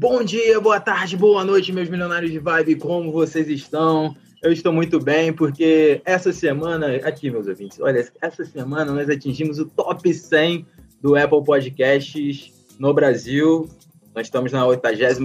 Bom 0.00 0.24
dia, 0.24 0.58
boa 0.58 0.80
tarde, 0.80 1.14
boa 1.14 1.44
noite, 1.44 1.74
meus 1.74 1.90
milionários 1.90 2.32
de 2.32 2.38
vibe, 2.38 2.76
como 2.76 3.12
vocês 3.12 3.46
estão? 3.48 4.16
Eu 4.42 4.50
estou 4.50 4.72
muito 4.72 4.98
bem, 4.98 5.30
porque 5.30 6.00
essa 6.06 6.32
semana, 6.32 6.86
aqui, 7.04 7.30
meus 7.30 7.46
ouvintes, 7.46 7.78
olha, 7.82 8.10
essa 8.22 8.42
semana 8.46 8.92
nós 8.92 9.10
atingimos 9.10 9.58
o 9.58 9.66
top 9.66 10.14
100 10.14 10.64
do 11.02 11.16
Apple 11.16 11.44
Podcasts 11.44 12.50
no 12.78 12.94
Brasil. 12.94 13.68
Nós 14.14 14.28
estamos 14.28 14.50
na 14.52 14.66
82 14.66 15.18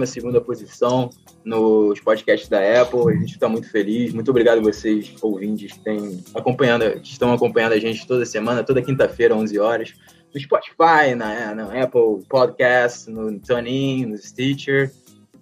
posição 0.44 1.08
nos 1.42 1.98
podcasts 2.00 2.46
da 2.50 2.82
Apple. 2.82 3.14
A 3.14 3.16
gente 3.16 3.32
está 3.32 3.48
muito 3.48 3.70
feliz. 3.70 4.12
Muito 4.12 4.30
obrigado 4.30 4.58
a 4.58 4.62
vocês, 4.62 5.14
ouvintes, 5.22 5.72
que 5.72 5.80
têm 5.80 6.22
acompanhando, 6.34 6.84
estão 7.02 7.32
acompanhando 7.32 7.72
a 7.72 7.78
gente 7.78 8.06
toda 8.06 8.26
semana, 8.26 8.62
toda 8.62 8.82
quinta-feira, 8.82 9.34
11 9.34 9.58
horas, 9.58 9.94
no 10.36 10.40
Spotify, 10.40 11.14
na, 11.16 11.62
Apple 11.82 12.22
Podcast, 12.28 13.10
no 13.10 13.40
TuneIn, 13.40 14.04
no 14.04 14.18
Stitcher. 14.18 14.92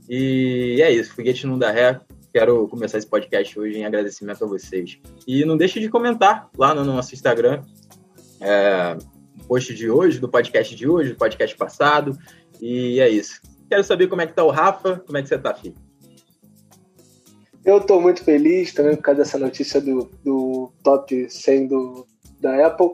E 0.09 0.81
é 0.81 0.93
isso, 0.93 1.13
foguete 1.13 1.49
não 1.49 1.59
dá 1.59 1.73
ré. 1.73 2.01
Quero 2.33 2.69
começar 2.69 2.99
esse 2.99 3.07
podcast 3.07 3.59
hoje 3.59 3.79
em 3.79 3.85
agradecimento 3.85 4.45
a 4.45 4.47
vocês. 4.47 4.99
E 5.27 5.45
não 5.45 5.57
deixe 5.57 5.81
de 5.81 5.89
comentar 5.89 6.49
lá 6.57 6.73
no 6.73 6.85
nosso 6.85 7.13
Instagram, 7.13 7.63
é, 8.41 8.97
post 9.49 9.75
de 9.75 9.91
hoje, 9.91 10.21
do 10.21 10.29
podcast 10.29 10.75
de 10.77 10.89
hoje, 10.89 11.11
do 11.11 11.17
podcast 11.17 11.57
passado. 11.57 12.17
E 12.61 13.01
é 13.01 13.09
isso. 13.09 13.41
Quero 13.69 13.83
saber 13.83 14.07
como 14.07 14.23
é 14.23 14.29
que 14.29 14.33
tá 14.33 14.45
o 14.45 14.51
Rafa, 14.51 15.03
como 15.05 15.19
é 15.19 15.23
que 15.23 15.29
você 15.29 15.39
tá, 15.39 15.55
filho? 15.55 15.75
Eu 17.65 17.79
estou 17.79 18.01
muito 18.01 18.23
feliz 18.23 18.73
também 18.73 18.95
por 18.95 19.03
causa 19.03 19.23
dessa 19.23 19.39
notícia 19.39 19.81
do, 19.81 20.09
do 20.23 20.71
top 20.85 21.29
100 21.29 21.67
do, 21.67 22.07
da 22.41 22.67
Apple. 22.67 22.91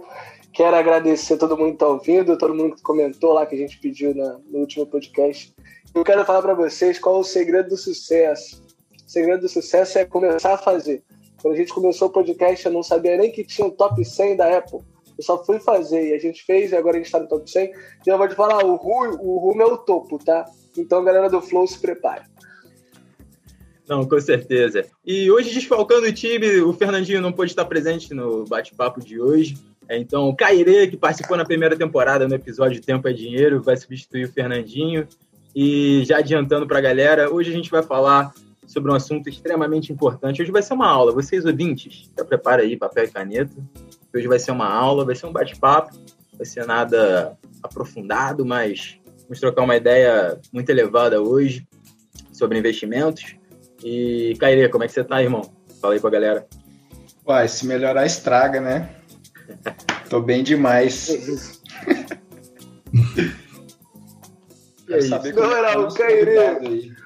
Quero 0.53 0.77
agradecer 0.77 1.37
todo 1.37 1.57
mundo 1.57 1.69
que 1.69 1.75
está 1.75 1.87
ouvindo, 1.87 2.37
todo 2.37 2.55
mundo 2.55 2.77
que 2.77 2.83
comentou 2.83 3.33
lá 3.33 3.47
que 3.47 3.55
a 3.55 3.59
gente 3.59 3.79
pediu 3.79 4.15
na, 4.15 4.39
no 4.51 4.59
último 4.59 4.87
podcast. 4.87 5.55
Eu 5.95 6.05
quero 6.05 6.25
falar 6.25 6.43
para 6.43 6.55
vocês 6.55 6.99
qual 6.99 7.17
é 7.17 7.19
o 7.21 7.25
segredo 7.25 7.71
do 7.71 7.77
sucesso. 7.77 8.63
O 9.07 9.11
segredo 9.11 9.43
do 9.43 9.49
sucesso 9.49 9.99
é 9.99 10.05
começar 10.05 10.55
a 10.55 10.59
fazer. 10.59 11.03
Quando 11.41 11.55
a 11.55 11.57
gente 11.57 11.73
começou 11.73 12.09
o 12.09 12.13
podcast, 12.13 12.67
eu 12.67 12.73
não 12.73 12.83
sabia 12.83 13.17
nem 13.17 13.31
que 13.31 13.45
tinha 13.45 13.67
um 13.67 13.71
top 13.71 14.05
100 14.05 14.37
da 14.37 14.59
Apple. 14.59 14.81
Eu 15.17 15.25
só 15.25 15.43
fui 15.45 15.59
fazer 15.59 16.09
e 16.09 16.15
a 16.15 16.19
gente 16.19 16.45
fez, 16.45 16.73
e 16.73 16.77
agora 16.77 16.97
a 16.97 16.99
gente 16.99 17.07
está 17.07 17.21
no 17.21 17.29
top 17.29 17.51
100. 17.51 17.73
E 18.07 18.09
eu 18.09 18.19
vou 18.19 18.29
te 18.29 18.35
falar, 18.35 18.65
o 18.65 18.77
rumo, 18.77 19.19
o 19.21 19.39
rumo 19.39 19.63
é 19.63 19.67
o 19.67 19.79
topo, 19.79 20.19
tá? 20.19 20.45
Então, 20.77 21.05
galera 21.05 21.29
do 21.29 21.41
Flow, 21.41 21.67
se 21.67 21.79
prepare. 21.79 22.25
Não, 23.89 24.07
com 24.07 24.21
certeza. 24.21 24.87
E 25.05 25.31
hoje, 25.31 25.53
desfalcando 25.53 26.07
o 26.07 26.13
time, 26.13 26.61
o 26.61 26.73
Fernandinho 26.73 27.21
não 27.21 27.33
pôde 27.33 27.51
estar 27.51 27.65
presente 27.65 28.15
no 28.15 28.45
bate-papo 28.45 29.01
de 29.01 29.21
hoje. 29.21 29.57
É, 29.89 29.99
então, 29.99 30.29
o 30.29 30.37
Cairê, 30.37 30.87
que 30.87 30.97
participou 30.97 31.37
na 31.37 31.45
primeira 31.45 31.77
temporada 31.77 32.29
no 32.29 32.35
episódio 32.35 32.81
Tempo 32.81 33.09
é 33.09 33.13
Dinheiro, 33.13 33.63
vai 33.63 33.77
substituir 33.77 34.25
o 34.25 34.33
Fernandinho. 34.33 35.07
E 35.55 36.05
já 36.05 36.19
adiantando 36.19 36.67
para 36.67 36.79
a 36.79 36.83
galera, 36.83 37.33
hoje 37.33 37.51
a 37.51 37.53
gente 37.53 37.71
vai 37.71 37.83
falar 37.83 38.33
sobre 38.67 38.93
um 38.93 38.95
assunto 38.95 39.29
extremamente 39.29 39.93
importante. 39.93 40.41
Hoje 40.41 40.53
vai 40.53 40.63
ser 40.63 40.75
uma 40.75 40.89
aula. 40.89 41.13
Vocês 41.13 41.45
ouvintes, 41.45 42.09
já 42.17 42.25
prepara 42.25 42.63
aí 42.63 42.77
papel 42.77 43.05
e 43.05 43.09
caneta. 43.09 43.57
Hoje 44.15 44.29
vai 44.29 44.39
ser 44.39 44.53
uma 44.53 44.69
aula, 44.69 45.05
vai 45.05 45.17
ser 45.17 45.27
um 45.27 45.33
bate-papo, 45.33 45.93
vai 46.37 46.47
ser 46.47 46.65
nada 46.67 47.37
aprofundado, 47.63 48.47
mas 48.47 48.97
vamos 49.23 49.41
trocar 49.41 49.63
uma 49.63 49.77
ideia 49.77 50.39
muito 50.53 50.71
elevada 50.71 51.21
hoje 51.21 51.67
sobre 52.33 52.59
investimentos. 52.59 53.35
E, 53.83 54.37
Caire, 54.39 54.69
como 54.69 54.85
é 54.85 54.87
que 54.87 54.93
você 54.93 55.03
tá, 55.03 55.21
irmão? 55.21 55.43
Fala 55.81 55.95
aí 55.95 56.01
pra 56.01 56.11
galera. 56.11 56.47
Uai, 57.27 57.49
se 57.49 57.67
melhorar, 57.67 58.07
estraga, 58.07 58.61
né? 58.61 59.00
Tô 60.09 60.21
bem 60.21 60.43
demais. 60.43 61.61
Quero 64.87 65.03
saber 65.03 65.35
como 65.35 65.53
é 65.53 65.75
Não, 65.75 65.89
o 65.89 65.95
Caire. 65.95 66.97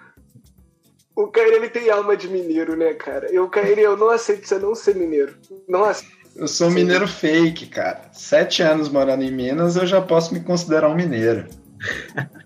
O 1.17 1.29
Caire 1.29 1.57
ele 1.57 1.69
tem 1.69 1.91
alma 1.91 2.17
de 2.17 2.29
mineiro, 2.29 2.77
né, 2.77 2.95
cara? 2.95 3.27
Eu, 3.31 3.49
Caire, 3.49 3.83
eu 3.83 3.97
não 3.97 4.11
aceito 4.11 4.49
você 4.49 4.59
não 4.59 4.75
ser 4.75 4.97
mineiro. 4.97 5.37
Não 5.69 5.85
aceito. 5.85 6.15
Eu 6.35 6.49
sou 6.49 6.71
mineiro 6.71 7.07
fake, 7.07 7.67
cara. 7.67 8.11
Sete 8.13 8.63
anos 8.63 8.89
morando 8.89 9.23
em 9.23 9.31
Minas, 9.31 9.77
eu 9.77 9.87
já 9.87 10.01
posso 10.01 10.35
me 10.35 10.41
considerar 10.41 10.89
um 10.89 10.95
mineiro. 10.95 11.47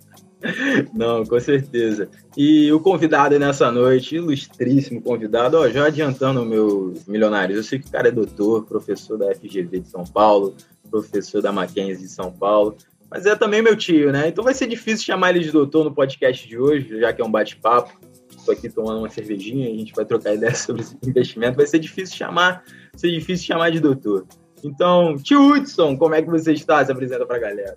Não, 0.94 1.24
com 1.24 1.40
certeza. 1.40 2.08
E 2.36 2.70
o 2.72 2.80
convidado 2.80 3.38
nessa 3.38 3.70
noite, 3.72 4.16
ilustríssimo 4.16 5.02
convidado, 5.02 5.56
ó, 5.56 5.68
já 5.68 5.86
adiantando 5.86 6.44
meus 6.44 7.06
milionários, 7.06 7.56
eu 7.56 7.64
sei 7.64 7.78
que 7.78 7.88
o 7.88 7.92
cara 7.92 8.08
é 8.08 8.12
doutor, 8.12 8.64
professor 8.64 9.18
da 9.18 9.34
FGV 9.34 9.80
de 9.80 9.88
São 9.88 10.04
Paulo, 10.04 10.54
professor 10.90 11.42
da 11.42 11.52
Mackenzie 11.52 12.06
de 12.06 12.08
São 12.08 12.30
Paulo, 12.30 12.76
mas 13.10 13.24
é 13.24 13.34
também 13.34 13.62
meu 13.62 13.76
tio, 13.76 14.12
né? 14.12 14.28
Então 14.28 14.44
vai 14.44 14.54
ser 14.54 14.66
difícil 14.66 15.06
chamar 15.06 15.30
ele 15.30 15.40
de 15.40 15.50
doutor 15.50 15.84
no 15.84 15.94
podcast 15.94 16.46
de 16.46 16.58
hoje, 16.58 17.00
já 17.00 17.12
que 17.12 17.22
é 17.22 17.24
um 17.24 17.30
bate-papo. 17.30 17.98
Estou 18.36 18.52
aqui 18.52 18.68
tomando 18.68 18.98
uma 18.98 19.10
cervejinha, 19.10 19.66
a 19.66 19.74
gente 19.74 19.94
vai 19.94 20.04
trocar 20.04 20.34
ideias 20.34 20.58
sobre 20.64 20.84
investimento. 21.02 21.56
Vai 21.56 21.66
ser 21.66 21.78
difícil 21.78 22.16
chamar 22.16 22.62
ser 22.94 23.10
difícil 23.10 23.46
chamar 23.46 23.70
de 23.70 23.80
doutor. 23.80 24.26
Então, 24.62 25.16
tio 25.16 25.40
Hudson, 25.40 25.96
como 25.96 26.14
é 26.14 26.22
que 26.22 26.28
você 26.28 26.52
está? 26.52 26.84
Se 26.84 26.90
apresenta 26.90 27.24
para 27.24 27.36
a 27.36 27.40
galera. 27.40 27.76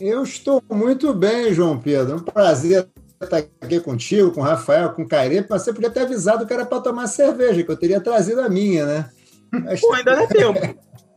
Eu 0.00 0.22
estou 0.22 0.62
muito 0.70 1.12
bem, 1.12 1.52
João 1.52 1.78
Pedro. 1.78 2.12
É 2.12 2.16
um 2.16 2.20
prazer 2.20 2.88
estar 3.22 3.36
aqui 3.36 3.78
contigo, 3.80 4.30
com 4.30 4.40
o 4.40 4.44
Rafael, 4.44 4.90
com 4.90 5.02
o 5.02 5.08
Caire. 5.08 5.44
Mas 5.48 5.62
você 5.62 5.74
podia 5.74 5.90
ter 5.90 6.00
avisado 6.00 6.46
que 6.46 6.54
era 6.54 6.64
para 6.64 6.80
tomar 6.80 7.06
cerveja, 7.06 7.62
que 7.62 7.70
eu 7.70 7.76
teria 7.76 8.00
trazido 8.00 8.40
a 8.40 8.48
minha, 8.48 8.86
né? 8.86 9.10
Mas... 9.52 9.80
Pô, 9.80 9.92
ainda 9.92 10.16
dá 10.16 10.26
tempo. 10.26 10.58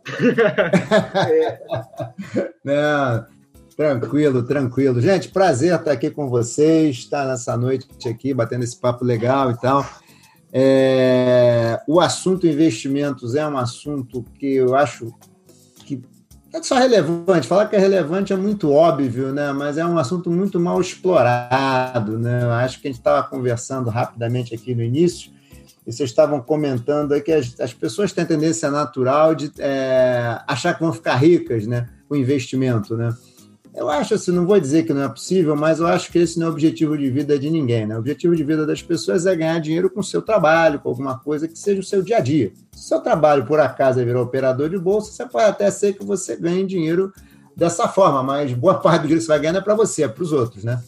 Não, 2.61 3.25
tranquilo, 3.77 4.43
tranquilo. 4.43 4.99
Gente, 4.99 5.29
prazer 5.29 5.75
estar 5.75 5.93
aqui 5.93 6.09
com 6.09 6.27
vocês, 6.27 6.97
estar 6.97 7.25
nessa 7.25 7.55
noite 7.55 7.87
aqui, 8.09 8.33
batendo 8.33 8.65
esse 8.65 8.77
papo 8.77 9.05
legal 9.05 9.51
e 9.51 9.61
tal. 9.61 9.85
É, 10.51 11.79
o 11.87 12.01
assunto 12.01 12.45
investimentos 12.45 13.33
é 13.33 13.47
um 13.47 13.57
assunto 13.57 14.25
que 14.37 14.55
eu 14.55 14.75
acho 14.75 15.13
é 16.53 16.61
só 16.61 16.75
relevante. 16.75 17.47
Falar 17.47 17.67
que 17.67 17.75
é 17.75 17.79
relevante 17.79 18.31
é 18.31 18.35
muito 18.35 18.71
óbvio, 18.71 19.33
né? 19.33 19.51
mas 19.51 19.77
é 19.77 19.85
um 19.85 19.97
assunto 19.97 20.29
muito 20.29 20.59
mal 20.59 20.79
explorado. 20.79 22.19
Né? 22.19 22.45
Acho 22.63 22.79
que 22.79 22.87
a 22.87 22.91
gente 22.91 22.99
estava 22.99 23.27
conversando 23.27 23.89
rapidamente 23.89 24.53
aqui 24.53 24.75
no 24.75 24.83
início 24.83 25.31
e 25.85 25.91
vocês 25.91 26.09
estavam 26.09 26.39
comentando 26.39 27.13
aí 27.13 27.21
que 27.21 27.31
as, 27.31 27.59
as 27.59 27.73
pessoas 27.73 28.13
têm 28.13 28.25
tendência 28.25 28.69
natural 28.69 29.33
de 29.33 29.51
é, 29.57 30.39
achar 30.47 30.75
que 30.75 30.81
vão 30.81 30.93
ficar 30.93 31.15
ricas 31.15 31.65
né? 31.65 31.89
com 32.07 32.15
investimento. 32.15 32.95
Né? 32.95 33.11
Eu 33.75 33.89
acho 33.89 34.13
assim, 34.13 34.31
não 34.31 34.45
vou 34.45 34.59
dizer 34.59 34.83
que 34.83 34.93
não 34.93 35.01
é 35.01 35.09
possível, 35.09 35.55
mas 35.55 35.79
eu 35.79 35.87
acho 35.87 36.11
que 36.11 36.19
esse 36.19 36.37
não 36.37 36.45
é 36.45 36.49
o 36.49 36.53
objetivo 36.53 36.95
de 36.95 37.09
vida 37.09 37.39
de 37.39 37.49
ninguém. 37.49 37.87
Né? 37.87 37.95
O 37.95 37.99
objetivo 37.99 38.35
de 38.35 38.43
vida 38.43 38.67
das 38.67 38.83
pessoas 38.83 39.25
é 39.25 39.35
ganhar 39.35 39.59
dinheiro 39.59 39.89
com 39.89 39.99
o 39.99 40.03
seu 40.03 40.21
trabalho, 40.21 40.79
com 40.79 40.89
alguma 40.89 41.17
coisa 41.17 41.47
que 41.47 41.57
seja 41.57 41.79
o 41.79 41.83
seu 41.83 42.03
dia 42.03 42.17
a 42.17 42.19
dia. 42.19 42.53
Se 42.71 42.85
o 42.85 42.87
seu 42.89 42.99
trabalho, 42.99 43.45
por 43.45 43.59
acaso, 43.59 43.99
é 43.99 44.05
virar 44.05 44.21
operador 44.21 44.69
de 44.69 44.77
bolsa, 44.77 45.11
você 45.11 45.25
pode 45.25 45.49
até 45.49 45.71
ser 45.71 45.93
que 45.93 46.05
você 46.05 46.35
ganhe 46.35 46.65
dinheiro 46.65 47.11
dessa 47.55 47.87
forma, 47.87 48.21
mas 48.21 48.53
boa 48.53 48.75
parte 48.75 49.01
do 49.01 49.07
dinheiro 49.07 49.21
que 49.21 49.25
você 49.25 49.31
vai 49.31 49.39
ganhar 49.39 49.57
é 49.57 49.61
para 49.61 49.75
você, 49.75 50.03
é 50.03 50.07
para 50.07 50.23
os 50.23 50.31
outros, 50.31 50.63
né? 50.63 50.79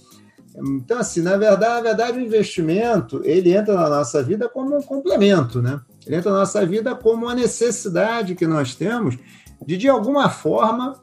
Então, 0.58 1.00
assim, 1.00 1.22
na 1.22 1.36
verdade, 1.36 1.76
na 1.76 1.82
verdade, 1.82 2.18
o 2.18 2.22
investimento, 2.22 3.20
ele 3.26 3.54
entra 3.54 3.74
na 3.74 3.90
nossa 3.90 4.24
vida 4.24 4.48
como 4.48 4.78
um 4.78 4.82
complemento, 4.82 5.62
né? 5.62 5.82
Ele 6.06 6.16
entra 6.16 6.32
na 6.32 6.40
nossa 6.40 6.66
vida 6.66 6.96
como 6.96 7.26
uma 7.26 7.36
necessidade 7.36 8.36
que 8.36 8.48
nós 8.48 8.74
temos 8.74 9.18
de, 9.66 9.78
de 9.78 9.90
alguma 9.90 10.30
forma, 10.30 10.96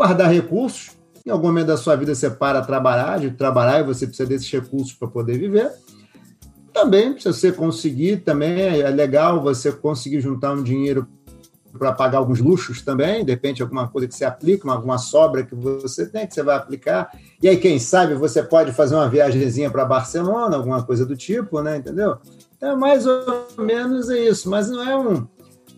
guardar 0.00 0.32
recursos. 0.32 0.92
Em 1.26 1.30
algum 1.30 1.48
momento 1.48 1.66
da 1.66 1.76
sua 1.76 1.94
vida 1.94 2.14
você 2.14 2.30
para 2.30 2.62
trabalhar, 2.62 3.20
de 3.20 3.32
trabalhar 3.32 3.80
e 3.80 3.82
você 3.82 4.06
precisa 4.06 4.26
desses 4.26 4.50
recursos 4.50 4.94
para 4.94 5.06
poder 5.06 5.36
viver. 5.38 5.70
Também, 6.72 7.18
se 7.20 7.26
você 7.26 7.52
conseguir, 7.52 8.18
também 8.18 8.62
é 8.62 8.88
legal 8.88 9.42
você 9.42 9.70
conseguir 9.70 10.22
juntar 10.22 10.52
um 10.52 10.62
dinheiro 10.62 11.06
para 11.78 11.92
pagar 11.92 12.18
alguns 12.18 12.40
luxos 12.40 12.80
também, 12.80 13.24
de 13.24 13.30
repente 13.30 13.60
alguma 13.60 13.88
coisa 13.88 14.08
que 14.08 14.14
você 14.14 14.24
aplica, 14.24 14.70
alguma 14.72 14.96
sobra 14.96 15.44
que 15.44 15.54
você 15.54 16.06
tem, 16.06 16.26
que 16.26 16.32
você 16.32 16.42
vai 16.42 16.56
aplicar. 16.56 17.12
E 17.42 17.46
aí, 17.46 17.58
quem 17.58 17.78
sabe, 17.78 18.14
você 18.14 18.42
pode 18.42 18.72
fazer 18.72 18.94
uma 18.94 19.08
viagemzinha 19.08 19.70
para 19.70 19.84
Barcelona, 19.84 20.56
alguma 20.56 20.82
coisa 20.82 21.04
do 21.04 21.14
tipo, 21.14 21.60
né? 21.60 21.76
Entendeu? 21.76 22.16
Então, 22.56 22.74
mais 22.78 23.06
ou 23.06 23.46
menos 23.58 24.08
é 24.08 24.18
isso, 24.18 24.48
mas 24.48 24.70
não 24.70 24.82
é 24.82 24.96
um, 24.96 25.26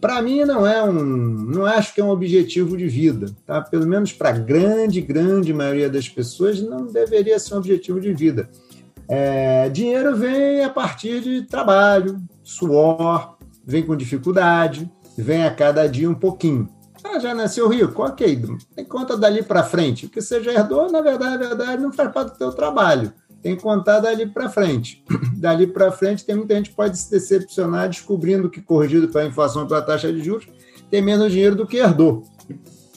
para 0.02 0.20
mim 0.20 0.44
não 0.44 0.66
é 0.66 0.82
um, 0.82 0.92
não 0.92 1.64
acho 1.64 1.94
que 1.94 2.00
é 2.00 2.04
um 2.04 2.10
objetivo 2.10 2.76
de 2.76 2.88
vida, 2.88 3.32
tá? 3.46 3.62
Pelo 3.62 3.86
menos 3.86 4.12
para 4.12 4.32
grande, 4.32 5.00
grande 5.00 5.54
maioria 5.54 5.88
das 5.88 6.08
pessoas 6.08 6.60
não 6.60 6.86
deveria 6.86 7.38
ser 7.38 7.54
um 7.54 7.58
objetivo 7.58 8.00
de 8.00 8.12
vida. 8.12 8.50
É, 9.08 9.68
dinheiro 9.68 10.16
vem 10.16 10.64
a 10.64 10.68
partir 10.68 11.20
de 11.20 11.42
trabalho, 11.42 12.20
suor, 12.42 13.36
vem 13.64 13.86
com 13.86 13.94
dificuldade, 13.94 14.90
vem 15.16 15.44
a 15.44 15.54
cada 15.54 15.86
dia 15.86 16.10
um 16.10 16.14
pouquinho. 16.14 16.68
Ah, 17.04 17.20
já 17.20 17.32
nasceu 17.32 17.68
rico, 17.68 18.02
ok, 18.02 18.42
tem 18.74 18.84
conta 18.84 19.16
dali 19.16 19.40
para 19.40 19.62
frente. 19.62 20.06
O 20.06 20.08
que 20.08 20.20
você 20.20 20.42
já 20.42 20.52
herdou, 20.52 20.90
na 20.90 21.00
verdade, 21.00 21.40
na 21.40 21.48
verdade, 21.48 21.80
não 21.80 21.92
faz 21.92 22.10
parte 22.10 22.32
do 22.32 22.38
teu 22.38 22.50
trabalho 22.50 23.12
tem 23.42 23.56
que 23.56 23.62
contar 23.62 24.00
dali 24.00 24.26
para 24.26 24.48
frente. 24.48 25.04
Dali 25.36 25.66
para 25.66 25.90
frente, 25.90 26.24
tem 26.24 26.36
muita 26.36 26.54
gente 26.54 26.70
que 26.70 26.76
pode 26.76 26.96
se 26.96 27.10
decepcionar 27.10 27.88
descobrindo 27.88 28.48
que, 28.48 28.62
corrigido 28.62 29.08
pela 29.08 29.26
inflação 29.26 29.66
pela 29.66 29.82
taxa 29.82 30.12
de 30.12 30.22
juros, 30.22 30.46
tem 30.88 31.02
menos 31.02 31.32
dinheiro 31.32 31.56
do 31.56 31.66
que 31.66 31.78
herdou. 31.78 32.22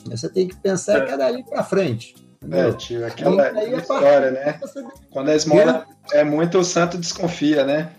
Você 0.05 0.29
tem 0.29 0.47
que 0.47 0.55
pensar 0.55 1.03
que 1.03 1.11
é 1.11 1.17
dali 1.17 1.43
para 1.43 1.63
frente. 1.63 2.15
É, 2.51 2.71
tio, 2.73 3.03
aquela 3.03 3.47
é 3.59 3.75
história, 3.75 4.29
né? 4.29 4.59
Quando 5.09 5.29
a 5.29 5.35
esmola 5.35 5.85
é 6.11 6.23
muito, 6.23 6.59
o 6.59 6.63
santo 6.63 6.97
desconfia, 6.97 7.65
né? 7.65 7.91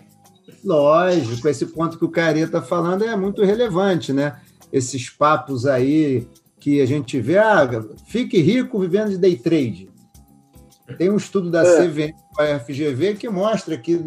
Lógico, 0.63 1.49
esse 1.49 1.65
ponto 1.65 1.97
que 1.97 2.05
o 2.05 2.09
Careta 2.09 2.45
está 2.45 2.61
falando 2.61 3.03
é 3.03 3.15
muito 3.17 3.43
relevante, 3.43 4.13
né? 4.13 4.37
Esses 4.71 5.09
papos 5.09 5.65
aí 5.65 6.27
que 6.59 6.81
a 6.81 6.85
gente 6.85 7.19
vê, 7.19 7.37
ah, 7.37 7.67
fique 8.07 8.39
rico 8.39 8.79
vivendo 8.79 9.09
de 9.09 9.17
day 9.17 9.35
trade. 9.35 9.89
Tem 10.95 11.09
um 11.09 11.17
estudo 11.17 11.49
da 11.49 11.63
é. 11.63 11.87
CVM 11.87 12.13
com 12.33 12.41
a 12.41 12.59
FGV 12.59 13.15
que 13.15 13.27
mostra 13.27 13.77
que, 13.77 13.99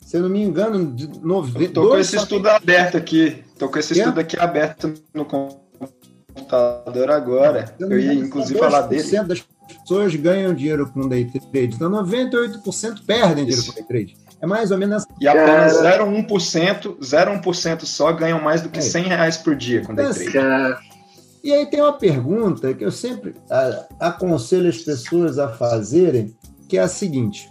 se 0.00 0.16
eu 0.16 0.22
não 0.22 0.28
me 0.28 0.42
engano, 0.42 0.92
de 0.94 1.08
90. 1.20 1.64
Estou 1.64 1.88
com 1.88 1.98
esse 1.98 2.16
estudo 2.16 2.48
aberto 2.48 2.96
aqui. 2.96 3.42
Estou 3.52 3.68
com 3.68 3.78
esse 3.78 3.94
é? 3.94 4.02
estudo 4.02 4.20
aqui 4.20 4.38
aberto 4.38 4.94
no 5.12 5.24
computador 5.24 7.10
agora. 7.10 7.74
Eu, 7.78 7.90
eu 7.90 7.98
ia, 7.98 8.14
inclusive, 8.14 8.58
falar 8.58 8.82
dele. 8.82 9.22
das 9.24 9.44
pessoas 9.82 10.14
ganham 10.14 10.54
dinheiro 10.54 10.88
com 10.90 11.08
day 11.08 11.24
trade, 11.24 11.74
então 11.74 11.90
98% 11.90 13.04
perdem 13.06 13.44
dinheiro 13.44 13.66
com 13.66 13.72
day 13.72 13.84
trade. 13.84 14.16
É 14.42 14.46
mais 14.46 14.70
ou 14.70 14.78
menos 14.78 15.04
E 15.20 15.28
apenas 15.28 15.74
0,1%, 15.74 16.98
0,1% 16.98 17.84
só 17.84 18.10
ganham 18.12 18.40
mais 18.40 18.62
do 18.62 18.70
que 18.70 18.80
100 18.80 19.04
é. 19.04 19.08
reais 19.08 19.36
por 19.36 19.54
dia 19.54 19.82
com 19.84 19.94
day 19.94 20.06
trade. 20.06 20.89
E 21.42 21.52
aí 21.52 21.66
tem 21.66 21.80
uma 21.80 21.92
pergunta 21.92 22.74
que 22.74 22.84
eu 22.84 22.92
sempre 22.92 23.34
aconselho 23.98 24.68
as 24.68 24.78
pessoas 24.78 25.38
a 25.38 25.48
fazerem, 25.48 26.34
que 26.68 26.76
é 26.76 26.80
a 26.82 26.88
seguinte: 26.88 27.50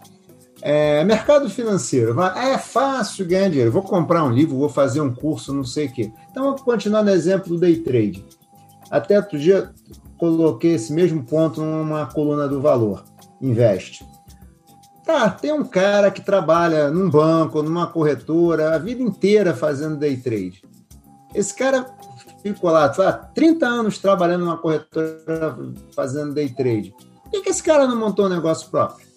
é, 0.62 1.04
mercado 1.04 1.50
financeiro, 1.50 2.20
é 2.22 2.58
fácil 2.58 3.26
ganhar 3.26 3.50
dinheiro. 3.50 3.72
Vou 3.72 3.82
comprar 3.82 4.24
um 4.24 4.32
livro, 4.32 4.58
vou 4.58 4.70
fazer 4.70 5.02
um 5.02 5.14
curso, 5.14 5.54
não 5.54 5.64
sei 5.64 5.88
o 5.88 5.92
quê. 5.92 6.12
Então, 6.30 6.44
vou 6.44 6.56
continuar 6.56 7.04
no 7.04 7.10
exemplo 7.10 7.50
do 7.50 7.60
day 7.60 7.78
trade. 7.78 8.26
Até 8.92 9.18
outro 9.18 9.40
dia, 9.40 9.72
coloquei 10.18 10.74
esse 10.74 10.92
mesmo 10.92 11.24
ponto 11.24 11.62
numa 11.62 12.06
coluna 12.08 12.48
do 12.48 12.62
valor. 12.62 13.04
Investe. 13.42 14.06
Tá, 15.06 15.30
tem 15.30 15.52
um 15.52 15.64
cara 15.64 16.12
que 16.12 16.22
trabalha 16.22 16.92
num 16.92 17.10
banco, 17.10 17.64
numa 17.64 17.88
corretora, 17.88 18.76
a 18.76 18.78
vida 18.78 19.02
inteira 19.02 19.56
fazendo 19.56 19.98
day 19.98 20.18
trade. 20.18 20.62
Esse 21.34 21.56
cara 21.56 21.86
ficou 22.42 22.72
lá, 22.72 22.86
há 22.86 23.14
30 23.14 23.66
anos 23.68 23.98
trabalhando 23.98 24.46
numa 24.46 24.58
corretora 24.58 25.58
fazendo 25.96 26.34
day 26.34 26.50
trade. 26.50 26.94
Por 27.24 27.32
que, 27.32 27.42
que 27.42 27.50
esse 27.50 27.62
cara 27.62 27.88
não 27.88 27.98
montou 27.98 28.26
um 28.26 28.30
negócio 28.30 28.70
próprio? 28.70 29.08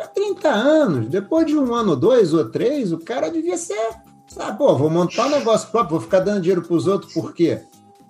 Há 0.00 0.06
30 0.06 0.48
anos, 0.48 1.08
depois 1.08 1.46
de 1.46 1.56
um 1.56 1.74
ano, 1.74 1.94
dois 1.94 2.32
ou 2.32 2.50
três, 2.50 2.92
o 2.92 2.98
cara 2.98 3.30
devia 3.30 3.56
ser. 3.56 3.90
Sabe, 4.28 4.58
pô, 4.58 4.74
vou 4.76 4.90
montar 4.90 5.26
um 5.26 5.30
negócio 5.30 5.70
próprio, 5.70 5.98
vou 5.98 6.00
ficar 6.00 6.20
dando 6.20 6.40
dinheiro 6.40 6.62
para 6.62 6.74
os 6.74 6.86
outros, 6.86 7.12
por 7.12 7.32
quê? 7.32 7.60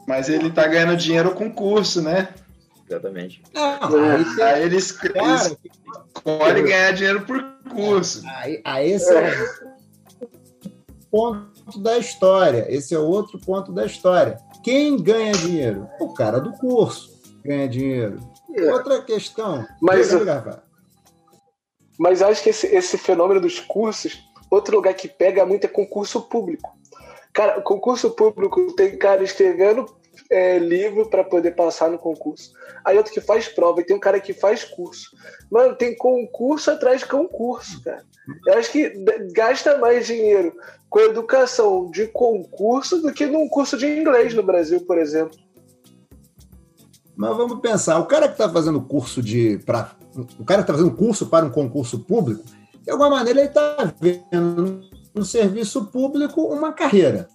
Mas 0.07 0.29
ele 0.29 0.51
tá 0.51 0.67
ganhando 0.67 0.97
dinheiro 0.97 1.33
com 1.35 1.51
curso, 1.51 2.01
né? 2.01 2.29
Exatamente. 2.89 3.43
Não, 3.53 3.79
aí, 3.83 4.25
tem... 4.37 4.45
aí 4.45 4.63
eles, 4.63 4.93
cara, 4.93 5.57
escolhem 6.15 6.65
ganhar 6.65 6.93
dinheiro 6.93 7.23
por 7.23 7.43
curso. 7.71 8.23
Aí, 8.27 8.61
aí 8.65 8.93
esse 8.93 9.13
é 9.13 9.74
ponto 11.15 11.79
da 11.79 11.97
história. 11.97 12.67
Esse 12.69 12.93
é 12.93 12.99
outro 12.99 13.39
ponto 13.39 13.71
da 13.71 13.87
história. 13.87 14.37
Quem 14.65 15.01
ganha 15.01 15.31
dinheiro? 15.31 15.89
O 16.01 16.13
cara 16.13 16.41
do 16.41 16.53
curso 16.55 17.23
ganha 17.45 17.69
dinheiro. 17.69 18.19
É. 18.53 18.73
Outra 18.73 19.01
questão. 19.01 19.65
Mas, 19.81 20.09
mas 21.97 22.21
acho 22.21 22.43
que 22.43 22.51
esse, 22.51 22.67
esse 22.67 22.99
fenômeno 22.99 23.41
dos 23.41 23.61
cursos, 23.61 24.25
outro 24.51 24.75
lugar 24.75 24.95
que 24.95 25.07
pega 25.07 25.47
muito 25.47 25.67
é 25.67 25.69
concurso 25.69 26.21
público. 26.23 26.77
Cara, 27.33 27.61
concurso 27.61 28.11
público 28.11 28.73
tem 28.73 28.99
cara 28.99 29.23
escrevendo 29.23 29.87
é, 30.31 30.59
livro 30.59 31.09
para 31.09 31.25
poder 31.25 31.53
passar 31.53 31.91
no 31.91 31.99
concurso. 31.99 32.53
Aí 32.85 32.97
outro 32.97 33.13
que 33.13 33.21
faz 33.21 33.49
prova, 33.49 33.81
e 33.81 33.85
tem 33.85 33.97
um 33.97 34.01
cara 34.01 34.21
que 34.21 34.33
faz 34.33 34.65
curso. 34.65 35.17
Mano, 35.51 35.75
tem 35.75 35.97
concurso 35.97 36.71
atrás 36.71 37.01
de 37.01 37.07
concurso, 37.07 37.83
cara. 37.83 38.05
Eu 38.47 38.55
acho 38.55 38.73
que 38.73 38.93
gasta 39.33 39.79
mais 39.79 40.07
dinheiro 40.07 40.55
com 40.89 41.01
educação 41.01 41.91
de 41.91 42.07
concurso 42.09 43.01
do 43.01 43.13
que 43.13 43.27
num 43.27 43.49
curso 43.49 43.77
de 43.77 43.87
inglês 43.87 44.35
no 44.35 44.43
Brasil, 44.43 44.81
por 44.87 44.99
exemplo. 44.99 45.39
Mas 47.17 47.37
vamos 47.37 47.61
pensar, 47.61 47.99
o 47.99 48.07
cara 48.07 48.27
que 48.27 48.35
está 48.35 48.49
fazendo 48.49 48.81
curso 48.81 49.23
de. 49.23 49.59
Pra, 49.65 49.93
o 50.39 50.45
cara 50.45 50.63
que 50.63 50.71
está 50.71 50.75
fazendo 50.75 50.97
curso 50.97 51.27
para 51.27 51.47
um 51.47 51.51
concurso 51.51 52.01
público, 52.01 52.45
de 52.83 52.91
alguma 52.91 53.11
maneira 53.11 53.41
ele 53.41 53.49
está 53.49 53.95
vendo 54.01 54.81
no 55.15 55.25
serviço 55.25 55.87
público 55.87 56.43
uma 56.43 56.73
carreira. 56.73 57.29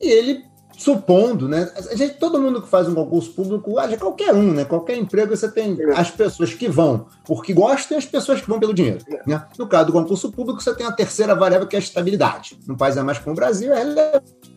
E 0.00 0.08
ele 0.08 0.44
supondo, 0.80 1.46
né? 1.46 1.70
A 1.90 1.94
gente, 1.94 2.14
todo 2.14 2.40
mundo 2.40 2.62
que 2.62 2.68
faz 2.68 2.88
um 2.88 2.94
concurso 2.94 3.30
público, 3.32 3.74
qualquer 3.98 4.32
um, 4.32 4.54
né? 4.54 4.64
Qualquer 4.64 4.96
emprego 4.96 5.36
você 5.36 5.50
tem 5.50 5.76
as 5.94 6.10
pessoas 6.10 6.54
que 6.54 6.68
vão 6.68 7.06
porque 7.26 7.52
gostam 7.52 7.96
e 7.96 7.98
as 7.98 8.06
pessoas 8.06 8.40
que 8.40 8.48
vão 8.48 8.58
pelo 8.58 8.72
dinheiro. 8.72 9.04
Né? 9.26 9.44
No 9.58 9.66
caso 9.66 9.88
do 9.88 9.92
concurso 9.92 10.32
público, 10.32 10.62
você 10.62 10.74
tem 10.74 10.86
a 10.86 10.92
terceira 10.92 11.34
variável 11.34 11.68
que 11.68 11.76
é 11.76 11.78
a 11.78 11.82
estabilidade. 11.82 12.58
Num 12.66 12.76
país 12.76 12.96
a 12.96 13.04
mais 13.04 13.18
como 13.18 13.32
o 13.32 13.36
Brasil, 13.36 13.70
é 13.74 13.84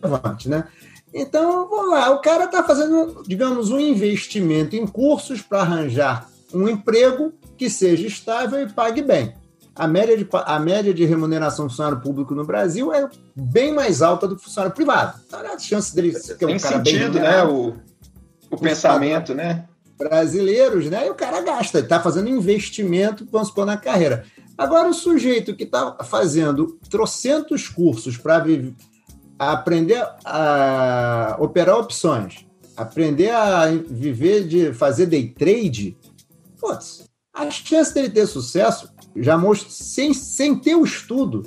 relevante, 0.00 0.48
né? 0.48 0.64
Então, 1.12 1.68
vamos 1.68 1.90
lá, 1.90 2.10
o 2.10 2.20
cara 2.20 2.44
está 2.46 2.64
fazendo, 2.64 3.22
digamos, 3.26 3.70
um 3.70 3.78
investimento 3.78 4.74
em 4.74 4.86
cursos 4.86 5.42
para 5.42 5.60
arranjar 5.60 6.26
um 6.54 6.66
emprego 6.68 7.34
que 7.58 7.68
seja 7.68 8.06
estável 8.06 8.60
e 8.60 8.72
pague 8.72 9.02
bem 9.02 9.34
a 9.76 9.88
média 9.88 10.16
de, 10.16 10.28
a 10.32 10.58
média 10.58 10.94
de 10.94 11.04
remuneração 11.04 11.66
do 11.66 11.70
funcionário 11.70 12.00
público 12.00 12.34
no 12.34 12.44
Brasil 12.44 12.92
é 12.92 13.08
bem 13.34 13.72
mais 13.74 14.02
alta 14.02 14.28
do 14.28 14.36
que 14.36 14.44
funcionário 14.44 14.74
privado. 14.74 15.18
Então, 15.26 15.40
a 15.40 15.58
chance 15.58 15.94
dele 15.94 16.12
ser 16.12 16.34
um 16.34 16.38
Tem 16.38 16.58
cara 16.58 16.76
sentido, 16.76 17.18
né? 17.18 17.42
O, 17.44 17.74
o 18.50 18.56
pensamento, 18.56 19.34
né? 19.34 19.64
Brasileiros, 19.98 20.88
né? 20.88 21.06
E 21.06 21.10
o 21.10 21.14
cara 21.14 21.40
gasta, 21.40 21.80
está 21.80 22.00
fazendo 22.00 22.28
investimento, 22.28 23.26
vamos 23.30 23.48
supor, 23.48 23.66
na 23.66 23.76
carreira. 23.76 24.24
Agora, 24.56 24.88
o 24.88 24.94
sujeito 24.94 25.56
que 25.56 25.64
está 25.64 25.96
fazendo 26.04 26.78
trocentos 26.88 27.68
cursos 27.68 28.16
para 28.16 28.44
aprender 29.38 30.06
a 30.24 31.36
operar 31.40 31.78
opções, 31.78 32.46
aprender 32.76 33.30
a 33.30 33.66
viver 33.66 34.46
de 34.46 34.72
fazer 34.72 35.06
day 35.06 35.28
trade, 35.28 35.96
putz, 36.60 37.04
a 37.34 37.50
chance 37.50 37.92
dele 37.92 38.08
ter 38.08 38.26
sucesso 38.28 38.93
já 39.16 39.36
mostrou, 39.38 39.70
sem, 39.70 40.12
sem 40.12 40.58
ter 40.58 40.74
o 40.74 40.84
estudo 40.84 41.44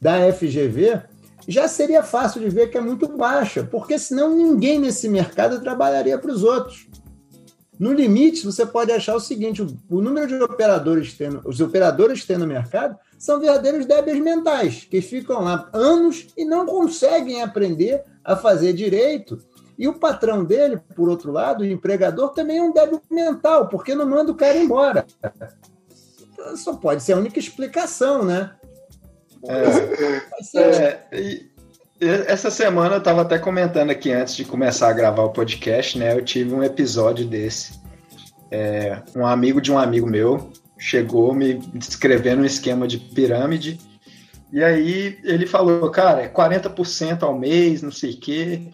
da 0.00 0.32
FGV, 0.32 1.02
já 1.46 1.66
seria 1.66 2.02
fácil 2.02 2.40
de 2.40 2.50
ver 2.50 2.68
que 2.68 2.76
é 2.76 2.80
muito 2.80 3.08
baixa, 3.08 3.64
porque 3.64 3.98
senão 3.98 4.36
ninguém 4.36 4.78
nesse 4.78 5.08
mercado 5.08 5.60
trabalharia 5.60 6.18
para 6.18 6.30
os 6.30 6.44
outros. 6.44 6.86
No 7.78 7.92
limite, 7.92 8.44
você 8.44 8.66
pode 8.66 8.92
achar 8.92 9.14
o 9.14 9.20
seguinte: 9.20 9.62
o, 9.62 10.00
número 10.02 10.26
de 10.26 10.42
operadores 10.42 11.14
tem, 11.14 11.28
os 11.44 11.60
operadores 11.60 12.20
que 12.20 12.26
tem 12.26 12.36
no 12.36 12.46
mercado 12.46 12.96
são 13.18 13.40
verdadeiros 13.40 13.86
débeis 13.86 14.20
mentais, 14.20 14.84
que 14.84 15.00
ficam 15.00 15.42
lá 15.42 15.70
anos 15.72 16.26
e 16.36 16.44
não 16.44 16.66
conseguem 16.66 17.42
aprender 17.42 18.04
a 18.24 18.36
fazer 18.36 18.72
direito. 18.72 19.38
E 19.78 19.86
o 19.86 19.94
patrão 19.94 20.44
dele, 20.44 20.80
por 20.96 21.08
outro 21.08 21.30
lado, 21.30 21.62
o 21.62 21.66
empregador, 21.66 22.30
também 22.30 22.58
é 22.58 22.62
um 22.62 22.72
débil 22.72 23.00
mental, 23.08 23.68
porque 23.68 23.94
não 23.94 24.06
manda 24.06 24.32
o 24.32 24.34
cara 24.34 24.58
embora 24.58 25.06
só 26.56 26.76
pode 26.76 27.02
ser 27.02 27.12
a 27.12 27.18
única 27.18 27.38
explicação, 27.38 28.24
né? 28.24 28.52
É, 30.54 31.00
é, 31.10 31.40
essa 32.00 32.50
semana 32.50 32.96
eu 32.96 32.98
estava 32.98 33.22
até 33.22 33.38
comentando 33.38 33.90
aqui 33.90 34.12
antes 34.12 34.36
de 34.36 34.44
começar 34.44 34.88
a 34.88 34.92
gravar 34.92 35.22
o 35.22 35.30
podcast, 35.30 35.98
né? 35.98 36.14
Eu 36.14 36.24
tive 36.24 36.54
um 36.54 36.62
episódio 36.62 37.26
desse. 37.26 37.78
É, 38.50 39.02
um 39.14 39.26
amigo 39.26 39.60
de 39.60 39.70
um 39.70 39.78
amigo 39.78 40.06
meu 40.06 40.50
chegou 40.78 41.34
me 41.34 41.54
descrevendo 41.74 42.42
um 42.42 42.46
esquema 42.46 42.86
de 42.86 42.98
pirâmide. 42.98 43.80
E 44.52 44.62
aí 44.64 45.18
ele 45.24 45.46
falou, 45.46 45.90
cara, 45.90 46.22
é 46.22 46.28
40% 46.28 47.22
ao 47.22 47.38
mês, 47.38 47.82
não 47.82 47.90
sei 47.90 48.12
o 48.12 48.20
quê. 48.20 48.70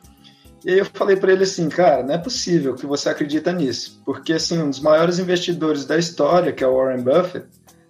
E 0.64 0.70
aí 0.70 0.78
eu 0.78 0.86
falei 0.86 1.16
para 1.16 1.32
ele 1.32 1.44
assim, 1.44 1.68
cara, 1.68 2.02
não 2.02 2.14
é 2.14 2.18
possível 2.18 2.74
que 2.74 2.86
você 2.86 3.10
acredita 3.10 3.52
nisso, 3.52 4.00
porque 4.04 4.32
assim, 4.32 4.58
um 4.62 4.70
dos 4.70 4.80
maiores 4.80 5.18
investidores 5.18 5.84
da 5.84 5.98
história, 5.98 6.52
que 6.52 6.64
é 6.64 6.66
o 6.66 6.74
Warren 6.74 7.02
Buffett, 7.02 7.46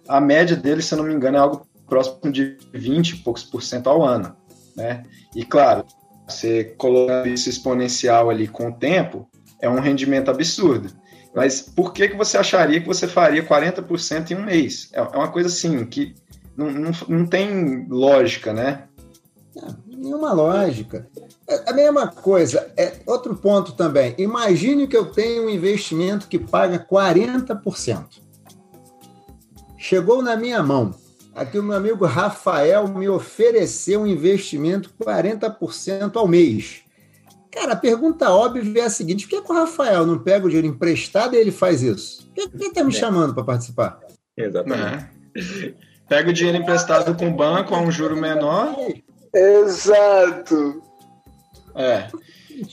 a 0.07 0.19
média 0.19 0.55
dele, 0.55 0.81
se 0.81 0.93
eu 0.93 0.97
não 0.97 1.05
me 1.05 1.13
engano, 1.13 1.37
é 1.37 1.39
algo 1.39 1.65
próximo 1.87 2.31
de 2.31 2.57
20 2.73 3.11
e 3.11 3.15
poucos 3.17 3.43
por 3.43 3.63
cento 3.63 3.89
ao 3.89 4.03
ano, 4.03 4.35
né? 4.75 5.03
E 5.33 5.45
claro, 5.45 5.85
você 6.27 6.65
colocando 6.77 7.27
isso 7.29 7.49
exponencial 7.49 8.29
ali 8.29 8.47
com 8.47 8.69
o 8.69 8.73
tempo, 8.73 9.29
é 9.61 9.69
um 9.69 9.79
rendimento 9.79 10.29
absurdo. 10.29 10.89
Mas 11.33 11.61
por 11.61 11.93
que, 11.93 12.09
que 12.09 12.15
você 12.15 12.37
acharia 12.37 12.79
que 12.79 12.87
você 12.87 13.07
faria 13.07 13.45
40% 13.45 14.31
em 14.31 14.35
um 14.35 14.43
mês? 14.43 14.89
É, 14.93 14.99
é 14.99 15.17
uma 15.17 15.31
coisa 15.31 15.49
assim 15.49 15.85
que 15.85 16.15
não, 16.55 16.71
não, 16.71 16.91
não 17.07 17.25
tem 17.25 17.85
lógica, 17.89 18.53
né? 18.53 18.83
Não, 19.55 19.75
nenhuma 19.97 20.33
lógica. 20.33 21.07
É 21.47 21.69
a 21.69 21.73
mesma 21.73 22.07
coisa, 22.07 22.71
é 22.75 22.93
outro 23.05 23.35
ponto 23.35 23.73
também. 23.73 24.15
Imagine 24.17 24.87
que 24.87 24.97
eu 24.97 25.05
tenho 25.05 25.45
um 25.45 25.49
investimento 25.49 26.27
que 26.27 26.39
paga 26.39 26.79
40%. 26.79 28.21
Chegou 29.77 30.21
na 30.21 30.35
minha 30.35 30.63
mão. 30.63 30.93
Aqui 31.35 31.59
o 31.59 31.63
meu 31.63 31.75
amigo 31.75 32.05
Rafael 32.05 32.87
me 32.87 33.09
ofereceu 33.09 34.01
um 34.01 34.07
investimento 34.07 34.89
40% 34.99 36.15
ao 36.15 36.27
mês. 36.27 36.81
Cara, 37.51 37.73
a 37.73 37.77
pergunta 37.77 38.29
óbvia 38.31 38.81
é 38.81 38.85
a 38.85 38.89
seguinte: 38.89 39.25
por 39.25 39.29
que, 39.29 39.41
que 39.41 39.51
o 39.51 39.55
Rafael 39.55 40.05
não 40.05 40.19
pega 40.19 40.45
o 40.45 40.49
dinheiro 40.49 40.67
emprestado 40.67 41.35
e 41.35 41.37
ele 41.37 41.51
faz 41.51 41.81
isso? 41.81 42.25
Por 42.27 42.33
que, 42.33 42.49
que 42.49 42.55
ele 42.57 42.67
está 42.67 42.83
me 42.83 42.95
é. 42.95 42.99
chamando 42.99 43.33
para 43.33 43.43
participar? 43.43 43.99
Exatamente. 44.37 45.05
É. 45.35 45.73
Pega 46.07 46.29
o 46.29 46.33
dinheiro 46.33 46.57
emprestado 46.57 47.15
com 47.15 47.27
o 47.27 47.35
banco 47.35 47.73
a 47.73 47.79
um 47.79 47.89
juro 47.89 48.15
menor. 48.15 48.75
Exato. 49.35 50.81
É. 51.75 52.07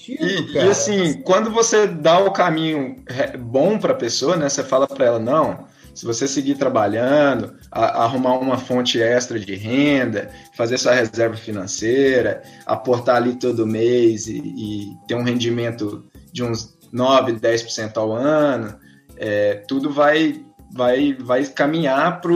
E, 0.09 0.53
e, 0.55 0.59
assim, 0.61 1.21
quando 1.23 1.51
você 1.51 1.89
dá 1.89 2.21
o 2.21 2.33
caminho 2.33 2.97
bom 3.41 3.79
para 3.79 3.93
a 3.93 3.97
pessoa, 3.97 4.37
né? 4.37 4.49
Você 4.49 4.63
fala 4.63 4.87
para 4.87 5.05
ela, 5.05 5.19
não, 5.19 5.67
se 5.93 6.07
você 6.07 6.29
seguir 6.29 6.55
trabalhando, 6.55 7.57
a, 7.71 8.05
arrumar 8.05 8.39
uma 8.39 8.57
fonte 8.57 9.01
extra 9.03 9.41
de 9.41 9.57
renda, 9.57 10.31
fazer 10.57 10.79
sua 10.79 10.95
reserva 10.95 11.37
financeira, 11.37 12.43
aportar 12.65 13.17
ali 13.17 13.35
todo 13.35 13.67
mês 13.67 14.29
e, 14.29 14.39
e 14.39 14.97
ter 15.09 15.17
um 15.17 15.25
rendimento 15.25 16.05
de 16.33 16.45
uns 16.45 16.79
9, 16.93 17.33
10% 17.33 17.97
ao 17.97 18.13
ano, 18.13 18.79
é, 19.17 19.65
tudo 19.67 19.91
vai, 19.91 20.45
vai, 20.73 21.15
vai 21.15 21.45
caminhar 21.47 22.21
para 22.21 22.33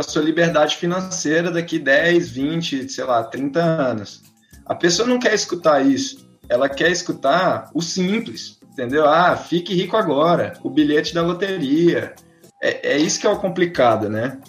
a 0.00 0.02
sua 0.02 0.22
liberdade 0.22 0.76
financeira 0.76 1.50
daqui 1.50 1.78
10, 1.78 2.30
20, 2.30 2.88
sei 2.88 3.04
lá, 3.04 3.22
30 3.24 3.60
anos. 3.60 4.22
A 4.64 4.74
pessoa 4.74 5.08
não 5.08 5.18
quer 5.18 5.34
escutar 5.34 5.84
isso, 5.84 6.26
ela 6.48 6.68
quer 6.68 6.90
escutar 6.90 7.70
o 7.74 7.80
simples, 7.80 8.58
entendeu? 8.72 9.06
Ah, 9.06 9.36
fique 9.36 9.74
rico 9.74 9.96
agora, 9.96 10.58
o 10.62 10.70
bilhete 10.70 11.14
da 11.14 11.22
loteria, 11.22 12.14
é, 12.62 12.94
é 12.94 12.98
isso 12.98 13.20
que 13.20 13.26
é 13.26 13.30
o 13.30 13.38
complicado, 13.38 14.08
né? 14.08 14.40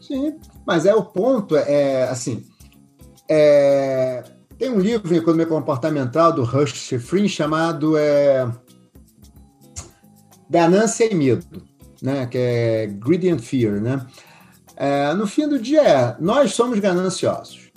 Sim, 0.00 0.38
mas 0.66 0.86
é 0.86 0.94
o 0.94 1.04
ponto, 1.04 1.56
é 1.56 2.04
assim. 2.04 2.44
É, 3.28 4.22
tem 4.58 4.70
um 4.70 4.78
livro 4.78 5.12
em 5.14 5.18
economia 5.18 5.46
comportamental 5.46 6.32
do 6.32 6.44
Rush 6.44 6.74
Shifrin 6.74 7.28
chamado 7.28 7.96
é, 7.96 8.48
Ganância 10.48 11.10
e 11.10 11.14
Medo, 11.14 11.62
né? 12.02 12.26
Que 12.26 12.38
é 12.38 12.86
Greed 12.86 13.24
and 13.26 13.38
Fear, 13.38 13.80
né? 13.80 14.06
É, 14.76 15.14
no 15.14 15.26
fim 15.26 15.48
do 15.48 15.58
dia, 15.58 15.82
é, 15.82 16.16
nós 16.20 16.52
somos 16.52 16.78
gananciosos. 16.78 17.70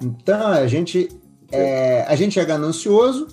Então 0.00 0.48
a 0.48 0.66
gente 0.66 1.08
é, 1.50 2.02
a 2.02 2.14
gente 2.14 2.38
é 2.38 2.44
ganancioso 2.44 3.28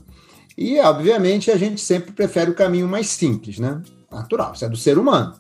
e, 0.58 0.80
obviamente, 0.80 1.50
a 1.50 1.58
gente 1.58 1.82
sempre 1.82 2.12
prefere 2.12 2.52
o 2.52 2.56
caminho 2.56 2.88
mais 2.88 3.08
simples, 3.08 3.58
né? 3.60 3.82
natural, 4.12 4.52
isso 4.54 4.66
é 4.66 4.70
do 4.70 4.78
ser 4.78 4.98
humano. 4.98 5.34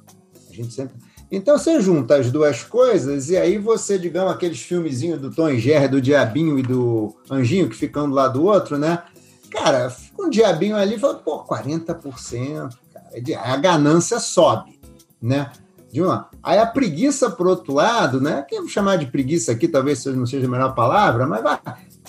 A 0.50 0.53
gente 0.53 0.74
sempre... 0.74 0.95
Então 1.29 1.57
você 1.57 1.79
junta 1.79 2.15
as 2.15 2.31
duas 2.31 2.63
coisas 2.63 3.29
e 3.29 3.38
aí 3.38 3.57
você, 3.57 3.98
digamos, 3.98 4.33
aqueles 4.33 4.62
filmezinhos 4.62 5.19
do 5.19 5.31
Tom 5.31 5.50
e 5.50 5.60
Jerry, 5.60 5.88
do 5.88 6.01
Diabinho 6.01 6.60
e 6.60 6.63
do 6.63 7.15
Anjinho 7.29 7.69
que 7.69 7.75
ficam 7.75 8.10
do 8.10 8.15
lado 8.15 8.39
do 8.39 8.45
outro, 8.45 8.77
né? 8.77 9.03
Cara, 9.50 9.93
um 10.19 10.29
diabinho 10.29 10.75
ali 10.75 10.98
fala, 10.98 11.15
pô, 11.15 11.43
40%, 11.45 12.69
cara. 12.93 13.10
A 13.43 13.57
ganância 13.57 14.19
sobe, 14.19 14.79
né? 15.21 15.51
De 15.91 16.01
uma. 16.01 16.29
Aí 16.41 16.57
a 16.57 16.65
preguiça, 16.65 17.29
por 17.29 17.48
outro 17.48 17.74
lado, 17.74 18.21
né? 18.21 18.45
Que 18.48 18.67
chamar 18.67 18.98
de 18.98 19.07
preguiça 19.07 19.51
aqui 19.51 19.67
talvez 19.67 20.05
não 20.05 20.25
seja 20.25 20.48
a 20.48 20.50
melhor 20.50 20.74
palavra, 20.74 21.27
mas 21.27 21.43
vai, 21.43 21.60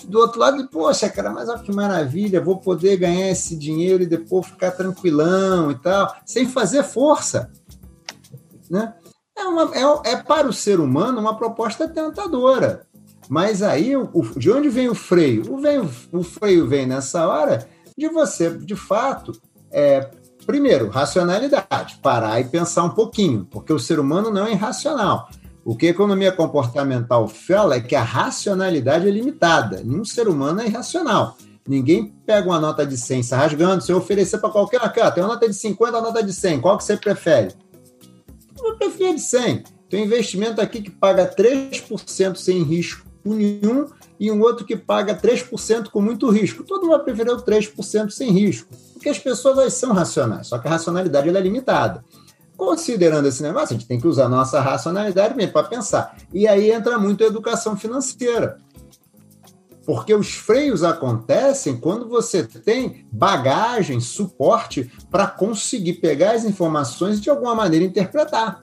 do 0.05 0.19
outro 0.19 0.39
lado, 0.39 0.67
poxa, 0.69 1.09
cara, 1.09 1.29
mas 1.29 1.49
olha 1.49 1.59
que 1.59 1.71
maravilha, 1.71 2.41
vou 2.41 2.57
poder 2.57 2.97
ganhar 2.97 3.29
esse 3.29 3.55
dinheiro 3.55 4.03
e 4.03 4.07
depois 4.07 4.47
ficar 4.47 4.71
tranquilão 4.71 5.71
e 5.71 5.75
tal, 5.75 6.13
sem 6.25 6.47
fazer 6.47 6.83
força. 6.83 7.51
Né? 8.69 8.93
É, 9.37 9.43
uma, 9.43 9.71
é, 9.75 10.11
é 10.13 10.15
para 10.17 10.47
o 10.47 10.53
ser 10.53 10.79
humano 10.79 11.19
uma 11.19 11.37
proposta 11.37 11.87
tentadora. 11.87 12.85
Mas 13.29 13.61
aí, 13.61 13.95
o, 13.95 14.09
de 14.35 14.51
onde 14.51 14.69
vem 14.69 14.89
o 14.89 14.95
freio? 14.95 15.53
O, 15.53 15.57
vem, 15.57 15.79
o 16.11 16.23
freio 16.23 16.67
vem 16.67 16.85
nessa 16.85 17.27
hora 17.27 17.67
de 17.97 18.07
você, 18.09 18.49
de 18.49 18.75
fato, 18.75 19.31
é, 19.71 20.09
primeiro, 20.45 20.89
racionalidade, 20.89 21.99
parar 22.01 22.39
e 22.39 22.45
pensar 22.45 22.83
um 22.83 22.89
pouquinho, 22.89 23.47
porque 23.49 23.73
o 23.73 23.79
ser 23.79 23.99
humano 23.99 24.29
não 24.29 24.45
é 24.45 24.51
irracional. 24.51 25.29
O 25.65 25.75
que 25.75 25.87
a 25.87 25.89
economia 25.89 26.31
comportamental 26.31 27.27
fala 27.27 27.75
é 27.75 27.79
que 27.79 27.95
a 27.95 28.03
racionalidade 28.03 29.07
é 29.07 29.11
limitada. 29.11 29.81
Nenhum 29.83 30.03
ser 30.03 30.27
humano 30.27 30.61
é 30.61 30.67
irracional. 30.67 31.37
Ninguém 31.65 32.13
pega 32.25 32.49
uma 32.49 32.59
nota 32.59 32.85
de 32.85 32.97
100 32.97 33.23
se 33.23 33.33
rasgando, 33.33 33.83
se 33.83 33.91
eu 33.91 33.97
oferecer 33.97 34.37
para 34.39 34.49
qualquer 34.49 34.81
aqui, 34.83 34.99
tem 35.11 35.23
uma 35.23 35.33
nota 35.33 35.47
de 35.47 35.55
50, 35.55 35.91
uma 35.91 36.01
nota 36.01 36.21
de 36.21 36.33
100, 36.33 36.59
qual 36.59 36.77
que 36.77 36.83
você 36.83 36.97
prefere? 36.97 37.53
Eu 38.61 38.75
prefiro 38.77 39.15
de 39.15 39.21
100. 39.21 39.63
Tem 39.89 40.01
um 40.01 40.05
investimento 40.05 40.59
aqui 40.59 40.81
que 40.81 40.91
paga 40.91 41.25
3% 41.33 42.35
sem 42.35 42.63
risco 42.63 43.05
nenhum 43.23 43.87
e 44.19 44.31
um 44.31 44.41
outro 44.41 44.65
que 44.65 44.75
paga 44.75 45.15
3% 45.15 45.89
com 45.89 46.01
muito 46.01 46.29
risco. 46.29 46.63
Todo 46.63 46.81
mundo 46.81 46.91
vai 46.91 47.03
preferir 47.03 47.31
o 47.31 47.41
3% 47.41 48.09
sem 48.09 48.31
risco, 48.31 48.69
porque 49.03 49.09
as 49.09 49.19
pessoas 49.19 49.73
são 49.73 49.91
racionais, 49.91 50.47
só 50.47 50.57
que 50.57 50.65
a 50.65 50.71
racionalidade 50.71 51.27
é 51.27 51.41
limitada. 51.41 52.05
Considerando 52.55 53.27
esse 53.27 53.43
negócio, 53.43 53.75
a 53.75 53.77
gente 53.77 53.87
tem 53.87 53.99
que 53.99 54.07
usar 54.07 54.29
nossa 54.29 54.61
racionalidade 54.61 55.35
mesmo 55.35 55.51
para 55.51 55.67
pensar. 55.67 56.15
E 56.33 56.47
aí 56.47 56.71
entra 56.71 56.97
muito 56.97 57.21
a 57.21 57.27
educação 57.27 57.75
financeira. 57.75 58.57
Porque 59.85 60.13
os 60.15 60.35
freios 60.35 60.85
acontecem 60.85 61.77
quando 61.77 62.07
você 62.07 62.43
tem 62.43 63.05
bagagem, 63.11 63.99
suporte 63.99 64.89
para 65.11 65.27
conseguir 65.27 65.95
pegar 65.95 66.31
as 66.31 66.45
informações 66.45 67.17
e 67.17 67.21
de 67.21 67.29
alguma 67.29 67.53
maneira 67.53 67.83
interpretar. 67.83 68.61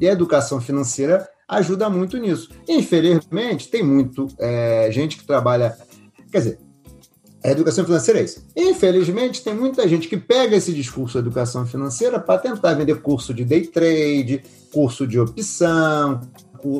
E 0.00 0.08
a 0.08 0.12
educação 0.12 0.62
financeira 0.62 1.28
ajuda 1.46 1.90
muito 1.90 2.16
nisso. 2.16 2.48
Infelizmente, 2.66 3.68
tem 3.68 3.82
muito 3.82 4.28
é, 4.38 4.88
gente 4.90 5.18
que 5.18 5.26
trabalha. 5.26 5.76
Quer 6.30 6.38
dizer, 6.38 6.58
a 7.44 7.50
educação 7.50 7.84
financeira 7.84 8.20
é 8.20 8.24
isso. 8.24 8.44
Infelizmente, 8.54 9.42
tem 9.42 9.54
muita 9.54 9.86
gente 9.88 10.08
que 10.08 10.16
pega 10.16 10.56
esse 10.56 10.72
discurso 10.72 11.14
da 11.14 11.20
educação 11.20 11.66
financeira 11.66 12.20
para 12.20 12.38
tentar 12.38 12.74
vender 12.74 13.00
curso 13.00 13.34
de 13.34 13.44
day 13.44 13.66
trade, 13.66 14.42
curso 14.72 15.06
de 15.06 15.18
opção, 15.18 16.20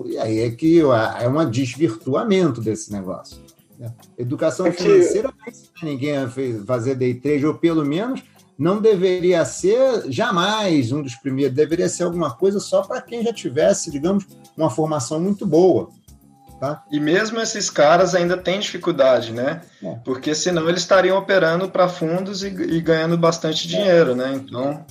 e 0.07 0.19
aí 0.19 0.39
é 0.41 0.51
que 0.51 0.81
é 0.81 1.29
um 1.29 1.51
desvirtuamento 1.51 2.61
desse 2.61 2.93
negócio. 2.93 3.39
Né? 3.79 3.93
Educação 4.17 4.67
é 4.67 4.73
financeira 4.73 5.35
não 5.37 5.53
ensina 5.53 5.73
ninguém 5.83 6.17
a 6.17 6.31
fazer 6.65 6.95
day 6.95 7.15
trade, 7.15 7.45
ou 7.45 7.55
pelo 7.55 7.85
menos 7.85 8.23
não 8.57 8.81
deveria 8.81 9.45
ser 9.45 10.05
jamais 10.09 10.93
um 10.93 11.03
dos 11.03 11.17
primeiros, 11.17 11.57
deveria 11.57 11.89
ser 11.89 12.05
alguma 12.05 12.31
coisa 12.31 12.61
só 12.61 12.83
para 12.83 13.03
quem 13.03 13.25
já 13.25 13.33
tivesse, 13.33 13.91
digamos, 13.91 14.25
uma 14.57 14.71
formação 14.71 15.19
muito 15.19 15.45
boa. 15.45 15.89
Tá? 16.63 16.85
E 16.93 17.01
mesmo 17.01 17.41
esses 17.41 17.69
caras 17.69 18.15
ainda 18.15 18.37
têm 18.37 18.61
dificuldade, 18.61 19.33
né? 19.33 19.63
É. 19.83 19.97
Porque 20.05 20.33
senão 20.33 20.69
eles 20.69 20.83
estariam 20.83 21.19
operando 21.19 21.69
para 21.69 21.89
fundos 21.89 22.45
e, 22.45 22.47
e, 22.47 22.81
ganhando 22.81 23.19
bastante 23.19 23.67
dinheiro, 23.67 24.15
né? 24.15 24.33
Então. 24.33 24.87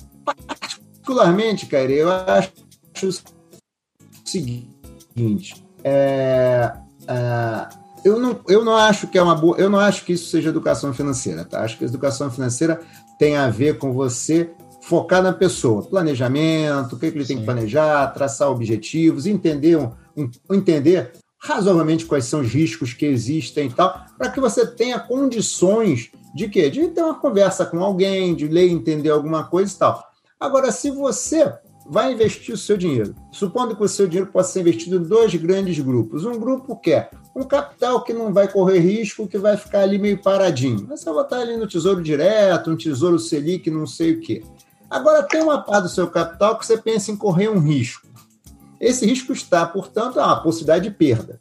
Particularmente, 0.46 1.64
cara, 1.64 1.90
eu 1.90 2.10
acho 2.10 2.52
o 3.02 3.10
seguinte: 4.22 5.64
é, 5.82 6.72
é, 7.08 7.68
eu, 8.04 8.20
não, 8.20 8.38
eu 8.46 8.62
não 8.62 8.76
acho 8.76 9.06
que 9.06 9.16
é 9.16 9.22
uma 9.22 9.34
boa. 9.34 9.56
Eu 9.56 9.70
não 9.70 9.80
acho 9.80 10.04
que 10.04 10.12
isso 10.12 10.28
seja 10.28 10.50
educação 10.50 10.92
financeira, 10.92 11.42
tá? 11.42 11.62
Acho 11.62 11.78
que 11.78 11.84
a 11.84 11.88
educação 11.88 12.30
financeira 12.30 12.82
tem 13.18 13.38
a 13.38 13.48
ver 13.48 13.78
com 13.78 13.94
você 13.94 14.50
focar 14.82 15.22
na 15.22 15.32
pessoa, 15.32 15.82
planejamento, 15.82 16.96
o 16.96 16.98
que, 16.98 17.10
que 17.10 17.16
ele 17.16 17.24
Sim. 17.24 17.28
tem 17.28 17.38
que 17.38 17.44
planejar, 17.46 18.08
traçar 18.08 18.50
objetivos, 18.50 19.24
entender 19.24 19.78
um, 19.78 19.90
um, 20.14 20.30
entender 20.50 21.12
razoavelmente 21.42 22.06
quais 22.06 22.26
são 22.26 22.40
os 22.40 22.48
riscos 22.48 22.92
que 22.94 23.04
existem 23.04 23.66
e 23.66 23.72
tal, 23.72 24.06
para 24.16 24.30
que 24.30 24.40
você 24.40 24.64
tenha 24.64 24.98
condições 25.00 26.10
de 26.34 26.48
quê? 26.48 26.70
De 26.70 26.86
ter 26.88 27.02
uma 27.02 27.18
conversa 27.18 27.66
com 27.66 27.82
alguém, 27.82 28.34
de 28.34 28.46
ler, 28.46 28.70
entender 28.70 29.10
alguma 29.10 29.44
coisa 29.44 29.74
e 29.74 29.76
tal. 29.76 30.08
Agora, 30.38 30.70
se 30.70 30.90
você 30.90 31.52
vai 31.86 32.12
investir 32.12 32.54
o 32.54 32.58
seu 32.58 32.76
dinheiro, 32.76 33.14
supondo 33.32 33.74
que 33.74 33.82
o 33.82 33.88
seu 33.88 34.06
dinheiro 34.06 34.30
possa 34.30 34.52
ser 34.52 34.60
investido 34.60 34.96
em 34.96 35.02
dois 35.02 35.34
grandes 35.34 35.78
grupos. 35.80 36.24
Um 36.24 36.38
grupo 36.38 36.76
que 36.76 36.92
é 36.92 37.10
um 37.34 37.42
capital 37.42 38.04
que 38.04 38.12
não 38.12 38.32
vai 38.32 38.46
correr 38.46 38.78
risco, 38.78 39.26
que 39.26 39.36
vai 39.36 39.56
ficar 39.56 39.80
ali 39.80 39.98
meio 39.98 40.22
paradinho. 40.22 40.86
Você 40.86 41.04
vai 41.06 41.14
botar 41.14 41.40
ali 41.40 41.56
no 41.56 41.66
Tesouro 41.66 42.02
Direto, 42.02 42.70
um 42.70 42.76
Tesouro 42.76 43.18
Selic, 43.18 43.68
não 43.68 43.86
sei 43.86 44.12
o 44.12 44.20
quê. 44.20 44.44
Agora, 44.88 45.22
tem 45.22 45.42
uma 45.42 45.60
parte 45.62 45.84
do 45.84 45.88
seu 45.88 46.08
capital 46.08 46.58
que 46.58 46.66
você 46.66 46.78
pensa 46.78 47.10
em 47.10 47.16
correr 47.16 47.48
um 47.48 47.58
risco. 47.58 48.06
Esse 48.82 49.06
risco 49.06 49.32
está, 49.32 49.64
portanto, 49.64 50.18
a 50.18 50.34
possibilidade 50.34 50.88
de 50.88 50.94
perda. 50.94 51.40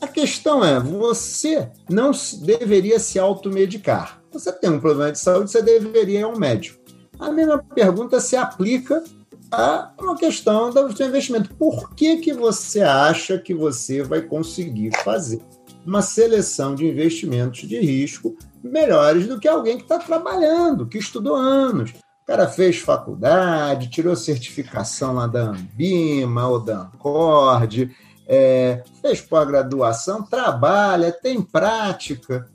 A 0.00 0.06
questão 0.06 0.64
é, 0.64 0.78
você 0.78 1.68
não 1.90 2.12
deveria 2.40 3.00
se 3.00 3.18
automedicar. 3.18 4.22
Você 4.32 4.52
tem 4.52 4.70
um 4.70 4.78
problema 4.78 5.10
de 5.10 5.18
saúde, 5.18 5.50
você 5.50 5.60
deveria 5.60 6.20
ir 6.20 6.22
ao 6.22 6.38
médico. 6.38 6.78
A 7.18 7.32
mesma 7.32 7.58
pergunta 7.58 8.20
se 8.20 8.36
aplica 8.36 9.02
a 9.50 9.92
uma 10.00 10.16
questão 10.16 10.70
do 10.70 10.96
seu 10.96 11.08
investimento. 11.08 11.52
Por 11.56 11.96
que, 11.96 12.18
que 12.18 12.32
você 12.32 12.80
acha 12.80 13.38
que 13.38 13.52
você 13.52 14.04
vai 14.04 14.22
conseguir 14.22 14.92
fazer 15.02 15.42
uma 15.84 16.00
seleção 16.00 16.76
de 16.76 16.86
investimentos 16.86 17.66
de 17.66 17.80
risco 17.80 18.36
melhores 18.62 19.26
do 19.26 19.40
que 19.40 19.48
alguém 19.48 19.78
que 19.78 19.82
está 19.82 19.98
trabalhando, 19.98 20.86
que 20.86 20.98
estudou 20.98 21.34
anos, 21.34 21.92
cara 22.28 22.46
fez 22.46 22.76
faculdade, 22.78 23.88
tirou 23.88 24.14
certificação 24.14 25.14
lá 25.14 25.26
da 25.26 25.44
Ambima 25.44 26.46
ou 26.46 26.60
da 26.60 26.82
Ancord, 26.82 27.90
é, 28.28 28.82
fez 29.00 29.22
pós-graduação, 29.22 30.22
trabalha, 30.22 31.10
tem 31.10 31.40
prática. 31.40 32.46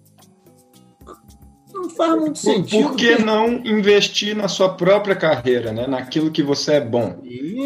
Não 1.74 1.90
faz 1.90 2.20
muito 2.20 2.38
sentido. 2.38 2.90
Por 2.90 2.96
que 2.96 3.18
não 3.18 3.48
investir 3.66 4.36
na 4.36 4.48
sua 4.48 4.76
própria 4.76 5.16
carreira, 5.16 5.74
né? 5.74 5.88
naquilo 5.88 6.30
que 6.30 6.44
você 6.44 6.74
é 6.74 6.80
bom? 6.80 7.24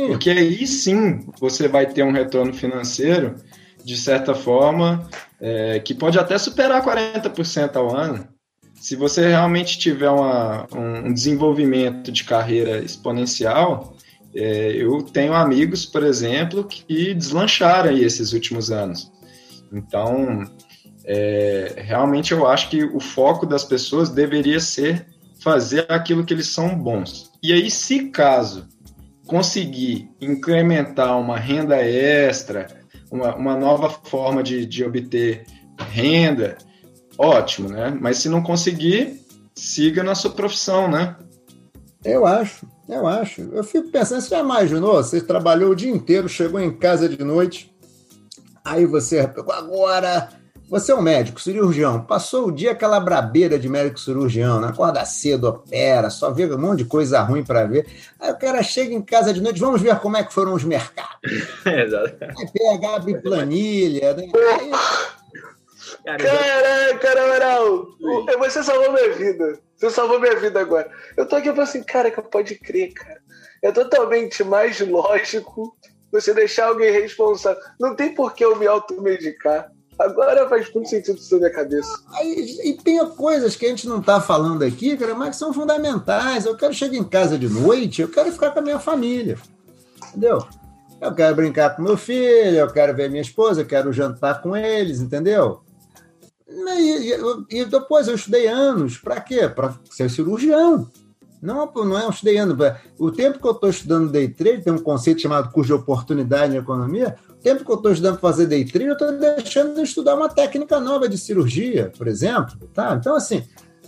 Porque 0.08 0.30
aí 0.30 0.66
sim 0.66 1.28
você 1.38 1.68
vai 1.68 1.88
ter 1.88 2.04
um 2.04 2.14
retorno 2.14 2.54
financeiro, 2.54 3.36
de 3.84 3.98
certa 3.98 4.34
forma, 4.34 5.10
é, 5.42 5.82
que 5.82 5.94
pode 5.94 6.18
até 6.18 6.38
superar 6.38 6.82
40% 6.82 7.76
ao 7.76 7.94
ano. 7.94 8.37
Se 8.80 8.96
você 8.96 9.28
realmente 9.28 9.78
tiver 9.78 10.10
uma, 10.10 10.68
um 10.74 11.14
desenvolvimento 11.14 12.12
de 12.12 12.24
carreira 12.24 12.80
exponencial, 12.80 13.96
é, 14.36 14.72
eu 14.76 15.02
tenho 15.02 15.34
amigos, 15.34 15.86
por 15.86 16.04
exemplo, 16.04 16.64
que 16.64 17.14
deslancharam 17.14 17.90
aí 17.90 18.04
esses 18.04 18.34
últimos 18.34 18.72
anos. 18.72 19.12
Então, 19.74 20.44
é, 21.06 21.74
realmente 21.78 22.32
eu 22.32 22.46
acho 22.46 22.70
que 22.70 22.84
o 22.84 23.00
foco 23.00 23.46
das 23.46 23.64
pessoas 23.64 24.10
deveria 24.10 24.60
ser 24.60 25.08
fazer 25.42 25.86
aquilo 25.90 26.26
que 26.26 26.34
eles 26.34 26.48
são 26.48 26.78
bons. 26.78 27.32
E 27.42 27.54
aí, 27.54 27.72
se 27.72 28.10
caso 28.10 28.68
conseguir 29.26 30.10
incrementar 30.22 31.20
uma 31.20 31.38
renda 31.38 31.78
extra, 31.78 32.68
uma, 33.12 33.36
uma 33.36 33.56
nova 33.56 33.90
forma 33.90 34.44
de, 34.44 34.66
de 34.66 34.84
obter 34.84 35.46
renda, 35.90 36.58
ótimo, 37.18 37.70
né? 37.70 37.98
Mas 38.00 38.18
se 38.18 38.30
não 38.30 38.42
conseguir, 38.42 39.26
siga 39.56 40.04
na 40.04 40.16
sua 40.16 40.32
profissão, 40.32 40.90
né? 40.90 41.16
Eu 42.04 42.26
acho, 42.26 42.66
eu 42.88 43.08
acho. 43.08 43.42
Eu 43.42 43.64
fico 43.64 43.90
pensando, 43.90 44.22
você 44.22 44.30
já 44.30 44.40
imaginou? 44.40 44.96
Você 44.96 45.22
trabalhou 45.22 45.72
o 45.72 45.76
dia 45.76 45.92
inteiro, 45.92 46.30
chegou 46.30 46.60
em 46.60 46.72
casa 46.72 47.10
de 47.10 47.24
noite, 47.24 47.74
aí 48.64 48.86
você 48.86 49.20
agora 49.20 50.30
você 50.70 50.92
é 50.92 50.96
um 50.96 51.02
médico, 51.02 51.40
cirurgião, 51.40 52.02
passou 52.02 52.48
o 52.48 52.52
dia 52.52 52.72
aquela 52.72 53.00
brabeira 53.00 53.58
de 53.58 53.70
médico 53.70 53.98
cirurgião, 53.98 54.60
né? 54.60 54.68
acorda 54.68 55.06
cedo, 55.06 55.48
opera, 55.48 56.10
só 56.10 56.30
vê 56.30 56.46
um 56.46 56.58
monte 56.58 56.80
de 56.80 56.86
coisa 56.86 57.22
ruim 57.22 57.42
para 57.42 57.66
ver. 57.66 57.88
Aí 58.20 58.32
o 58.32 58.38
cara 58.38 58.62
chega 58.62 58.94
em 58.94 59.02
casa 59.02 59.34
de 59.34 59.40
noite, 59.40 59.62
vamos 59.62 59.82
ver 59.82 59.98
como 60.00 60.18
é 60.18 60.24
que 60.26 60.34
foram 60.34 60.54
os 60.54 60.66
mercados. 60.66 61.18
Exato. 61.66 62.18
Aí 62.22 62.52
pega, 62.52 62.96
abre 62.96 63.18
planilha. 63.22 64.14
Né? 64.14 64.30
Caraca, 66.08 67.22
Amaral! 67.22 67.88
Você 68.40 68.64
salvou 68.64 68.94
minha 68.94 69.14
vida. 69.14 69.60
Você 69.76 69.90
salvou 69.90 70.22
minha 70.22 70.40
vida 70.40 70.58
agora. 70.62 70.90
Eu 71.18 71.26
tô 71.26 71.36
aqui 71.36 71.50
e 71.50 71.52
falo 71.52 71.64
assim, 71.64 71.84
cara, 71.84 72.10
que 72.10 72.22
pode 72.22 72.56
crer, 72.56 72.94
cara. 72.94 73.20
É 73.62 73.74
totalmente 73.74 74.42
mais 74.42 74.80
lógico 74.80 75.76
você 76.10 76.34
deixar 76.34 76.68
alguém 76.68 76.94
responsável. 76.94 77.62
Não 77.78 77.94
tem 77.94 78.16
por 78.16 78.34
que 78.34 78.46
eu 78.46 78.56
me 78.56 78.66
automedicar. 78.66 79.70
Agora 80.00 80.48
faz 80.48 80.74
muito 80.74 80.90
sentido 80.90 81.18
isso 81.18 81.34
na 81.34 81.40
minha 81.40 81.54
cabeça. 81.54 81.90
Aí, 82.14 82.58
e 82.64 82.74
tem 82.76 83.06
coisas 83.10 83.58
que 83.58 83.66
a 83.66 83.70
gente 83.70 83.86
não 83.86 84.00
está 84.00 84.22
falando 84.22 84.64
aqui, 84.64 84.96
cara, 84.96 85.14
mas 85.14 85.32
que 85.32 85.36
são 85.36 85.52
fundamentais. 85.52 86.46
Eu 86.46 86.56
quero 86.56 86.74
chegar 86.74 86.96
em 86.96 87.04
casa 87.04 87.38
de 87.38 87.50
noite, 87.50 88.02
eu 88.02 88.08
quero 88.08 88.32
ficar 88.32 88.52
com 88.52 88.60
a 88.60 88.62
minha 88.62 88.80
família. 88.80 89.38
Entendeu? 90.08 90.48
Eu 91.02 91.14
quero 91.14 91.36
brincar 91.36 91.76
com 91.76 91.82
meu 91.82 91.98
filho, 91.98 92.58
eu 92.58 92.72
quero 92.72 92.96
ver 92.96 93.10
minha 93.10 93.22
esposa, 93.22 93.62
eu 93.62 93.66
quero 93.66 93.92
jantar 93.92 94.42
com 94.42 94.56
eles, 94.56 95.02
entendeu? 95.02 95.67
E, 96.50 97.14
e, 97.14 97.62
e 97.62 97.66
depois 97.66 98.08
eu 98.08 98.16
estudei 98.16 98.48
anos. 98.48 98.98
Para 98.98 99.20
quê? 99.22 99.48
Para 99.48 99.76
ser 99.90 100.10
cirurgião. 100.10 100.90
Não, 101.42 101.72
não 101.76 101.98
é 101.98 102.08
um 102.08 102.10
estudei 102.10 102.38
anos. 102.38 102.58
O 102.98 103.12
tempo 103.12 103.40
que 103.40 103.48
eu 103.48 103.52
estou 103.52 103.70
estudando 103.70 104.12
day 104.12 104.28
trade, 104.28 104.64
tem 104.64 104.74
um 104.74 104.80
conceito 104.80 105.22
chamado 105.22 105.52
curso 105.52 105.68
de 105.68 105.74
oportunidade 105.74 106.56
em 106.56 106.60
economia 106.60 107.16
tempo 107.48 107.64
que 107.64 107.72
eu 107.72 107.76
estou 107.76 107.92
estudando 107.92 108.20
para 108.20 108.30
fazer 108.30 108.46
day 108.48 108.66
trade, 108.66 108.88
eu 108.88 108.94
estou 108.94 109.12
deixando 109.18 109.76
de 109.76 109.82
estudar 109.82 110.16
uma 110.16 110.28
técnica 110.28 110.80
nova 110.80 111.08
de 111.08 111.18
cirurgia, 111.18 111.92
por 111.98 112.08
exemplo. 112.08 112.58
Tá? 112.74 112.96
Então, 113.00 113.16
assim, 113.16 113.44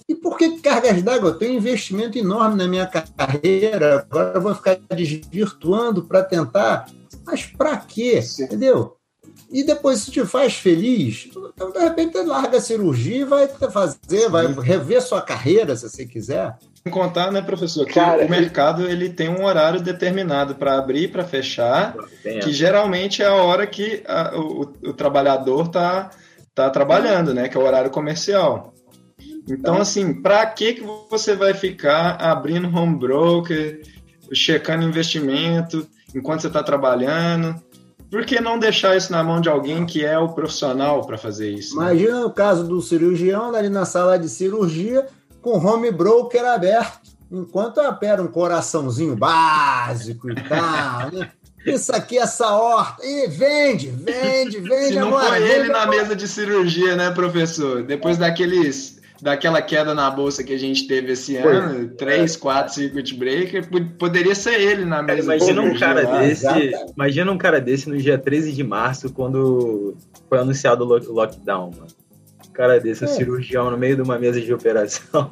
e 0.08 0.16
por 0.16 0.38
que 0.38 0.62
cargas 0.62 1.02
d'água? 1.04 1.32
Eu 1.32 1.38
tenho 1.38 1.58
investimento 1.58 2.18
enorme 2.18 2.56
na 2.56 2.68
minha 2.68 2.88
carreira, 2.88 4.00
agora 4.10 4.38
eu 4.38 4.42
vou 4.42 4.56
ficar 4.56 4.80
desvirtuando 4.96 6.06
para 6.06 6.24
tentar. 6.24 6.90
Mas 7.26 7.46
para 7.46 7.76
quê? 7.78 8.22
Entendeu? 8.40 8.98
E 9.52 9.64
depois, 9.64 10.00
se 10.00 10.12
te 10.12 10.24
faz 10.26 10.54
feliz, 10.54 11.28
então 11.28 11.72
de 11.72 11.80
repente 11.80 12.18
larga 12.20 12.58
a 12.58 12.62
cirurgia 12.62 13.18
e 13.18 13.24
vai 13.24 13.48
fazer, 13.48 14.30
vai 14.30 14.46
rever 14.54 15.02
sua 15.02 15.22
carreira, 15.22 15.76
se 15.76 15.90
você 15.90 16.06
quiser. 16.06 16.56
Sem 16.84 16.94
contar, 16.94 17.32
né, 17.32 17.42
professor, 17.42 17.86
que 17.86 17.94
Cara, 17.94 18.26
o 18.26 18.30
mercado 18.30 18.88
ele 18.88 19.10
tem 19.10 19.28
um 19.28 19.44
horário 19.44 19.82
determinado 19.82 20.56
para 20.56 20.78
abrir 20.78 21.04
e 21.04 21.08
para 21.08 21.26
fechar, 21.26 21.96
que 22.22 22.54
geralmente 22.54 23.24
é 23.24 23.26
a 23.26 23.34
hora 23.34 23.66
que 23.66 24.04
a, 24.08 24.38
o, 24.38 24.62
o, 24.62 24.94
trabalhador 24.94 25.66
está 25.66 26.12
tá 26.54 26.70
trabalhando, 26.70 27.34
né, 27.34 27.50
que 27.50 27.58
é 27.58 27.60
o 27.60 27.66
horário 27.66 27.90
comercial. 27.90 28.74
Então, 29.44 29.56
então 29.56 29.82
assim, 29.82 30.14
para 30.14 30.46
que, 30.46 30.74
que 30.74 30.84
você 31.10 31.36
vai 31.36 31.56
ficar 31.56 32.18
abrindo 32.22 32.74
home 32.74 32.98
broker, 32.98 33.82
checando 34.32 34.86
investimento 34.86 35.88
enquanto 36.16 36.42
você 36.42 36.48
está 36.48 36.62
trabalhando? 36.62 37.56
Por 38.12 38.26
que 38.26 38.40
não 38.40 38.58
deixar 38.58 38.98
isso 38.98 39.12
na 39.12 39.24
mão 39.24 39.40
de 39.40 39.50
alguém 39.50 39.86
que 39.86 40.04
é 40.04 40.18
o 40.18 40.30
profissional 40.30 41.06
para 41.06 41.18
fazer 41.18 41.52
isso? 41.52 41.78
Né? 41.78 41.84
Imagina 41.84 42.26
o 42.26 42.32
caso 42.32 42.64
do 42.64 42.82
cirurgião 42.82 43.54
ali 43.54 43.70
na 43.70 43.86
sala 43.86 44.18
de 44.18 44.28
cirurgia, 44.28 45.06
com 45.42 45.58
home 45.64 45.92
broker 45.92 46.44
aberto, 46.44 47.10
enquanto 47.32 47.80
opera 47.80 48.22
um 48.22 48.28
coraçãozinho 48.28 49.16
básico 49.16 50.30
e 50.32 50.36
tal, 50.36 51.12
né? 51.12 51.30
Isso 51.66 51.94
aqui, 51.94 52.18
essa 52.18 52.56
horta. 52.56 53.06
E 53.06 53.28
vende, 53.28 53.90
vende, 53.90 54.60
vende 54.60 54.88
Se 54.88 54.96
não 54.96 55.10
agora. 55.10 55.36
foi 55.36 55.50
ele 55.50 55.68
na 55.68 55.86
mesa 55.86 56.16
de 56.16 56.28
cirurgia, 56.28 56.96
né, 56.96 57.12
professor? 57.12 57.84
Depois 57.84 58.18
daqueles 58.18 58.99
daquela 59.22 59.62
queda 59.62 59.94
na 59.94 60.10
bolsa 60.10 60.44
que 60.44 60.54
a 60.54 60.58
gente 60.58 60.88
teve 60.88 61.14
esse 61.14 61.42
foi. 61.42 61.56
ano, 61.56 61.90
3, 61.90 62.36
4 62.36 62.74
circuit 62.74 63.16
breaker, 63.16 63.68
poderia 63.98 64.36
ser 64.36 64.60
ele 64.60 64.86
na 64.86 65.02
mesa. 65.02 65.36
imagina 65.36 65.62
um 65.62 65.78
cara 65.78 66.08
lá, 66.08 66.20
desse, 66.22 66.72
imagina 66.96 67.32
um 67.32 67.38
cara 67.38 67.60
desse 67.60 67.90
no 67.90 67.98
dia 67.98 68.18
13 68.18 68.54
de 68.54 68.64
março, 68.64 69.12
quando 69.12 69.98
foi 70.28 70.40
anunciado 70.40 70.84
o 70.84 71.14
lockdown, 71.14 71.72
mano 71.72 71.88
cara 72.60 72.78
desse, 72.78 73.06
é. 73.06 73.08
um 73.08 73.10
cirurgião 73.10 73.72
no 73.72 73.78
meio 73.78 73.96
de 73.96 74.02
uma 74.02 74.20
mesa 74.20 74.42
de 74.42 74.54
operação. 74.54 75.32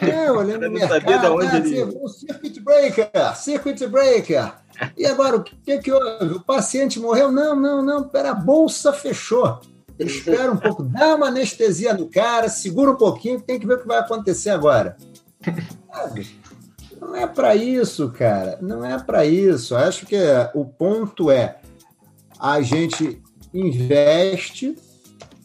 É, 0.00 0.32
olhando 0.32 0.62
no 0.62 0.72
mercado, 0.72 1.04
de 1.04 1.26
onde 1.26 1.46
ah, 1.46 1.58
ele... 1.58 1.84
um 1.84 2.08
circuit 2.08 2.60
breaker, 2.60 3.36
circuit 3.36 3.86
breaker. 3.86 4.54
E 4.96 5.04
agora, 5.04 5.36
o 5.36 5.42
que 5.42 5.76
que 5.76 5.92
houve? 5.92 6.36
O 6.36 6.40
paciente 6.40 6.98
morreu? 6.98 7.30
Não, 7.30 7.54
não, 7.54 7.82
não, 7.82 8.08
pera, 8.08 8.30
a 8.30 8.34
bolsa 8.34 8.90
fechou. 8.90 9.60
Espera 9.98 10.52
um 10.52 10.56
pouco, 10.56 10.82
dá 10.82 11.16
uma 11.16 11.28
anestesia 11.28 11.92
no 11.94 12.08
cara, 12.08 12.48
segura 12.48 12.92
um 12.92 12.96
pouquinho, 12.96 13.40
tem 13.40 13.58
que 13.58 13.66
ver 13.66 13.74
o 13.74 13.80
que 13.80 13.88
vai 13.88 13.98
acontecer 13.98 14.50
agora. 14.50 14.96
Não 17.00 17.16
é 17.16 17.26
para 17.26 17.56
isso, 17.56 18.10
cara. 18.10 18.58
Não 18.60 18.84
é 18.84 18.98
para 18.98 19.24
isso. 19.24 19.76
Acho 19.76 20.06
que 20.06 20.16
o 20.54 20.64
ponto 20.64 21.30
é 21.30 21.58
a 22.38 22.60
gente 22.60 23.22
investe 23.52 24.76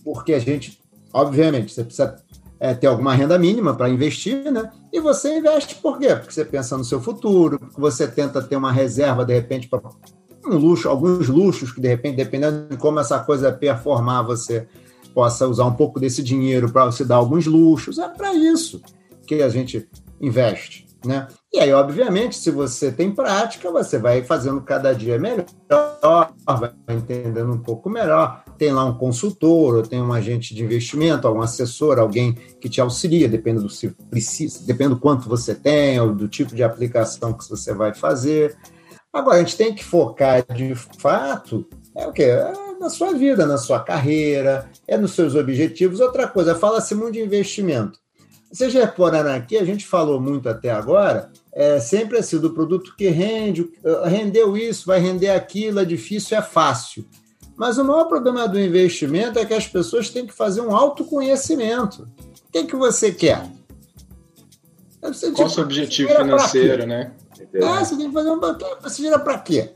porque 0.04 0.34
a 0.34 0.40
gente, 0.40 0.80
obviamente, 1.12 1.74
você 1.74 1.84
precisa 1.84 2.22
é, 2.60 2.74
ter 2.74 2.88
alguma 2.88 3.14
renda 3.16 3.38
mínima 3.40 3.74
para 3.76 3.90
investir, 3.90 4.52
né? 4.52 4.72
E 4.92 5.00
você 5.00 5.38
investe 5.38 5.76
por 5.76 5.98
quê? 5.98 6.16
Porque 6.16 6.34
você 6.34 6.46
pensa 6.46 6.78
no 6.78 6.84
seu 6.84 7.02
futuro, 7.02 7.58
porque 7.58 7.80
você 7.80 8.08
tenta 8.08 8.42
ter 8.42 8.56
uma 8.56 8.72
reserva, 8.72 9.26
de 9.26 9.34
repente, 9.34 9.68
para 9.68 9.82
um 10.46 10.58
luxo, 10.58 10.90
alguns 10.90 11.28
luxos 11.28 11.72
que, 11.72 11.82
de 11.82 11.88
repente, 11.88 12.18
dependendo 12.18 12.68
de 12.70 12.78
como 12.78 13.00
essa 13.00 13.20
coisa 13.20 13.52
performar, 13.52 14.24
você 14.24 14.68
possa 15.14 15.48
usar 15.48 15.66
um 15.66 15.74
pouco 15.74 16.00
desse 16.00 16.24
dinheiro 16.24 16.72
para 16.72 16.92
se 16.92 17.06
dar 17.06 17.16
alguns 17.16 17.46
luxos. 17.46 18.00
É 18.00 18.10
para 18.10 18.34
isso 18.34 18.82
que 19.26 19.42
a 19.42 19.50
gente 19.50 19.88
investe, 20.20 20.86
né? 21.06 21.28
E 21.54 21.60
aí, 21.60 21.72
obviamente, 21.72 22.36
se 22.36 22.50
você 22.50 22.92
tem 22.92 23.12
prática, 23.12 23.72
você 23.72 24.00
vai 24.00 24.24
fazendo 24.24 24.60
cada 24.62 24.92
dia 24.94 25.20
melhor, 25.20 25.46
vai 26.48 26.74
entendendo 26.90 27.54
um 27.54 27.60
pouco 27.60 27.90
melhor. 27.90 28.44
Tem 28.58 28.72
lá 28.72 28.84
um 28.86 28.98
consultor, 28.98 29.76
ou 29.76 29.84
tem 29.84 30.02
um 30.02 30.12
agente 30.12 30.56
de 30.56 30.64
investimento, 30.64 31.28
um 31.30 31.42
assessor, 31.42 32.00
alguém 32.00 32.34
que 32.60 32.68
te 32.68 32.82
auxilia, 32.82 33.30
depende 33.30 33.62
do 33.62 33.70
se 33.70 33.90
precisa, 34.10 34.66
depende 34.66 34.96
do 34.96 35.00
quanto 35.00 35.30
você 35.30 35.54
tem, 35.54 36.00
ou 36.00 36.14
do 36.14 36.28
tipo 36.28 36.56
de 36.56 36.64
aplicação 36.64 37.34
que 37.34 37.48
você 37.48 37.72
vai 37.74 37.94
fazer. 37.94 38.58
Agora, 39.14 39.38
a 39.38 39.40
gente 39.40 39.56
tem 39.56 39.74
que 39.74 39.84
focar 39.84 40.44
de 40.54 40.74
fato 40.76 41.68
é 41.96 42.08
o 42.08 42.12
quê? 42.12 42.24
É 42.24 42.54
na 42.80 42.90
sua 42.90 43.14
vida, 43.14 43.46
na 43.46 43.58
sua 43.58 43.80
carreira, 43.80 44.70
é 44.88 44.98
nos 44.98 45.12
seus 45.12 45.36
objetivos. 45.36 46.00
Outra 46.00 46.28
coisa, 46.28 46.56
fala-se 46.56 46.96
muito 46.96 47.14
de 47.14 47.22
investimento. 47.22 48.00
Vocês 48.52 48.74
repararam 48.74 49.32
aqui, 49.32 49.58
a 49.58 49.64
gente 49.64 49.86
falou 49.86 50.20
muito 50.20 50.50
até 50.50 50.72
agora 50.72 51.32
é 51.56 51.80
sempre 51.80 52.18
assim, 52.18 52.40
do 52.40 52.50
produto 52.50 52.96
que 52.98 53.08
rende, 53.10 53.70
rendeu 54.06 54.58
isso, 54.58 54.88
vai 54.88 55.00
render 55.00 55.30
aquilo, 55.30 55.80
é 55.80 55.86
difícil, 55.86 56.36
é 56.36 56.42
fácil. 56.42 57.06
Mas 57.56 57.78
o 57.78 57.86
maior 57.86 58.06
problema 58.06 58.48
do 58.48 58.60
investimento 58.60 59.38
é 59.38 59.46
que 59.46 59.54
as 59.54 59.68
pessoas 59.68 60.10
têm 60.10 60.26
que 60.26 60.34
fazer 60.34 60.62
um 60.62 60.76
autoconhecimento. 60.76 62.10
O 62.48 62.52
que, 62.52 62.58
é 62.60 62.64
que 62.66 62.76
você 62.76 63.12
quer? 63.12 63.48
Você, 65.04 65.32
Qual 65.32 65.48
o 65.48 65.52
seu 65.52 65.64
objetivo 65.64 66.10
financeiro, 66.10 66.88
né? 66.88 67.12
Ah, 67.62 67.84
você 67.84 67.96
tem 67.96 68.08
que 68.08 68.14
fazer 68.14 68.32
um. 68.32 68.40
Você 68.82 69.02
vira 69.02 69.20
para 69.20 69.38
quê? 69.40 69.72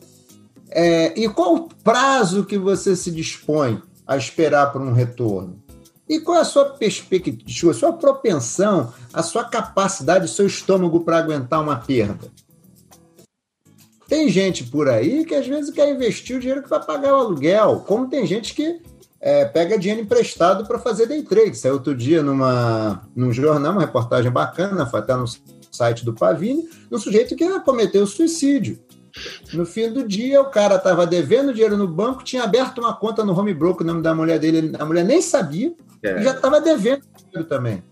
É, 0.70 1.20
e 1.20 1.30
qual 1.30 1.56
o 1.56 1.70
prazo 1.84 2.46
que 2.46 2.58
você 2.58 2.96
se 2.96 3.12
dispõe 3.12 3.82
a 4.06 4.18
esperar 4.18 4.72
por 4.72 4.82
um 4.82 4.94
retorno? 4.94 5.62
E 6.10 6.20
qual 6.20 6.38
é 6.38 6.42
a 6.42 6.46
sua 6.46 6.66
perspectiva, 6.66 7.72
a 7.72 7.76
sua 7.76 7.94
propensão, 7.94 8.94
a 9.14 9.22
sua 9.22 9.44
capacidade, 9.44 10.26
o 10.26 10.30
seu 10.30 10.48
estômago 10.48 11.02
para 11.02 11.18
aguentar 11.18 11.62
uma 11.62 11.76
perda? 11.76 12.32
Tem 14.08 14.30
gente 14.30 14.64
por 14.64 14.88
aí 14.88 15.26
que 15.26 15.36
às 15.36 15.46
vezes 15.46 15.70
quer 15.70 15.94
investir 15.94 16.38
o 16.38 16.40
dinheiro 16.40 16.64
que 16.64 16.70
vai 16.70 16.82
pagar 16.84 17.14
o 17.14 17.20
aluguel, 17.20 17.84
como 17.86 18.08
tem 18.08 18.26
gente 18.26 18.54
que 18.54 18.82
é, 19.20 19.44
pega 19.44 19.78
dinheiro 19.78 20.02
emprestado 20.02 20.66
para 20.66 20.80
fazer 20.80 21.08
day 21.08 21.24
trade. 21.24 21.58
Saiu 21.58 21.74
outro 21.74 21.94
dia 21.94 22.24
numa, 22.24 23.06
num 23.14 23.34
jornal, 23.34 23.74
uma 23.74 23.82
reportagem 23.82 24.32
bacana, 24.32 24.86
foi 24.86 25.02
até 25.02 25.14
no 25.14 25.26
site 25.78 26.04
do 26.04 26.14
Pavini, 26.14 26.68
um 26.92 26.98
sujeito 26.98 27.36
que 27.36 27.60
cometeu 27.60 28.06
suicídio. 28.06 28.80
No 29.54 29.66
fim 29.66 29.92
do 29.92 30.08
dia, 30.08 30.42
o 30.42 30.50
cara 30.50 30.76
estava 30.76 31.08
devendo 31.08 31.54
dinheiro 31.54 31.78
no 31.78 31.88
banco, 31.88 32.24
tinha 32.24 32.44
aberto 32.44 32.80
uma 32.80 32.94
conta 32.94 33.24
no 33.24 33.38
home 33.38 33.54
broker, 33.54 33.84
o 33.84 33.88
nome 33.88 34.02
da 34.02 34.14
mulher 34.14 34.40
dele, 34.40 34.74
a 34.78 34.86
mulher 34.86 35.04
nem 35.04 35.22
sabia, 35.22 35.74
é. 36.04 36.20
e 36.20 36.24
já 36.24 36.32
estava 36.32 36.62
devendo 36.62 37.02
dinheiro 37.18 37.48
também. 37.48 37.84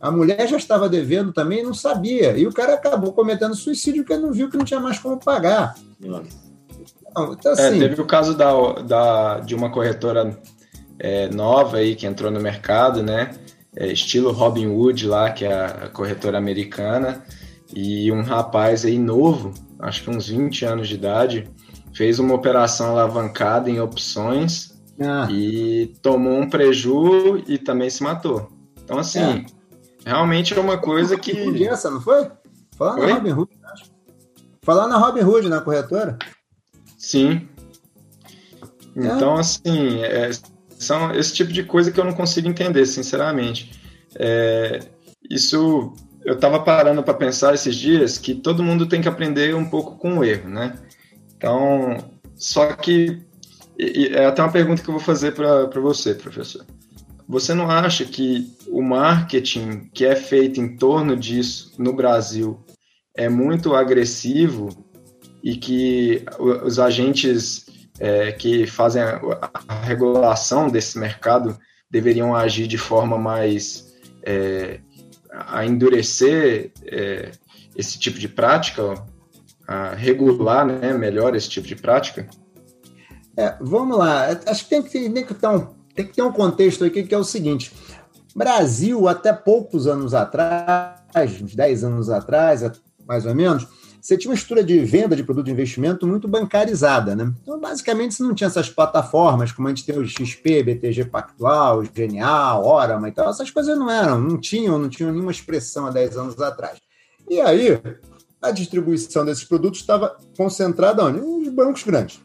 A 0.00 0.10
mulher 0.10 0.48
já 0.48 0.56
estava 0.56 0.88
devendo 0.88 1.30
também 1.32 1.60
e 1.60 1.62
não 1.62 1.74
sabia. 1.74 2.36
E 2.36 2.46
o 2.46 2.52
cara 2.52 2.72
acabou 2.72 3.12
cometendo 3.12 3.54
suicídio 3.54 4.02
porque 4.02 4.16
não 4.16 4.32
viu 4.32 4.48
que 4.48 4.56
não 4.56 4.64
tinha 4.64 4.80
mais 4.80 4.98
como 4.98 5.18
pagar. 5.18 5.74
Então, 7.10 7.36
é, 7.44 7.50
assim, 7.50 7.76
é, 7.76 7.88
teve 7.88 8.00
o 8.00 8.06
caso 8.06 8.34
da, 8.34 8.50
da, 8.80 9.40
de 9.40 9.54
uma 9.54 9.70
corretora 9.70 10.38
é, 10.98 11.28
nova 11.28 11.78
aí 11.78 11.94
que 11.94 12.06
entrou 12.06 12.30
no 12.30 12.40
mercado, 12.40 13.02
né? 13.02 13.30
É, 13.76 13.92
estilo 13.92 14.32
Robinhood 14.32 15.06
lá, 15.06 15.30
que 15.30 15.44
é 15.44 15.52
a 15.52 15.88
corretora 15.88 16.38
americana, 16.38 17.24
e 17.74 18.10
um 18.10 18.22
rapaz 18.22 18.84
aí 18.84 18.98
novo, 18.98 19.54
acho 19.78 20.02
que 20.02 20.10
uns 20.10 20.28
20 20.28 20.64
anos 20.64 20.88
de 20.88 20.94
idade, 20.94 21.48
fez 21.92 22.18
uma 22.18 22.34
operação 22.34 22.90
alavancada 22.90 23.70
em 23.70 23.80
opções 23.80 24.80
ah. 25.00 25.28
e 25.30 25.94
tomou 26.02 26.40
um 26.40 26.48
preju 26.48 27.42
e 27.46 27.58
também 27.58 27.88
se 27.90 28.02
matou. 28.02 28.50
Então, 28.82 28.98
assim, 28.98 29.20
é. 29.20 29.44
realmente 30.04 30.52
é 30.52 30.60
uma 30.60 30.78
coisa 30.78 31.16
que. 31.16 31.64
essa, 31.64 31.90
não 31.90 32.00
foi? 32.00 32.30
Falar 32.76 32.96
na 32.96 33.14
Robinhood, 33.14 33.50
acho. 33.72 33.84
Falar 34.62 34.88
na 34.88 34.98
Robinhood, 34.98 35.48
na 35.48 35.60
corretora? 35.60 36.18
Sim. 36.98 37.48
É. 38.96 39.06
Então, 39.06 39.36
assim, 39.36 40.02
é, 40.02 40.30
são 40.80 41.14
esse 41.14 41.34
tipo 41.34 41.52
de 41.52 41.62
coisa 41.62 41.92
que 41.92 42.00
eu 42.00 42.04
não 42.04 42.14
consigo 42.14 42.48
entender, 42.48 42.86
sinceramente. 42.86 43.70
É, 44.16 44.80
isso 45.30 45.92
eu 46.24 46.34
estava 46.34 46.60
parando 46.60 47.02
para 47.02 47.12
pensar 47.12 47.54
esses 47.54 47.76
dias 47.76 48.16
que 48.16 48.34
todo 48.34 48.62
mundo 48.62 48.86
tem 48.86 49.02
que 49.02 49.08
aprender 49.08 49.54
um 49.54 49.68
pouco 49.68 49.98
com 49.98 50.18
o 50.18 50.24
erro, 50.24 50.48
né? 50.48 50.78
Então, 51.36 51.98
só 52.34 52.72
que 52.72 53.20
é 53.78 54.24
até 54.24 54.42
uma 54.42 54.52
pergunta 54.52 54.82
que 54.82 54.88
eu 54.88 54.94
vou 54.94 55.02
fazer 55.02 55.32
para 55.32 55.80
você, 55.80 56.14
professor. 56.14 56.64
Você 57.28 57.52
não 57.54 57.70
acha 57.70 58.04
que 58.06 58.50
o 58.68 58.82
marketing 58.82 59.90
que 59.94 60.04
é 60.04 60.16
feito 60.16 60.60
em 60.60 60.76
torno 60.76 61.14
disso 61.14 61.74
no 61.78 61.92
Brasil 61.92 62.58
é 63.14 63.28
muito 63.28 63.74
agressivo 63.74 64.68
e 65.42 65.56
que 65.56 66.24
os 66.38 66.78
agentes 66.78 67.69
é, 68.00 68.32
que 68.32 68.66
fazem 68.66 69.02
a, 69.02 69.20
a, 69.68 69.74
regulação 69.82 70.68
desse 70.68 70.98
mercado 70.98 71.58
deveriam 71.90 72.34
agir 72.34 72.66
de 72.66 72.78
forma 72.78 73.18
mais 73.18 73.92
é, 74.22 74.80
a 75.30 75.66
endurecer 75.66 76.72
é, 76.86 77.30
esse 77.76 77.98
tipo 77.98 78.18
de 78.18 78.26
prática, 78.26 78.94
a 79.68 79.90
regular 79.90 80.66
né, 80.66 80.94
melhor 80.94 81.36
esse 81.36 81.48
tipo 81.48 81.68
de 81.68 81.76
prática? 81.76 82.26
É, 83.36 83.54
vamos 83.60 83.98
lá, 83.98 84.28
acho 84.46 84.64
que 84.64 84.70
tem 84.70 84.82
que, 84.82 85.10
tem, 85.10 85.26
que 85.26 85.34
ter 85.34 85.46
um, 85.46 85.66
tem 85.94 86.06
que 86.06 86.14
ter 86.14 86.22
um 86.22 86.32
contexto 86.32 86.84
aqui 86.84 87.02
que 87.02 87.14
é 87.14 87.18
o 87.18 87.24
seguinte: 87.24 87.70
Brasil, 88.34 89.06
até 89.08 89.32
poucos 89.32 89.86
anos 89.86 90.14
atrás, 90.14 91.00
uns 91.42 91.54
10 91.54 91.84
anos 91.84 92.08
atrás, 92.08 92.62
mais 93.06 93.26
ou 93.26 93.34
menos, 93.34 93.66
você 94.00 94.16
tinha 94.16 94.30
uma 94.30 94.34
estrutura 94.34 94.64
de 94.64 94.78
venda 94.80 95.14
de 95.14 95.22
produto 95.22 95.44
de 95.44 95.52
investimento 95.52 96.06
muito 96.06 96.26
bancarizada, 96.26 97.14
né? 97.14 97.32
Então, 97.42 97.60
basicamente, 97.60 98.14
você 98.14 98.22
não 98.22 98.34
tinha 98.34 98.46
essas 98.48 98.70
plataformas 98.70 99.52
como 99.52 99.68
a 99.68 99.70
gente 99.70 99.84
tem 99.84 99.98
o 99.98 100.06
XP, 100.06 100.62
BTG 100.62 101.04
Pactual, 101.04 101.84
Genial, 101.84 102.64
Orama 102.64 103.08
e 103.08 103.12
tal. 103.12 103.28
Essas 103.28 103.50
coisas 103.50 103.78
não 103.78 103.90
eram, 103.90 104.18
não 104.18 104.38
tinham, 104.38 104.78
não 104.78 104.88
tinham 104.88 105.12
nenhuma 105.12 105.30
expressão 105.30 105.86
há 105.86 105.90
10 105.90 106.16
anos 106.16 106.40
atrás. 106.40 106.78
E 107.28 107.40
aí, 107.40 107.78
a 108.40 108.50
distribuição 108.50 109.24
desses 109.24 109.44
produtos 109.44 109.80
estava 109.80 110.16
concentrada 110.36 111.04
onde? 111.04 111.20
Nos 111.20 111.48
bancos 111.48 111.82
grandes. 111.82 112.20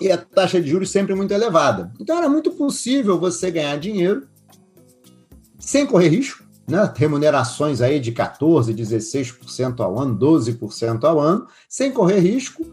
E 0.00 0.10
a 0.10 0.18
taxa 0.18 0.60
de 0.60 0.68
juros 0.68 0.90
sempre 0.90 1.14
muito 1.14 1.32
elevada. 1.32 1.92
Então, 2.00 2.18
era 2.18 2.28
muito 2.28 2.50
possível 2.50 3.18
você 3.18 3.50
ganhar 3.50 3.76
dinheiro 3.78 4.26
sem 5.58 5.86
correr 5.86 6.08
risco, 6.08 6.47
né, 6.68 6.92
remunerações 6.94 7.80
aí 7.80 7.98
de 7.98 8.12
14%, 8.12 8.74
16% 8.74 9.80
ao 9.80 9.98
ano, 9.98 10.16
12% 10.18 11.04
ao 11.04 11.18
ano, 11.18 11.46
sem 11.68 11.90
correr 11.90 12.20
risco 12.20 12.64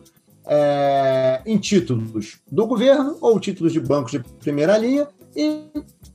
é, 0.46 1.42
em 1.46 1.58
títulos 1.58 2.38
do 2.52 2.68
governo 2.68 3.18
ou 3.22 3.40
títulos 3.40 3.74
de 3.74 3.80
bancos 3.80 4.12
de 4.12 4.20
primeira 4.20 4.78
linha 4.78 5.08
e 5.36 5.64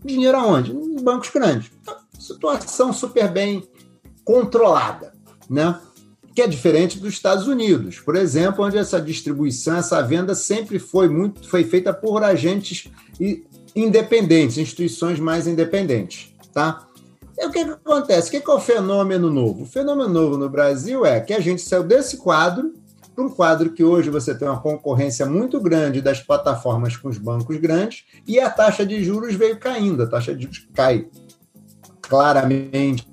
dinheiro 0.05 0.37
aonde? 0.37 0.73
Em 0.73 1.03
bancos 1.03 1.31
grandes. 1.31 1.71
Então, 1.81 1.97
situação 2.19 2.93
super 2.93 3.31
bem 3.31 3.67
controlada, 4.25 5.13
né? 5.49 5.81
que 6.35 6.43
é 6.43 6.47
diferente 6.47 6.99
dos 6.99 7.13
Estados 7.13 7.49
Unidos, 7.49 7.99
por 7.99 8.15
exemplo, 8.15 8.65
onde 8.65 8.79
essa 8.79 9.01
distribuição, 9.01 9.77
essa 9.77 10.01
venda 10.01 10.35
sempre 10.35 10.79
foi 10.79 11.09
muito 11.09 11.49
foi 11.49 11.65
feita 11.65 11.93
por 11.93 12.23
agentes 12.23 12.89
independentes, 13.75 14.57
instituições 14.57 15.19
mais 15.19 15.47
independentes, 15.47 16.33
tá? 16.53 16.87
E 17.41 17.47
o 17.47 17.51
que, 17.51 17.65
que 17.65 17.71
acontece? 17.71 18.29
O 18.29 18.31
que, 18.33 18.41
que 18.43 18.51
é 18.51 18.55
o 18.55 18.61
fenômeno 18.61 19.31
novo? 19.31 19.63
O 19.63 19.67
fenômeno 19.67 20.11
novo 20.11 20.37
no 20.37 20.51
Brasil 20.51 21.07
é 21.07 21.19
que 21.21 21.33
a 21.33 21.41
gente 21.41 21.63
saiu 21.63 21.83
desse 21.83 22.19
quadro 22.19 22.75
para 23.17 23.25
um 23.25 23.31
quadro 23.31 23.73
que 23.73 23.83
hoje 23.83 24.11
você 24.11 24.35
tem 24.35 24.47
uma 24.47 24.61
concorrência 24.61 25.25
muito 25.25 25.59
grande 25.59 26.03
das 26.03 26.21
plataformas 26.21 26.99
com 26.99 27.09
os 27.09 27.17
bancos 27.17 27.57
grandes 27.57 28.05
e 28.27 28.39
a 28.39 28.51
taxa 28.51 28.85
de 28.85 29.03
juros 29.03 29.35
veio 29.35 29.59
caindo. 29.59 30.03
A 30.03 30.07
taxa 30.07 30.35
de 30.35 30.43
juros 30.43 30.69
cai 30.75 31.09
claramente 32.03 33.09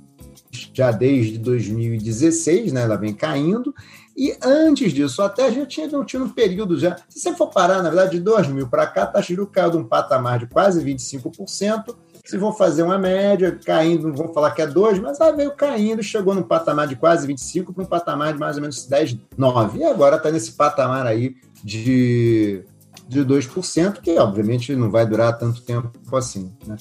já 0.73 0.91
desde 0.91 1.37
2016, 1.37 2.73
né? 2.73 2.81
Ela 2.81 2.97
vem 2.97 3.13
caindo. 3.13 3.73
E 4.15 4.35
antes 4.43 4.91
disso, 4.91 5.21
até 5.21 5.49
já 5.53 5.65
tinha, 5.65 5.87
tinha 6.03 6.21
um 6.21 6.29
período 6.29 6.77
já. 6.77 6.97
Se 7.07 7.21
você 7.21 7.33
for 7.33 7.47
parar, 7.47 7.81
na 7.81 7.89
verdade, 7.89 8.17
de 8.17 8.19
2000 8.19 8.67
para 8.67 8.87
cá, 8.87 9.03
a 9.03 9.07
taxa 9.07 9.27
de 9.27 9.35
juros 9.35 9.53
caiu 9.53 9.71
de 9.71 9.77
um 9.77 9.85
patamar 9.85 10.39
de 10.39 10.47
quase 10.47 10.83
25% 10.83 11.95
se 12.27 12.37
vou 12.37 12.51
fazer 12.51 12.83
uma 12.83 12.97
média, 12.97 13.57
caindo, 13.65 14.09
não 14.09 14.15
vou 14.15 14.33
falar 14.33 14.51
que 14.51 14.61
é 14.61 14.67
2, 14.67 14.99
mas 14.99 15.19
ela 15.19 15.31
veio 15.31 15.51
caindo, 15.51 16.03
chegou 16.03 16.35
num 16.35 16.43
patamar 16.43 16.85
de 16.85 16.97
quase 16.97 17.25
25 17.25 17.73
para 17.73 17.83
um 17.83 17.87
patamar 17.87 18.33
de 18.33 18.39
mais 18.39 18.57
ou 18.57 18.61
menos 18.61 18.85
10, 18.85 19.17
9. 19.37 19.79
E 19.79 19.83
agora 19.85 20.17
está 20.17 20.29
nesse 20.29 20.51
patamar 20.51 21.07
aí 21.07 21.37
de, 21.63 22.65
de 23.07 23.21
2%, 23.21 24.01
que 24.01 24.19
obviamente 24.19 24.75
não 24.75 24.91
vai 24.91 25.05
durar 25.05 25.37
tanto 25.37 25.61
tempo 25.61 25.89
assim. 26.17 26.51
Né? 26.65 26.75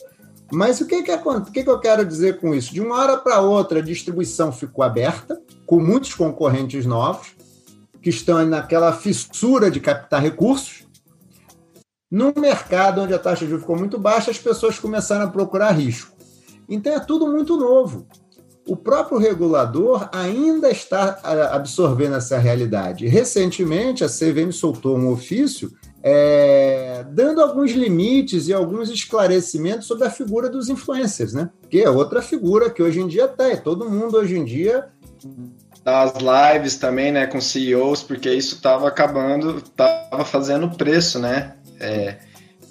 Mas 0.52 0.80
o 0.80 0.86
que, 0.86 1.02
que, 1.02 1.12
o 1.12 1.44
que, 1.44 1.62
que 1.62 1.70
eu 1.70 1.78
quero 1.78 2.04
dizer 2.04 2.40
com 2.40 2.52
isso? 2.52 2.74
De 2.74 2.80
uma 2.80 2.98
hora 2.98 3.16
para 3.16 3.40
outra, 3.40 3.78
a 3.78 3.82
distribuição 3.82 4.50
ficou 4.50 4.84
aberta, 4.84 5.40
com 5.64 5.78
muitos 5.78 6.12
concorrentes 6.14 6.86
novos, 6.86 7.36
que 8.02 8.10
estão 8.10 8.44
naquela 8.44 8.92
fissura 8.92 9.70
de 9.70 9.78
captar 9.78 10.22
recursos, 10.22 10.85
num 12.10 12.32
mercado 12.36 13.02
onde 13.02 13.14
a 13.14 13.18
taxa 13.18 13.44
de 13.44 13.50
juros 13.50 13.62
ficou 13.62 13.76
muito 13.76 13.98
baixa, 13.98 14.30
as 14.30 14.38
pessoas 14.38 14.78
começaram 14.78 15.24
a 15.24 15.30
procurar 15.30 15.72
risco. 15.72 16.16
Então 16.68 16.92
é 16.92 17.00
tudo 17.00 17.26
muito 17.26 17.56
novo. 17.56 18.06
O 18.66 18.76
próprio 18.76 19.18
regulador 19.18 20.08
ainda 20.12 20.68
está 20.70 21.20
absorvendo 21.52 22.16
essa 22.16 22.36
realidade. 22.36 23.06
Recentemente, 23.06 24.02
a 24.02 24.08
CVM 24.08 24.50
soltou 24.50 24.96
um 24.96 25.12
ofício 25.12 25.70
é, 26.02 27.04
dando 27.10 27.40
alguns 27.40 27.72
limites 27.72 28.48
e 28.48 28.52
alguns 28.52 28.90
esclarecimentos 28.90 29.86
sobre 29.86 30.06
a 30.06 30.10
figura 30.10 30.48
dos 30.48 30.68
influencers, 30.68 31.32
né? 31.32 31.50
Que 31.70 31.82
é 31.82 31.90
outra 31.90 32.20
figura 32.22 32.70
que 32.70 32.82
hoje 32.82 33.00
em 33.00 33.06
dia 33.06 33.28
tem. 33.28 33.56
Todo 33.56 33.90
mundo 33.90 34.16
hoje 34.16 34.36
em 34.36 34.44
dia 34.44 34.88
das 35.84 36.14
lives 36.14 36.76
também, 36.76 37.12
né, 37.12 37.28
com 37.28 37.40
CEOs, 37.40 38.02
porque 38.02 38.28
isso 38.28 38.56
estava 38.56 38.88
acabando, 38.88 39.58
estava 39.58 40.24
fazendo 40.24 40.68
preço, 40.70 41.20
né? 41.20 41.55
É, 41.80 42.18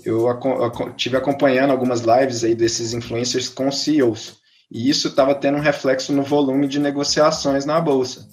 eu, 0.03 0.27
eu 0.27 0.93
tive 0.93 1.17
acompanhando 1.17 1.71
algumas 1.71 2.01
lives 2.01 2.43
aí 2.43 2.53
desses 2.53 2.93
influencers 2.93 3.49
com 3.49 3.71
CEOs, 3.71 4.37
e 4.71 4.89
isso 4.89 5.07
estava 5.07 5.33
tendo 5.33 5.57
um 5.57 5.61
reflexo 5.61 6.13
no 6.13 6.23
volume 6.23 6.67
de 6.67 6.79
negociações 6.79 7.65
na 7.65 7.79
bolsa. 7.79 8.27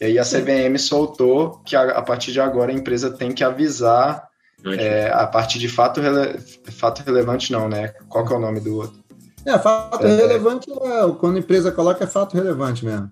E 0.00 0.04
aí 0.04 0.18
a 0.18 0.24
CVM 0.24 0.78
soltou 0.78 1.60
que 1.64 1.74
a, 1.74 1.82
a 1.98 2.02
partir 2.02 2.32
de 2.32 2.40
agora 2.40 2.70
a 2.70 2.74
empresa 2.74 3.10
tem 3.10 3.32
que 3.32 3.42
avisar 3.42 4.28
é, 4.64 5.10
a 5.12 5.26
partir 5.26 5.58
de 5.58 5.68
fato, 5.68 6.00
rele, 6.00 6.38
fato 6.70 7.02
relevante, 7.04 7.52
não, 7.52 7.68
né? 7.68 7.88
Qual 8.08 8.24
que 8.26 8.32
é 8.32 8.36
o 8.36 8.40
nome 8.40 8.60
do 8.60 8.76
outro? 8.76 8.98
É, 9.44 9.58
fato 9.58 10.06
é, 10.06 10.16
relevante, 10.16 10.70
é, 10.70 11.12
quando 11.18 11.36
a 11.36 11.38
empresa 11.40 11.72
coloca, 11.72 12.04
é 12.04 12.06
fato 12.06 12.34
relevante 12.34 12.84
mesmo 12.84 13.10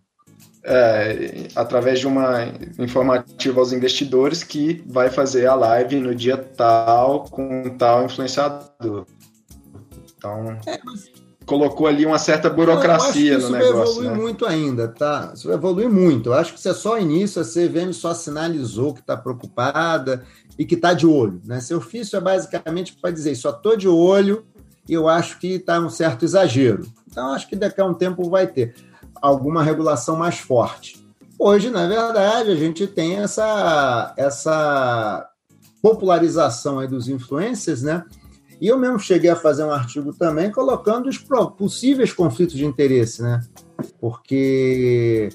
é, 0.68 1.46
através 1.54 2.00
de 2.00 2.08
uma 2.08 2.52
informativa 2.76 3.60
aos 3.60 3.72
investidores 3.72 4.42
que 4.42 4.82
vai 4.84 5.08
fazer 5.08 5.46
a 5.46 5.54
live 5.54 6.00
no 6.00 6.12
dia 6.12 6.36
tal 6.36 7.22
com 7.30 7.76
tal 7.78 8.04
influenciador. 8.04 9.06
Então, 10.18 10.58
é, 10.66 10.80
mas... 10.84 11.04
colocou 11.46 11.86
ali 11.86 12.04
uma 12.04 12.18
certa 12.18 12.50
burocracia 12.50 13.38
no 13.38 13.48
negócio. 13.48 13.48
Isso 13.48 13.52
vai 13.52 13.68
evoluir 13.68 14.10
né? 14.10 14.16
muito 14.16 14.44
ainda, 14.44 14.88
tá? 14.88 15.30
Isso 15.32 15.46
vai 15.46 15.56
evoluir 15.56 15.88
muito. 15.88 16.30
Eu 16.30 16.34
acho 16.34 16.52
que 16.52 16.58
isso 16.58 16.68
é 16.68 16.74
só 16.74 16.98
início, 16.98 17.40
a 17.40 17.44
CVM 17.44 17.92
só 17.92 18.12
sinalizou 18.12 18.92
que 18.92 19.00
está 19.00 19.16
preocupada 19.16 20.24
e 20.58 20.64
que 20.64 20.74
está 20.74 20.92
de 20.92 21.06
olho. 21.06 21.40
Né? 21.44 21.60
Seu 21.60 21.78
ofício 21.78 22.16
é 22.16 22.20
basicamente 22.20 22.92
para 23.00 23.12
dizer, 23.12 23.36
só 23.36 23.50
estou 23.50 23.76
de 23.76 23.86
olho 23.86 24.44
e 24.88 24.92
eu 24.92 25.08
acho 25.08 25.38
que 25.38 25.54
está 25.54 25.78
um 25.78 25.90
certo 25.90 26.24
exagero. 26.24 26.84
Então, 27.08 27.32
acho 27.32 27.48
que 27.48 27.54
daqui 27.54 27.80
a 27.80 27.84
um 27.84 27.94
tempo 27.94 28.28
vai 28.28 28.48
ter 28.48 28.74
alguma 29.26 29.62
regulação 29.62 30.16
mais 30.16 30.38
forte. 30.38 31.04
Hoje, 31.38 31.70
na 31.70 31.86
verdade, 31.86 32.50
a 32.50 32.54
gente 32.54 32.86
tem 32.86 33.16
essa, 33.16 34.14
essa 34.16 35.28
popularização 35.82 36.78
aí 36.78 36.88
dos 36.88 37.08
influencers, 37.08 37.82
né? 37.82 38.04
E 38.60 38.68
eu 38.68 38.78
mesmo 38.78 38.98
cheguei 38.98 39.28
a 39.28 39.36
fazer 39.36 39.64
um 39.64 39.70
artigo 39.70 40.14
também 40.14 40.50
colocando 40.50 41.08
os 41.08 41.18
possíveis 41.18 42.12
conflitos 42.12 42.56
de 42.56 42.64
interesse, 42.64 43.22
né? 43.22 43.40
Porque 44.00 45.28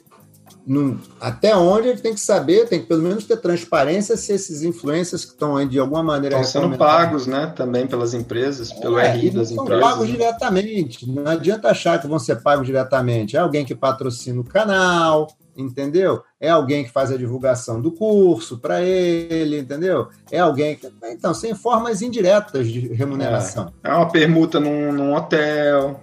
até 1.19 1.55
onde 1.55 1.87
ele 1.87 1.99
tem 1.99 2.13
que 2.13 2.19
saber, 2.19 2.67
tem 2.67 2.81
que 2.81 2.85
pelo 2.85 3.01
menos 3.01 3.25
ter 3.25 3.37
transparência 3.37 4.15
se 4.15 4.31
esses 4.31 4.61
influencers 4.61 5.25
que 5.25 5.31
estão 5.31 5.57
aí 5.57 5.67
de 5.67 5.79
alguma 5.79 6.03
maneira. 6.03 6.39
Estão 6.39 6.63
sendo 6.63 6.77
pagos, 6.77 7.25
né? 7.25 7.51
Também 7.55 7.87
pelas 7.87 8.13
empresas, 8.13 8.71
pelo 8.71 8.99
é, 8.99 9.11
RI 9.11 9.31
das 9.31 9.51
empresas. 9.51 9.79
São 9.81 9.89
pagos 9.89 10.07
né? 10.07 10.15
diretamente. 10.15 11.09
Não 11.09 11.27
adianta 11.27 11.69
achar 11.69 11.99
que 11.99 12.07
vão 12.07 12.19
ser 12.19 12.41
pagos 12.41 12.65
diretamente. 12.65 13.35
É 13.35 13.39
alguém 13.39 13.65
que 13.65 13.73
patrocina 13.73 14.39
o 14.39 14.43
canal, 14.43 15.27
entendeu? 15.57 16.21
É 16.39 16.49
alguém 16.49 16.83
que 16.83 16.91
faz 16.91 17.11
a 17.11 17.17
divulgação 17.17 17.81
do 17.81 17.91
curso 17.91 18.59
para 18.59 18.81
ele, 18.81 19.59
entendeu? 19.59 20.09
É 20.29 20.39
alguém 20.39 20.75
que. 20.75 20.87
Então, 21.05 21.33
sem 21.33 21.55
formas 21.55 22.03
indiretas 22.03 22.67
de 22.67 22.93
remuneração. 22.93 23.73
É, 23.83 23.89
é 23.89 23.93
uma 23.93 24.09
permuta 24.09 24.59
num, 24.59 24.91
num 24.91 25.15
hotel. 25.15 25.99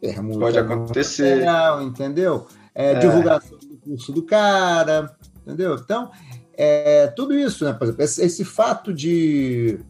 Permuta 0.00 0.38
Pode 0.38 0.58
acontecer. 0.58 1.38
Hotel, 1.38 1.82
entendeu? 1.82 2.46
É, 2.78 2.92
é. 2.92 2.94
divulgação 3.00 3.58
do 3.58 3.76
curso 3.76 4.12
do 4.12 4.22
cara, 4.22 5.12
entendeu? 5.42 5.74
Então, 5.74 6.12
é, 6.56 7.08
tudo 7.08 7.36
isso, 7.36 7.64
né? 7.64 7.72
Por 7.72 7.84
exemplo, 7.84 8.04
esse, 8.04 8.22
esse 8.24 8.44
fato 8.44 8.94
de 8.94 9.80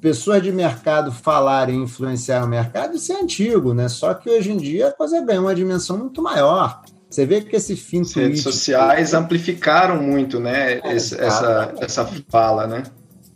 pessoas 0.00 0.42
de 0.42 0.50
mercado 0.50 1.12
falarem 1.12 1.82
influenciar 1.82 2.42
o 2.42 2.48
mercado, 2.48 2.96
isso 2.96 3.12
é 3.12 3.20
antigo, 3.20 3.74
né? 3.74 3.88
Só 3.88 4.14
que 4.14 4.30
hoje 4.30 4.52
em 4.52 4.56
dia 4.56 4.88
a 4.88 4.92
coisa 4.92 5.20
ganha 5.20 5.40
uma 5.40 5.54
dimensão 5.54 5.98
muito 5.98 6.22
maior. 6.22 6.82
Você 7.10 7.26
vê 7.26 7.42
que 7.42 7.54
esse 7.54 7.76
fim 7.76 8.00
As 8.00 8.14
redes 8.14 8.42
sociais 8.42 9.12
amplificaram 9.12 10.02
muito, 10.02 10.40
né? 10.40 10.80
É, 10.82 10.96
esse, 10.96 11.14
essa, 11.20 11.74
essa 11.78 12.08
fala, 12.28 12.66
né? 12.66 12.84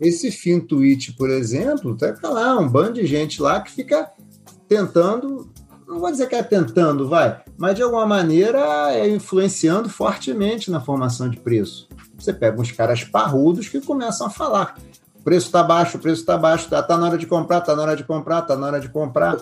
Esse 0.01 0.31
fim 0.31 0.61
tweet, 0.61 1.12
por 1.12 1.29
exemplo, 1.29 1.94
tá 1.94 2.29
lá 2.29 2.59
um 2.59 2.66
bando 2.66 2.94
de 2.94 3.07
gente 3.07 3.42
lá 3.42 3.61
que 3.61 3.70
fica 3.70 4.11
tentando, 4.66 5.51
não 5.88 5.98
vou 5.98 6.11
dizer 6.11 6.29
que 6.29 6.35
é 6.35 6.42
tentando, 6.42 7.09
vai, 7.09 7.40
mas 7.57 7.74
de 7.74 7.83
alguma 7.83 8.07
maneira 8.07 8.61
é 8.92 9.09
influenciando 9.09 9.88
fortemente 9.88 10.70
na 10.70 10.83
formação 10.83 11.31
de 11.31 11.38
preço. 11.38 11.88
Você 12.18 12.31
pega 12.31 12.61
uns 12.61 12.70
caras 12.70 13.03
parrudos 13.05 13.68
que 13.68 13.81
começam 13.81 14.27
a 14.27 14.31
falar: 14.31 14.77
o 15.18 15.22
preço 15.22 15.46
está 15.46 15.62
baixo, 15.62 15.96
o 15.96 16.01
preço 16.01 16.20
está 16.20 16.37
baixo, 16.37 16.68
tá, 16.68 16.83
tá 16.83 16.98
na 16.98 17.07
hora 17.07 17.16
de 17.16 17.27
comprar, 17.27 17.62
tá 17.62 17.74
na 17.74 17.83
hora 17.83 17.96
de 17.96 18.05
comprar, 18.05 18.42
tá 18.42 18.55
na 18.55 18.66
hora 18.66 18.81
de 18.81 18.90
comprar. 18.90 19.38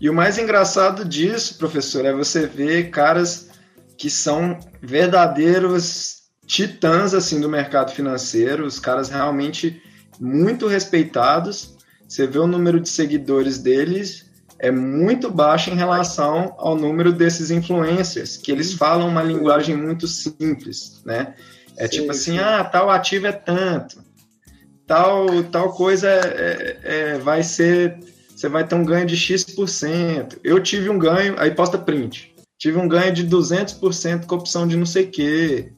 E 0.00 0.08
o 0.08 0.14
mais 0.14 0.38
engraçado 0.38 1.04
disso, 1.04 1.58
professor, 1.58 2.06
é 2.06 2.12
você 2.12 2.46
ver 2.46 2.90
caras 2.90 3.50
que 3.98 4.08
são 4.08 4.58
verdadeiros 4.80 6.22
titãs 6.46 7.12
assim 7.12 7.38
do 7.38 7.48
mercado 7.48 7.92
financeiro, 7.92 8.64
os 8.64 8.80
caras 8.80 9.10
realmente 9.10 9.80
muito 10.18 10.66
respeitados. 10.66 11.76
Você 12.08 12.26
vê 12.26 12.38
o 12.38 12.46
número 12.46 12.80
de 12.80 12.88
seguidores 12.88 13.58
deles 13.58 14.31
é 14.62 14.70
muito 14.70 15.28
baixo 15.28 15.70
em 15.70 15.74
relação 15.74 16.54
ao 16.56 16.76
número 16.76 17.12
desses 17.12 17.50
influencers, 17.50 18.36
que 18.36 18.52
eles 18.52 18.72
falam 18.72 19.08
uma 19.08 19.22
linguagem 19.22 19.76
muito 19.76 20.06
simples, 20.06 21.02
né? 21.04 21.34
É 21.76 21.88
sim, 21.88 21.98
tipo 21.98 22.12
assim, 22.12 22.32
sim. 22.32 22.38
ah, 22.38 22.62
tal 22.62 22.88
ativo 22.88 23.26
é 23.26 23.32
tanto, 23.32 24.00
tal 24.86 25.26
tal 25.50 25.72
coisa 25.72 26.08
é, 26.08 26.14
é, 26.14 26.78
é 26.84 27.18
vai 27.18 27.42
ser 27.42 27.98
você 28.42 28.48
vai 28.48 28.66
ter 28.66 28.74
um 28.74 28.84
ganho 28.84 29.06
de 29.06 29.16
X%. 29.16 30.40
Eu 30.42 30.60
tive 30.60 30.88
um 30.88 30.98
ganho, 30.98 31.36
aí 31.38 31.50
posta 31.52 31.78
print. 31.78 32.34
Tive 32.58 32.78
um 32.78 32.88
ganho 32.88 33.12
de 33.12 33.26
200% 33.26 34.26
com 34.26 34.34
opção 34.34 34.66
de 34.66 34.76
não 34.76 34.86
sei 34.86 35.04
o 35.04 35.10
quê. 35.10 35.72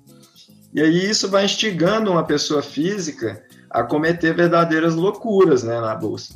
E 0.73 0.81
aí 0.81 1.11
isso 1.11 1.29
vai 1.29 1.45
instigando 1.45 2.11
uma 2.11 2.25
pessoa 2.25 2.63
física 2.63 3.43
a 3.69 3.83
cometer 3.83 4.35
verdadeiras 4.35 4.95
loucuras 4.95 5.63
né, 5.63 5.79
na 5.81 5.95
bolsa. 5.95 6.35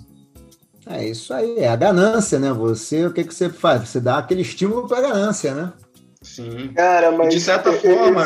É 0.90 1.07
isso 1.07 1.35
aí, 1.35 1.59
é 1.59 1.68
a 1.68 1.77
ganância, 1.77 2.38
né? 2.38 2.53
Você, 2.53 3.07
o 3.07 3.12
que, 3.12 3.24
que 3.24 3.35
você 3.35 3.51
faz? 3.51 3.88
Você 3.88 4.01
dá 4.01 4.18
aquele 4.18 4.42
estímulo 4.42 4.88
para 4.88 4.98
a 4.98 5.03
ganância, 5.03 5.55
né? 5.55 5.72
Sim. 6.22 6.72
Cara, 6.74 7.11
mas. 7.12 7.33
De 7.33 7.40
certa 7.40 7.72
forma. 7.72 8.24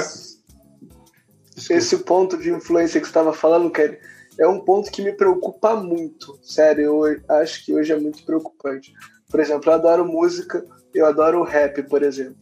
Esse, 1.57 1.75
esse 1.75 1.99
ponto 1.99 2.39
de 2.39 2.51
influência 2.51 3.01
que 3.01 3.07
você 3.07 3.11
estava 3.11 3.33
falando, 3.33 3.71
Kelly, 3.71 3.99
é 4.39 4.47
um 4.47 4.61
ponto 4.61 4.91
que 4.91 5.03
me 5.03 5.13
preocupa 5.13 5.75
muito. 5.77 6.39
Sério, 6.43 7.05
eu 7.05 7.21
acho 7.37 7.65
que 7.65 7.75
hoje 7.75 7.93
é 7.93 7.99
muito 7.99 8.25
preocupante. 8.25 8.93
Por 9.29 9.41
exemplo, 9.41 9.71
eu 9.71 9.75
adoro 9.75 10.07
música, 10.07 10.65
eu 10.95 11.07
adoro 11.07 11.43
rap, 11.43 11.83
por 11.85 12.03
exemplo. 12.03 12.37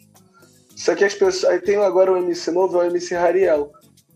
Só 0.77 0.95
que 0.95 1.05
as 1.05 1.15
pessoas. 1.15 1.45
Aí 1.45 1.61
tem 1.61 1.77
agora 1.77 2.13
o 2.13 2.17
MC 2.17 2.51
novo, 2.51 2.81
é 2.81 2.87
o 2.87 2.91
MC 2.91 3.15
Rariel. 3.15 3.73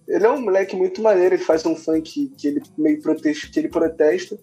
Ele 0.06 0.26
é 0.26 0.30
um 0.30 0.40
moleque 0.40 0.76
muito 0.76 1.00
maneiro, 1.02 1.34
ele 1.34 1.44
faz 1.44 1.64
um 1.64 1.74
funk 1.74 2.32
que 2.36 2.46
ele 2.46 2.62
meio 2.76 3.00
protesta, 3.00 3.48
que 3.48 3.58
ele 3.58 3.68
protesta. 3.68 4.38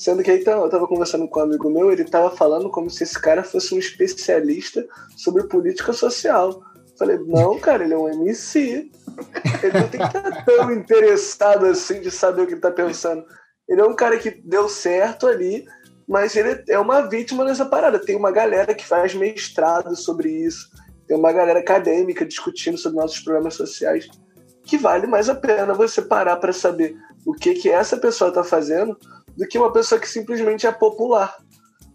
Sendo 0.00 0.22
que 0.22 0.30
aí 0.30 0.42
tá, 0.42 0.52
eu 0.52 0.70
tava 0.70 0.88
conversando 0.88 1.28
com 1.28 1.40
um 1.40 1.42
amigo 1.42 1.68
meu, 1.68 1.92
ele 1.92 2.04
tava 2.04 2.34
falando 2.34 2.70
como 2.70 2.88
se 2.88 3.02
esse 3.02 3.20
cara 3.20 3.44
fosse 3.44 3.74
um 3.74 3.78
especialista 3.78 4.88
sobre 5.14 5.42
política 5.42 5.92
social. 5.92 6.62
Falei, 6.98 7.18
não, 7.18 7.58
cara, 7.58 7.84
ele 7.84 7.92
é 7.92 7.98
um 7.98 8.08
MC. 8.08 8.90
Ele 9.62 9.78
não 9.78 9.88
tem 9.88 10.00
que 10.00 10.06
estar 10.06 10.44
tão 10.46 10.72
interessado 10.72 11.66
assim 11.66 12.00
de 12.00 12.10
saber 12.10 12.40
o 12.40 12.46
que 12.46 12.54
ele 12.54 12.62
tá 12.62 12.70
pensando. 12.70 13.26
Ele 13.68 13.82
é 13.82 13.84
um 13.84 13.94
cara 13.94 14.16
que 14.16 14.30
deu 14.30 14.70
certo 14.70 15.26
ali, 15.26 15.66
mas 16.08 16.34
ele 16.34 16.64
é 16.66 16.78
uma 16.78 17.02
vítima 17.02 17.44
nessa 17.44 17.66
parada. 17.66 17.98
Tem 17.98 18.16
uma 18.16 18.30
galera 18.30 18.72
que 18.72 18.86
faz 18.86 19.14
mestrado 19.14 19.94
sobre 19.94 20.30
isso, 20.30 20.70
tem 21.06 21.14
uma 21.14 21.30
galera 21.30 21.58
acadêmica 21.58 22.24
discutindo 22.24 22.78
sobre 22.78 22.98
nossos 22.98 23.20
problemas 23.20 23.52
sociais, 23.52 24.08
que 24.64 24.78
vale 24.78 25.06
mais 25.06 25.28
a 25.28 25.34
pena 25.34 25.74
você 25.74 26.00
parar 26.00 26.36
para 26.36 26.54
saber 26.54 26.96
o 27.26 27.34
que, 27.34 27.52
que 27.52 27.68
essa 27.68 27.98
pessoa 27.98 28.28
está 28.28 28.42
fazendo 28.42 28.96
do 29.40 29.48
que 29.48 29.56
uma 29.56 29.72
pessoa 29.72 29.98
que 29.98 30.06
simplesmente 30.06 30.66
é 30.66 30.70
popular. 30.70 31.34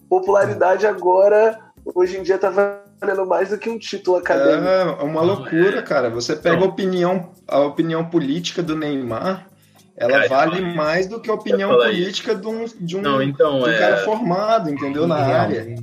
Popularidade 0.10 0.88
agora, 0.88 1.60
hoje 1.94 2.18
em 2.18 2.24
dia, 2.24 2.36
está 2.36 2.50
valendo 2.50 3.24
mais 3.28 3.50
do 3.50 3.60
que 3.60 3.70
um 3.70 3.78
título 3.78 4.18
acadêmico. 4.18 4.68
É 4.68 5.04
uma 5.04 5.22
loucura, 5.22 5.84
cara. 5.84 6.10
Você 6.10 6.36
pega 6.36 6.64
a 6.64 6.66
opinião, 6.66 7.32
a 7.48 7.60
opinião 7.60 8.04
política 8.04 8.64
do 8.64 8.76
Neymar, 8.76 9.48
ela 9.96 10.14
cara, 10.14 10.28
vale 10.28 10.60
eu... 10.60 10.76
mais 10.76 11.06
do 11.06 11.22
que 11.22 11.30
a 11.30 11.36
opinião 11.36 11.70
política 11.70 12.34
de 12.34 12.48
um, 12.48 12.66
de 12.66 12.98
um, 12.98 13.02
Não, 13.04 13.22
então, 13.22 13.60
de 13.60 13.66
um 13.66 13.72
é... 13.72 13.78
cara 13.78 13.98
formado, 13.98 14.72
entendeu? 14.72 15.06
Na 15.06 15.18
área. 15.18 15.76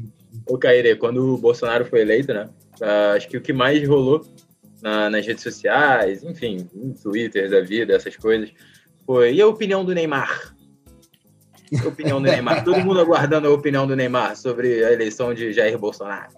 Ô, 0.49 0.59
Caire, 0.59 0.97
quando 0.97 1.35
o 1.35 1.39
Bolsonaro 1.39 1.85
foi 1.85 2.01
eleito, 2.01 2.35
né? 2.35 2.49
Uh, 2.81 3.17
acho 3.17 3.29
que 3.29 3.37
o 3.37 3.41
que 3.41 3.53
mais 3.53 3.87
rolou 3.87 4.27
na, 4.83 5.09
nas 5.09 5.25
redes 5.25 5.45
sociais, 5.45 6.25
enfim, 6.25 6.69
no 6.75 6.93
Twitter 6.95 7.49
da 7.49 7.61
vida, 7.61 7.95
essas 7.95 8.17
coisas, 8.17 8.51
foi. 9.07 9.35
E 9.35 9.41
a 9.41 9.47
opinião 9.47 9.85
do 9.85 9.95
Neymar? 9.95 10.53
Opinião 11.87 12.21
do 12.21 12.29
Neymar. 12.29 12.65
Todo 12.65 12.81
mundo 12.81 13.01
aguardando 13.01 13.49
a 13.49 13.51
opinião 13.51 13.87
do 13.87 13.97
Neymar 13.97 14.37
sobre 14.37 14.85
a 14.85 14.93
eleição 14.93 15.33
de 15.33 15.53
Jair 15.53 15.79
Bolsonaro. 15.79 16.31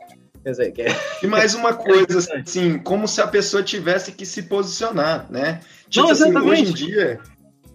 E 1.22 1.26
mais 1.26 1.54
uma 1.54 1.72
coisa, 1.72 2.18
assim, 2.40 2.78
como 2.78 3.08
se 3.08 3.20
a 3.20 3.26
pessoa 3.26 3.62
tivesse 3.62 4.12
que 4.12 4.26
se 4.26 4.42
posicionar, 4.42 5.26
né? 5.30 5.60
Tipo 5.88 6.06
Não, 6.06 6.12
assim, 6.12 6.36
hoje 6.36 6.62
em 6.62 6.72
dia 6.72 7.20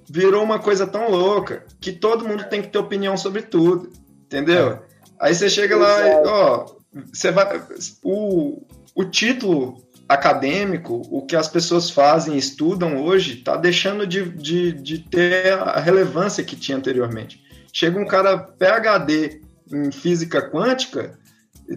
virou 0.09 0.43
uma 0.43 0.59
coisa 0.59 0.87
tão 0.87 1.09
louca 1.09 1.65
que 1.79 1.91
todo 1.91 2.27
mundo 2.27 2.43
tem 2.45 2.61
que 2.61 2.69
ter 2.69 2.79
opinião 2.79 3.15
sobre 3.15 3.43
tudo, 3.43 3.91
entendeu? 4.25 4.69
É. 4.69 4.79
Aí 5.19 5.35
você 5.35 5.49
chega 5.49 5.75
lá, 5.75 6.07
e, 6.07 6.23
ó, 6.25 6.65
você 7.13 7.31
vai, 7.31 7.61
o, 8.03 8.61
o 8.95 9.05
título 9.05 9.83
acadêmico, 10.07 11.01
o 11.11 11.23
que 11.23 11.35
as 11.35 11.47
pessoas 11.47 11.91
fazem, 11.91 12.35
estudam 12.35 13.03
hoje, 13.03 13.37
tá 13.37 13.55
deixando 13.55 14.07
de, 14.07 14.27
de, 14.29 14.71
de 14.71 14.99
ter 14.99 15.53
a 15.53 15.79
relevância 15.79 16.43
que 16.43 16.55
tinha 16.55 16.77
anteriormente. 16.77 17.43
Chega 17.73 17.99
um 17.99 18.05
cara 18.05 18.37
PhD 18.37 19.41
em 19.71 19.91
física 19.91 20.41
quântica, 20.41 21.17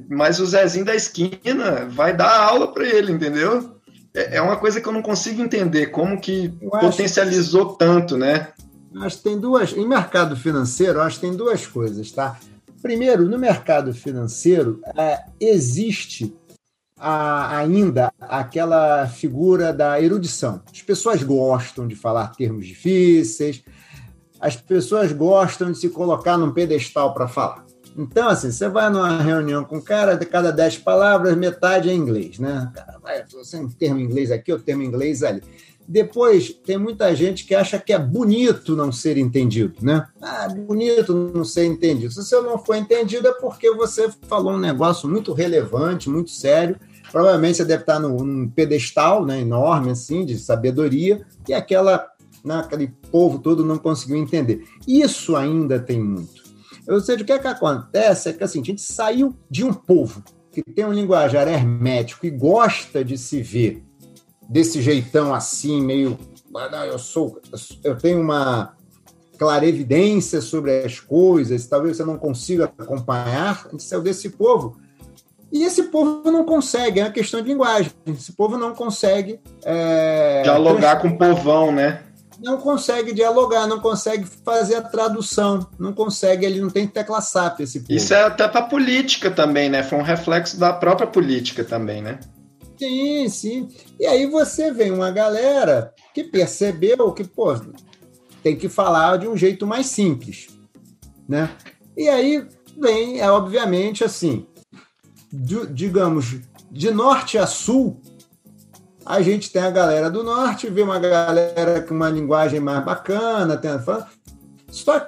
mas 0.08 0.40
o 0.40 0.46
Zezinho 0.46 0.84
da 0.84 0.94
esquina 0.94 1.86
vai 1.90 2.16
dar 2.16 2.40
aula 2.40 2.72
para 2.72 2.86
ele, 2.86 3.12
entendeu? 3.12 3.76
É, 4.14 4.36
é 4.36 4.42
uma 4.42 4.56
coisa 4.56 4.80
que 4.80 4.88
eu 4.88 4.92
não 4.92 5.02
consigo 5.02 5.42
entender 5.42 5.86
como 5.86 6.20
que 6.20 6.48
potencializou 6.80 7.72
que... 7.72 7.78
tanto, 7.78 8.16
né? 8.16 8.48
Acho 9.00 9.18
que 9.18 9.22
tem 9.24 9.38
duas. 9.38 9.72
Em 9.72 9.86
mercado 9.86 10.36
financeiro, 10.36 11.00
acho 11.00 11.16
que 11.16 11.26
tem 11.26 11.36
duas 11.36 11.66
coisas, 11.66 12.10
tá? 12.12 12.38
Primeiro, 12.82 13.28
no 13.28 13.38
mercado 13.38 13.94
financeiro, 13.94 14.80
é, 14.96 15.20
existe 15.40 16.34
a, 16.98 17.58
ainda 17.58 18.12
aquela 18.20 19.06
figura 19.06 19.72
da 19.72 20.00
erudição. 20.00 20.62
As 20.70 20.82
pessoas 20.82 21.22
gostam 21.22 21.86
de 21.86 21.94
falar 21.94 22.34
termos 22.36 22.66
difíceis, 22.66 23.62
as 24.42 24.56
pessoas 24.56 25.12
gostam 25.12 25.70
de 25.70 25.78
se 25.78 25.88
colocar 25.88 26.36
num 26.36 26.50
pedestal 26.50 27.14
para 27.14 27.28
falar. 27.28 27.64
Então, 27.96 28.28
assim, 28.28 28.50
você 28.50 28.68
vai 28.68 28.90
numa 28.90 29.22
reunião 29.22 29.64
com 29.64 29.76
um 29.76 29.80
cara, 29.80 30.16
de 30.16 30.26
cada 30.26 30.50
dez 30.50 30.76
palavras, 30.76 31.36
metade 31.36 31.88
é 31.88 31.94
inglês, 31.94 32.40
né? 32.40 32.68
Cara, 32.74 32.98
vai, 33.00 33.24
você 33.30 33.56
um 33.58 33.68
termo 33.68 34.00
inglês 34.00 34.32
aqui, 34.32 34.50
eu 34.50 34.58
termo 34.58 34.82
inglês 34.82 35.22
ali. 35.22 35.42
Depois, 35.86 36.48
tem 36.48 36.76
muita 36.76 37.14
gente 37.14 37.44
que 37.44 37.54
acha 37.54 37.78
que 37.78 37.92
é 37.92 37.98
bonito 37.98 38.74
não 38.74 38.90
ser 38.90 39.16
entendido, 39.16 39.74
né? 39.82 40.08
Ah, 40.20 40.48
bonito 40.48 41.14
não 41.14 41.44
ser 41.44 41.66
entendido. 41.66 42.12
Se 42.12 42.24
você 42.24 42.40
não 42.40 42.58
for 42.58 42.74
entendido, 42.74 43.28
é 43.28 43.32
porque 43.32 43.70
você 43.72 44.10
falou 44.26 44.54
um 44.54 44.58
negócio 44.58 45.08
muito 45.08 45.32
relevante, 45.32 46.08
muito 46.08 46.30
sério. 46.30 46.76
Provavelmente 47.12 47.58
você 47.58 47.64
deve 47.64 47.82
estar 47.82 48.00
num 48.00 48.48
pedestal 48.48 49.24
né, 49.24 49.40
enorme, 49.40 49.90
assim, 49.90 50.24
de 50.24 50.38
sabedoria, 50.38 51.26
e 51.46 51.52
aquela, 51.52 52.08
né, 52.44 52.56
aquele 52.56 52.88
povo 53.10 53.38
todo 53.38 53.64
não 53.64 53.78
conseguiu 53.78 54.16
entender. 54.16 54.64
Isso 54.86 55.36
ainda 55.36 55.78
tem 55.78 56.00
muito. 56.00 56.42
Ou 56.88 57.00
seja, 57.00 57.22
o 57.22 57.24
que, 57.26 57.32
é 57.32 57.38
que 57.38 57.46
acontece 57.46 58.28
é 58.28 58.32
que 58.32 58.42
assim, 58.42 58.60
a 58.60 58.64
gente 58.64 58.82
saiu 58.82 59.36
de 59.48 59.64
um 59.64 59.72
povo 59.72 60.22
que 60.50 60.62
tem 60.62 60.84
um 60.84 60.92
linguajar 60.92 61.48
hermético 61.48 62.26
e 62.26 62.30
gosta 62.30 63.04
de 63.04 63.16
se 63.16 63.40
ver 63.40 63.82
desse 64.48 64.82
jeitão 64.82 65.34
assim, 65.34 65.80
meio. 65.80 66.18
Ah, 66.54 66.86
eu 66.86 66.98
sou. 66.98 67.40
Eu 67.82 67.96
tenho 67.96 68.20
uma 68.20 68.76
clarevidência 69.38 70.40
sobre 70.40 70.84
as 70.84 71.00
coisas, 71.00 71.66
talvez 71.66 71.96
você 71.96 72.04
não 72.04 72.18
consiga 72.18 72.64
acompanhar. 72.64 73.64
A 73.66 73.70
gente 73.70 73.82
saiu 73.82 74.02
desse 74.02 74.30
povo. 74.30 74.76
E 75.50 75.64
esse 75.64 75.84
povo 75.84 76.30
não 76.30 76.44
consegue, 76.44 77.00
é 77.00 77.04
uma 77.04 77.10
questão 77.10 77.42
de 77.42 77.48
linguagem. 77.48 77.92
Esse 78.06 78.32
povo 78.32 78.56
não 78.56 78.74
consegue. 78.74 79.38
É, 79.64 80.42
Dialogar 80.42 81.00
com 81.00 81.08
o 81.08 81.18
povão, 81.18 81.70
né? 81.70 82.02
Não 82.42 82.58
consegue 82.58 83.14
dialogar, 83.14 83.66
não 83.66 83.80
consegue 83.80 84.26
fazer 84.44 84.74
a 84.74 84.82
tradução, 84.82 85.66
não 85.78 85.92
consegue, 85.92 86.44
ele 86.44 86.60
não 86.60 86.68
tem 86.68 86.86
tecla 86.86 87.20
SAP 87.20 87.60
esse 87.60 87.80
povo. 87.80 87.92
Isso 87.92 88.12
é 88.12 88.22
até 88.22 88.48
para 88.48 88.62
política 88.62 89.30
também, 89.30 89.70
né? 89.70 89.82
Foi 89.82 89.98
um 89.98 90.02
reflexo 90.02 90.58
da 90.58 90.72
própria 90.72 91.06
política 91.06 91.64
também, 91.64 92.02
né? 92.02 92.18
Sim, 92.78 93.28
sim. 93.28 93.68
E 93.98 94.06
aí 94.06 94.26
você 94.26 94.72
vem 94.72 94.90
uma 94.90 95.10
galera 95.12 95.94
que 96.12 96.24
percebeu 96.24 97.12
que, 97.12 97.22
pô, 97.22 97.54
tem 98.42 98.56
que 98.56 98.68
falar 98.68 99.18
de 99.18 99.28
um 99.28 99.36
jeito 99.36 99.64
mais 99.64 99.86
simples, 99.86 100.48
né? 101.28 101.48
E 101.96 102.08
aí 102.08 102.44
vem, 102.76 103.20
é 103.20 103.30
obviamente 103.30 104.02
assim, 104.02 104.46
digamos, 105.70 106.40
de 106.70 106.90
norte 106.90 107.38
a 107.38 107.46
sul, 107.46 108.00
a 109.04 109.20
gente 109.22 109.50
tem 109.50 109.62
a 109.62 109.70
galera 109.70 110.10
do 110.10 110.22
norte, 110.22 110.68
vê 110.68 110.82
uma 110.82 110.98
galera 110.98 111.82
com 111.82 111.94
uma 111.94 112.08
linguagem 112.08 112.60
mais 112.60 112.84
bacana, 112.84 113.56
tem, 113.56 113.70
só 114.68 115.06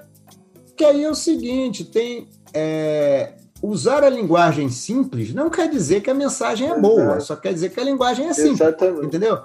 que 0.76 0.85
aí 0.85 1.04
é 1.04 1.11
o 1.11 1.14
seguinte, 1.14 1.85
tem 1.85 2.28
é, 2.52 3.35
usar 3.62 4.04
a 4.04 4.09
linguagem 4.09 4.68
simples 4.68 5.33
não 5.33 5.48
quer 5.48 5.68
dizer 5.68 6.02
que 6.02 6.11
a 6.11 6.14
mensagem 6.14 6.68
é 6.70 6.78
boa, 6.78 7.20
só 7.20 7.35
quer 7.35 7.54
dizer 7.54 7.70
que 7.70 7.80
a 7.80 7.85
linguagem 7.85 8.26
é 8.26 8.33
simples, 8.35 8.61
Exatamente. 8.61 9.07
entendeu? 9.07 9.42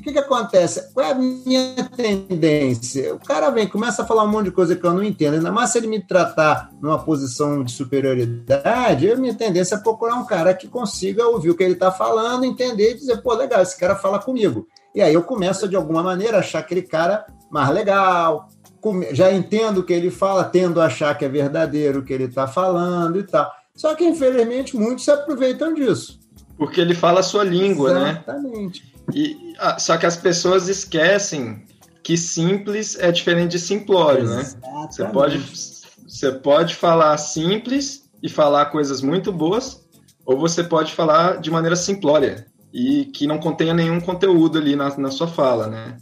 O 0.00 0.02
que, 0.02 0.12
que 0.12 0.18
acontece? 0.18 0.92
Qual 0.94 1.04
é 1.04 1.10
a 1.10 1.14
minha 1.14 1.74
tendência? 1.94 3.14
O 3.14 3.18
cara 3.18 3.50
vem, 3.50 3.68
começa 3.68 4.02
a 4.02 4.06
falar 4.06 4.24
um 4.24 4.28
monte 4.28 4.46
de 4.46 4.50
coisa 4.50 4.74
que 4.74 4.82
eu 4.82 4.94
não 4.94 5.04
entendo, 5.04 5.34
ainda 5.34 5.52
mais 5.52 5.70
se 5.70 5.78
ele 5.78 5.86
me 5.86 6.00
tratar 6.00 6.70
numa 6.80 6.98
posição 6.98 7.62
de 7.62 7.70
superioridade, 7.70 9.12
a 9.12 9.16
minha 9.16 9.34
tendência 9.34 9.74
é 9.74 9.78
procurar 9.78 10.14
um 10.14 10.24
cara 10.24 10.54
que 10.54 10.66
consiga 10.66 11.28
ouvir 11.28 11.50
o 11.50 11.54
que 11.54 11.62
ele 11.62 11.74
está 11.74 11.92
falando, 11.92 12.44
entender 12.44 12.92
e 12.92 12.94
dizer, 12.94 13.18
pô, 13.18 13.34
legal, 13.34 13.60
esse 13.60 13.78
cara 13.78 13.94
fala 13.94 14.18
comigo. 14.18 14.66
E 14.94 15.02
aí 15.02 15.12
eu 15.12 15.22
começo, 15.22 15.68
de 15.68 15.76
alguma 15.76 16.02
maneira, 16.02 16.38
a 16.38 16.40
achar 16.40 16.60
aquele 16.60 16.82
cara 16.82 17.26
mais 17.50 17.68
legal, 17.68 18.48
já 19.12 19.30
entendo 19.30 19.78
o 19.78 19.84
que 19.84 19.92
ele 19.92 20.10
fala, 20.10 20.44
tendo 20.44 20.80
a 20.80 20.86
achar 20.86 21.16
que 21.16 21.26
é 21.26 21.28
verdadeiro 21.28 22.00
o 22.00 22.02
que 22.02 22.14
ele 22.14 22.24
está 22.24 22.48
falando 22.48 23.20
e 23.20 23.22
tal. 23.22 23.52
Só 23.74 23.94
que, 23.94 24.04
infelizmente, 24.04 24.74
muitos 24.78 25.04
se 25.04 25.10
aproveitam 25.10 25.74
disso. 25.74 26.18
Porque 26.56 26.80
ele 26.80 26.94
fala 26.94 27.20
a 27.20 27.22
sua 27.22 27.44
língua, 27.44 27.90
Exatamente. 27.90 28.14
né? 28.14 28.22
Exatamente. 28.26 28.94
E, 29.14 29.49
ah, 29.60 29.78
só 29.78 29.96
que 29.96 30.06
as 30.06 30.16
pessoas 30.16 30.68
esquecem 30.68 31.64
que 32.02 32.16
simples 32.16 32.98
é 32.98 33.12
diferente 33.12 33.52
de 33.52 33.58
simplório, 33.58 34.24
né? 34.24 34.50
Você 34.90 35.04
pode, 35.04 35.38
você 36.08 36.32
pode 36.32 36.74
falar 36.74 37.16
simples 37.18 38.08
e 38.22 38.28
falar 38.28 38.66
coisas 38.66 39.02
muito 39.02 39.30
boas, 39.30 39.86
ou 40.24 40.38
você 40.38 40.64
pode 40.64 40.94
falar 40.94 41.40
de 41.40 41.50
maneira 41.50 41.76
simplória 41.76 42.46
e 42.72 43.04
que 43.06 43.26
não 43.26 43.38
contenha 43.38 43.74
nenhum 43.74 44.00
conteúdo 44.00 44.58
ali 44.58 44.74
na, 44.74 44.96
na 44.96 45.10
sua 45.10 45.28
fala, 45.28 45.66
né? 45.66 45.96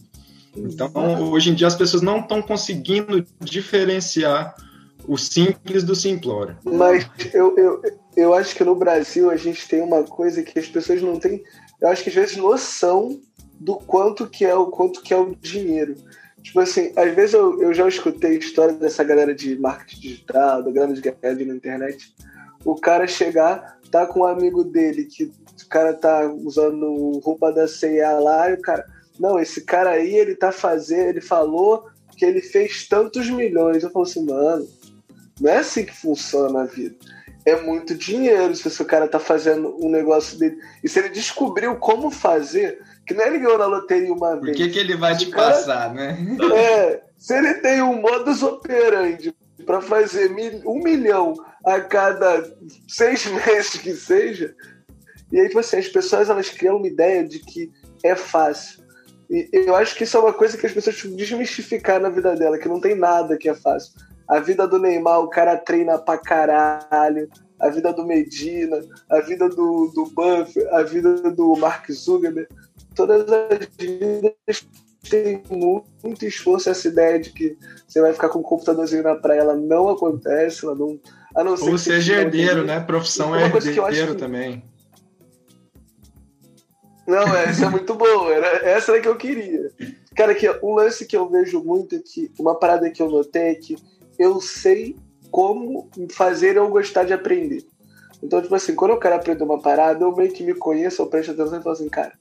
Então, 0.57 0.91
hoje 1.31 1.51
em 1.51 1.55
dia, 1.55 1.67
as 1.67 1.75
pessoas 1.75 2.03
não 2.03 2.21
estão 2.21 2.41
conseguindo 2.41 3.25
diferenciar 3.41 4.55
o 5.07 5.17
simples 5.17 5.83
do 5.83 5.95
simplório. 5.95 6.57
Mas 6.65 7.09
eu, 7.33 7.57
eu, 7.57 7.83
eu 8.17 8.35
acho 8.35 8.55
que 8.55 8.65
no 8.65 8.75
Brasil 8.75 9.31
a 9.31 9.37
gente 9.37 9.67
tem 9.67 9.81
uma 9.81 10.03
coisa 10.05 10.43
que 10.43 10.59
as 10.59 10.67
pessoas 10.67 11.03
não 11.03 11.19
têm 11.19 11.43
eu 11.81 11.89
acho 11.89 12.03
que 12.03 12.09
às 12.09 12.15
vezes 12.15 12.37
noção 12.37 13.21
do 13.59 13.77
quanto 13.77 14.29
que 14.29 14.45
é 14.45 14.55
o 14.55 14.67
quanto 14.67 15.03
que 15.03 15.13
é 15.13 15.17
o 15.17 15.35
dinheiro. 15.35 15.97
Tipo 16.43 16.61
assim, 16.61 16.93
às 16.97 17.15
vezes 17.15 17.35
eu, 17.35 17.61
eu 17.61 17.75
já 17.75 17.87
escutei 17.89 18.39
história 18.39 18.75
dessa 18.75 19.03
galera 19.03 19.35
de 19.35 19.59
marketing 19.59 20.01
digital, 20.01 20.63
da 20.63 20.71
galera 20.71 20.95
de 20.95 21.01
ganhar 21.01 21.35
na 21.35 21.55
internet. 21.55 22.15
O 22.65 22.77
cara 22.77 23.07
chegar, 23.07 23.79
tá 23.91 24.07
com 24.07 24.21
um 24.21 24.27
amigo 24.27 24.63
dele 24.65 25.05
que 25.05 25.25
o 25.25 25.69
cara 25.69 25.93
tá 25.93 26.27
usando 26.27 27.21
roupa 27.23 27.53
da 27.53 27.67
C&A 27.67 28.19
lá 28.19 28.51
e 28.51 28.55
o 28.55 28.61
cara, 28.61 28.87
não, 29.19 29.39
esse 29.39 29.63
cara 29.63 29.91
aí, 29.91 30.15
ele 30.15 30.35
tá 30.35 30.53
fazendo, 30.53 31.09
ele 31.09 31.21
falou 31.21 31.87
que 32.17 32.25
ele 32.25 32.41
fez 32.41 32.87
tantos 32.87 33.29
milhões. 33.29 33.83
Eu 33.83 33.91
falo 33.91 34.05
assim, 34.05 34.25
mano, 34.25 34.69
não 35.41 35.51
é 35.51 35.59
assim 35.59 35.85
que 35.85 35.95
funciona 35.95 36.63
a 36.63 36.67
vida 36.67 36.97
é 37.49 37.61
muito 37.63 37.95
dinheiro 37.95 38.55
se 38.55 38.83
o 38.83 38.85
cara 38.85 39.09
tá 39.09 39.19
fazendo 39.19 39.75
um 39.83 39.89
negócio 39.89 40.39
dele. 40.39 40.59
E 40.85 40.89
se 40.89 40.99
ele 40.99 41.09
descobriu 41.09 41.77
como 41.77 42.11
fazer, 42.11 42.83
que 43.09 43.21
é 43.21 43.27
ele 43.27 43.39
ganhou 43.39 43.59
na 43.59 43.67
loteria 43.67 44.13
uma 44.13 44.37
Por 44.37 44.41
vez. 44.43 44.57
Por 44.57 44.65
que, 44.65 44.73
que 44.73 44.79
ele 44.79 44.97
vai 44.97 45.17
te 45.17 45.27
cara, 45.31 45.53
passar, 45.53 45.95
né? 45.95 46.19
É, 46.55 47.03
se 47.17 47.35
ele 47.35 47.55
tem 47.55 47.83
um 47.83 48.01
modus 48.01 48.43
operandi 48.43 49.35
para 49.65 49.81
fazer 49.81 50.31
mil, 50.31 50.63
um 50.67 50.83
milhão 50.83 51.35
a 51.65 51.81
cada 51.81 52.45
seis 52.87 53.27
meses 53.47 53.77
que 53.81 53.93
seja, 53.95 54.55
e 55.33 55.41
aí, 55.41 55.49
tipo 55.49 55.59
assim, 55.59 55.79
as 55.79 55.89
pessoas 55.89 56.31
elas 56.31 56.49
criam 56.49 56.77
uma 56.77 56.87
ideia 56.87 57.27
de 57.27 57.39
que 57.39 57.71
é 58.03 58.15
fácil. 58.15 58.83
E 59.31 59.49
eu 59.53 59.75
acho 59.77 59.95
que 59.95 60.05
isso 60.05 60.17
é 60.17 60.21
uma 60.21 60.33
coisa 60.33 60.57
que 60.57 60.67
as 60.67 60.73
pessoas 60.73 60.97
desmistificar 61.03 62.01
na 62.01 62.09
vida 62.09 62.35
dela, 62.35 62.59
que 62.59 62.69
não 62.69 62.81
tem 62.81 62.95
nada 62.95 63.37
que 63.37 63.49
é 63.49 63.55
fácil. 63.55 63.93
A 64.27 64.41
vida 64.41 64.67
do 64.67 64.79
Neymar, 64.79 65.21
o 65.21 65.29
cara 65.29 65.57
treina 65.57 65.99
pra 65.99 66.17
caralho. 66.17 67.29
A 67.61 67.69
vida 67.71 67.93
do 67.93 68.07
Medina, 68.07 68.81
a 69.11 69.21
vida 69.21 69.49
do, 69.49 69.91
do 69.95 70.05
Buff, 70.07 70.59
a 70.71 70.83
vida 70.83 71.31
do 71.31 71.57
Mark 71.57 71.91
Zuckerberg. 71.91 72.49
Todas 72.95 73.27
as 73.31 73.69
vidas 73.79 74.69
têm 75.09 75.43
muito 75.51 76.25
esforço. 76.25 76.71
Essa 76.71 76.89
ideia 76.89 77.19
de 77.19 77.31
que 77.31 77.57
você 77.87 78.01
vai 78.01 78.13
ficar 78.13 78.29
com 78.29 78.41
um 78.41 78.43
computadorzinho 78.43 79.03
na 79.03 79.17
praia, 79.17 79.41
ela 79.41 79.57
não 79.57 79.89
acontece. 79.89 80.65
Ela 80.65 80.75
não, 80.75 80.99
a 81.35 81.45
não 81.45 81.57
ser 81.57 81.71
Ou 81.71 81.79
seja 81.79 82.21
herdeiro, 82.21 82.65
né? 82.65 82.81
Profissão 82.81 83.35
é 83.35 83.45
herdeiro 83.45 84.15
também. 84.15 84.63
Não, 87.07 87.35
essa 87.35 87.65
é 87.65 87.69
muito 87.71 87.95
boa. 87.95 88.33
Era, 88.33 88.69
essa 88.69 88.93
era 88.93 89.01
que 89.01 89.09
eu 89.09 89.17
queria. 89.17 89.73
Cara, 90.15 90.35
que 90.35 90.49
um 90.63 90.75
lance 90.75 91.07
que 91.07 91.17
eu 91.17 91.29
vejo 91.29 91.63
muito 91.65 91.97
é 91.97 92.01
que 92.01 92.31
uma 92.39 92.55
parada 92.55 92.91
que 92.91 93.01
eu 93.01 93.11
notei 93.11 93.43
é 93.43 93.55
que 93.55 93.77
eu 94.19 94.41
sei 94.41 94.97
como 95.31 95.89
fazer 96.11 96.57
eu 96.57 96.69
gostar 96.69 97.05
de 97.05 97.13
aprender. 97.13 97.65
Então, 98.23 98.43
tipo 98.43 98.55
assim, 98.55 98.75
quando 98.75 98.93
eu 98.93 98.99
quero 98.99 99.15
aprender 99.15 99.45
uma 99.45 99.61
parada, 99.61 100.05
eu 100.05 100.15
meio 100.15 100.33
que 100.33 100.43
me 100.43 100.55
conheço, 100.55 101.03
eu 101.03 101.07
presto 101.07 101.33
atenção 101.33 101.61
e 101.61 101.63
falo 101.63 101.75
assim, 101.75 101.89
cara, 101.89 102.13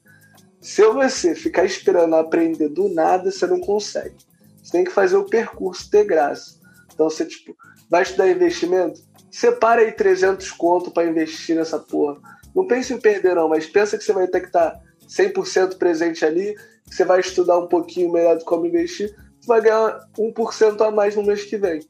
se 0.60 0.82
você 0.84 1.34
ficar 1.34 1.64
esperando 1.64 2.14
aprender 2.16 2.68
do 2.68 2.88
nada, 2.88 3.30
você 3.30 3.46
não 3.46 3.60
consegue. 3.60 4.16
Você 4.62 4.72
tem 4.72 4.84
que 4.84 4.90
fazer 4.90 5.16
o 5.16 5.24
percurso 5.24 5.90
ter 5.90 6.04
graça. 6.04 6.58
Então, 6.92 7.08
você, 7.08 7.24
tipo, 7.24 7.56
vai 7.88 8.02
estudar 8.02 8.28
investimento? 8.28 9.00
Separa 9.30 9.82
aí 9.82 9.92
300 9.92 10.50
conto 10.52 10.90
para 10.90 11.08
investir 11.08 11.56
nessa 11.56 11.78
porra. 11.78 12.18
Não 12.54 12.66
pense 12.66 12.92
em 12.92 12.98
perder, 12.98 13.34
não, 13.34 13.48
mas 13.48 13.66
pensa 13.66 13.96
que 13.96 14.04
você 14.04 14.12
vai 14.12 14.26
ter 14.26 14.40
que 14.40 14.46
estar 14.46 14.70
tá 14.70 14.80
100% 15.08 15.76
presente 15.78 16.24
ali, 16.24 16.54
que 16.88 16.94
você 16.94 17.04
vai 17.04 17.20
estudar 17.20 17.58
um 17.58 17.68
pouquinho 17.68 18.12
melhor 18.12 18.36
de 18.36 18.44
como 18.44 18.66
investir, 18.66 19.14
vai 19.46 19.60
ganhar 19.60 20.06
1% 20.18 20.80
a 20.80 20.90
mais 20.90 21.14
no 21.16 21.22
mês 21.22 21.44
que 21.44 21.56
vem. 21.56 21.80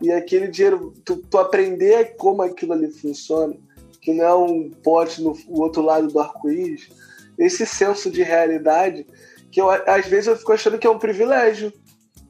E 0.00 0.12
aquele 0.12 0.48
dinheiro, 0.48 0.92
tu, 1.04 1.16
tu 1.16 1.38
aprender 1.38 2.16
como 2.16 2.42
aquilo 2.42 2.72
ali 2.72 2.90
funciona, 2.90 3.54
que 4.00 4.12
não 4.12 4.24
é 4.24 4.34
um 4.34 4.70
pote 4.70 5.22
no 5.22 5.34
outro 5.48 5.82
lado 5.82 6.08
do 6.08 6.20
arco-íris, 6.20 6.88
esse 7.38 7.66
senso 7.66 8.10
de 8.10 8.22
realidade, 8.22 9.06
que 9.50 9.60
eu, 9.60 9.70
às 9.70 10.06
vezes 10.06 10.26
eu 10.26 10.36
fico 10.36 10.52
achando 10.52 10.78
que 10.78 10.86
é 10.86 10.90
um 10.90 10.98
privilégio, 10.98 11.72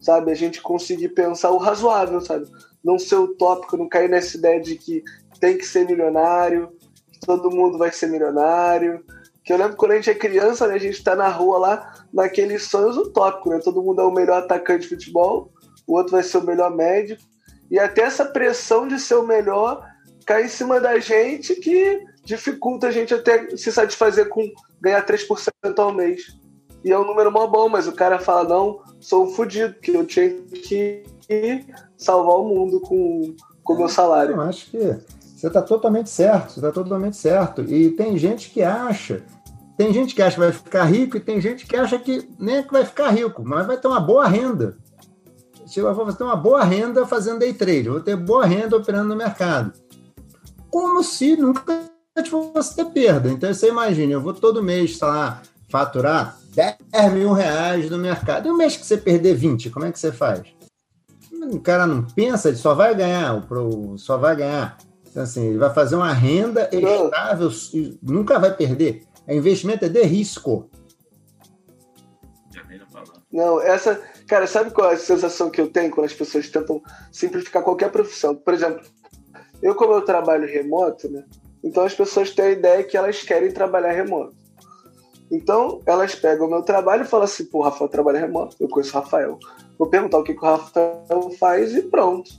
sabe? 0.01 0.31
A 0.31 0.35
gente 0.35 0.63
conseguir 0.63 1.11
pensar 1.11 1.51
o 1.51 1.59
razoável, 1.59 2.21
sabe? 2.21 2.47
Não 2.85 2.99
ser 2.99 3.17
utópico, 3.17 3.77
não 3.77 3.89
cair 3.89 4.09
nessa 4.09 4.37
ideia 4.37 4.61
de 4.61 4.77
que 4.77 5.03
tem 5.41 5.59
que 5.59 5.67
ser 5.67 5.87
milionário, 5.87 6.71
que 7.13 7.21
todo 7.21 7.51
mundo 7.51 7.79
vai 7.79 7.93
ser 7.93 8.07
milionário, 8.07 9.05
que 9.45 9.53
eu 9.53 9.57
lembro 9.59 9.77
quando 9.77 9.93
a 9.93 9.95
gente 9.97 10.11
é 10.11 10.15
criança, 10.15 10.67
né, 10.67 10.75
a 10.75 10.79
gente 10.79 11.03
tá 11.05 11.15
na 11.15 11.29
rua 11.29 11.59
lá, 11.59 12.05
naqueles 12.13 12.65
sonhos 12.65 12.97
utópicos, 12.97 13.53
né? 13.53 13.61
Todo 13.63 13.83
mundo 13.83 14.01
é 14.01 14.05
o 14.05 14.11
melhor 14.11 14.43
atacante 14.43 14.83
de 14.83 14.89
futebol, 14.89 15.53
o 15.87 15.95
outro 15.95 16.13
vai 16.13 16.23
ser 16.23 16.39
o 16.39 16.45
melhor 16.45 16.75
médico. 16.75 17.23
E 17.71 17.79
até 17.79 18.03
essa 18.03 18.25
pressão 18.25 18.87
de 18.87 18.99
ser 18.99 19.15
o 19.15 19.27
melhor 19.27 19.85
cai 20.25 20.45
em 20.45 20.49
cima 20.49 20.81
da 20.81 20.99
gente 20.99 21.55
que 21.57 22.03
dificulta 22.25 22.89
a 22.89 22.91
gente 22.91 23.15
até 23.15 23.57
se 23.57 23.71
satisfazer 23.71 24.29
com 24.29 24.51
ganhar 24.81 25.05
3% 25.07 25.79
ao 25.79 25.93
mês. 25.93 26.37
E 26.85 26.93
é 26.93 26.99
um 26.99 27.07
número 27.07 27.33
mó 27.33 27.47
bom, 27.47 27.69
mas 27.69 27.87
o 27.89 27.93
cara 27.93 28.19
fala, 28.19 28.49
não, 28.49 28.81
sou 29.01 29.25
um 29.25 29.31
fudido, 29.31 29.75
que 29.75 29.91
eu 29.93 30.05
tinha 30.05 30.31
que 30.63 31.05
salvar 31.97 32.37
o 32.37 32.45
mundo 32.45 32.81
com 32.81 33.35
o 33.69 33.75
meu 33.75 33.89
salário. 33.89 34.35
Eu 34.35 34.41
acho 34.43 34.71
que 34.71 34.79
você 35.37 35.49
está 35.49 35.63
totalmente 35.63 36.11
certo, 36.11 36.53
você 36.53 36.61
está 36.61 36.73
totalmente 36.73 37.17
certo. 37.17 37.63
E 37.63 37.91
tem 37.91 38.17
gente 38.17 38.51
que 38.51 38.63
acha, 38.63 39.23
tem 39.77 39.93
gente 39.93 40.15
que 40.15 40.23
acha 40.23 40.35
que 40.35 40.41
vai 40.41 40.53
ficar 40.53 40.85
rico 40.85 41.17
e 41.17 41.21
tem 41.21 41.41
gente 41.41 41.67
que 41.67 41.77
acha 41.77 41.99
que 41.99 42.29
nem 42.39 42.57
é 42.57 42.63
que 42.63 42.73
vai 42.73 42.85
ficar 42.85 43.11
rico, 43.11 43.43
mas 43.45 43.67
vai 43.67 43.77
ter 43.77 43.89
uma 43.89 44.01
boa 44.01 44.27
renda. 44.27 44.77
Eu 45.75 45.95
vou 45.95 46.13
ter 46.13 46.25
uma 46.25 46.37
boa 46.37 46.63
renda 46.63 47.07
fazendo 47.07 47.41
day 47.41 47.53
trade, 47.53 47.89
vou 47.89 48.01
ter 48.01 48.17
boa 48.17 48.47
renda 48.47 48.77
operando 48.77 49.09
no 49.09 49.17
mercado. 49.17 49.73
Como 50.71 51.03
se 51.03 51.37
nunca 51.37 51.83
fosse 52.29 52.77
ter 52.77 52.87
perda. 52.87 53.31
Então 53.31 53.53
você 53.53 53.69
imagina, 53.69 54.13
eu 54.13 54.21
vou 54.21 54.33
todo 54.33 54.63
mês, 54.63 54.97
sei 54.97 55.09
lá, 55.09 55.43
faturar 55.69 56.39
10 56.55 57.13
mil 57.13 57.33
reais 57.33 57.91
no 57.91 57.99
mercado. 57.99 58.47
E 58.47 58.51
o 58.51 58.57
mês 58.57 58.77
que 58.77 58.87
você 58.87 58.97
perder 58.97 59.35
20, 59.35 59.71
como 59.71 59.85
é 59.85 59.93
que 59.93 59.99
você 59.99 60.13
faz? 60.13 60.43
O 61.51 61.61
cara 61.61 61.87
não 61.87 62.03
pensa, 62.03 62.49
ele 62.49 62.57
só 62.57 62.75
vai 62.75 62.95
ganhar, 62.95 63.47
só 63.99 64.17
vai 64.17 64.35
ganhar. 64.37 64.79
Então, 65.11 65.23
assim, 65.23 65.47
ele 65.47 65.59
vai 65.59 65.73
fazer 65.73 65.97
uma 65.97 66.13
renda 66.13 66.69
estável 66.73 67.51
e 67.73 67.99
nunca 68.03 68.39
vai 68.39 68.55
perder. 68.55 69.05
O 69.27 69.33
investimento 69.33 69.85
é 69.85 69.89
de 69.89 70.03
risco. 70.03 70.71
Não, 73.37 73.61
essa. 73.61 74.01
Cara, 74.27 74.47
sabe 74.47 74.71
qual 74.71 74.91
é 74.91 74.95
a 74.95 74.97
sensação 74.97 75.51
que 75.51 75.61
eu 75.61 75.69
tenho 75.71 75.91
quando 75.91 76.07
as 76.07 76.15
pessoas 76.15 76.49
tentam 76.49 76.83
simplificar 77.13 77.63
qualquer 77.63 77.93
profissão? 77.93 78.35
Por 78.35 78.55
exemplo, 78.55 78.81
eu, 79.63 79.75
como 79.75 79.93
eu 79.93 80.01
trabalho 80.01 80.49
remoto, 80.49 81.07
né? 81.11 81.23
Então 81.63 81.85
as 81.85 81.95
pessoas 81.95 82.31
têm 82.31 82.47
a 82.47 82.51
ideia 82.53 82.83
que 82.83 82.97
elas 82.97 83.23
querem 83.23 83.53
trabalhar 83.53 83.93
remoto. 83.93 84.35
Então, 85.31 85.83
elas 85.85 86.15
pegam 86.15 86.47
o 86.47 86.51
meu 86.51 86.63
trabalho 86.63 87.03
e 87.03 87.07
falam 87.07 87.25
assim, 87.25 87.45
pô, 87.45 87.59
o 87.59 87.63
Rafael 87.63 87.91
trabalha 87.91 88.21
remoto, 88.21 88.57
eu 88.59 88.69
conheço 88.69 88.97
o 88.97 89.01
Rafael. 89.03 89.39
Vou 89.79 89.89
perguntar 89.91 90.19
o 90.19 90.25
que, 90.25 90.33
que 90.33 90.41
o 90.41 90.49
Rafael 90.49 91.31
faz 91.39 91.75
e 91.75 91.83
pronto. 91.83 92.31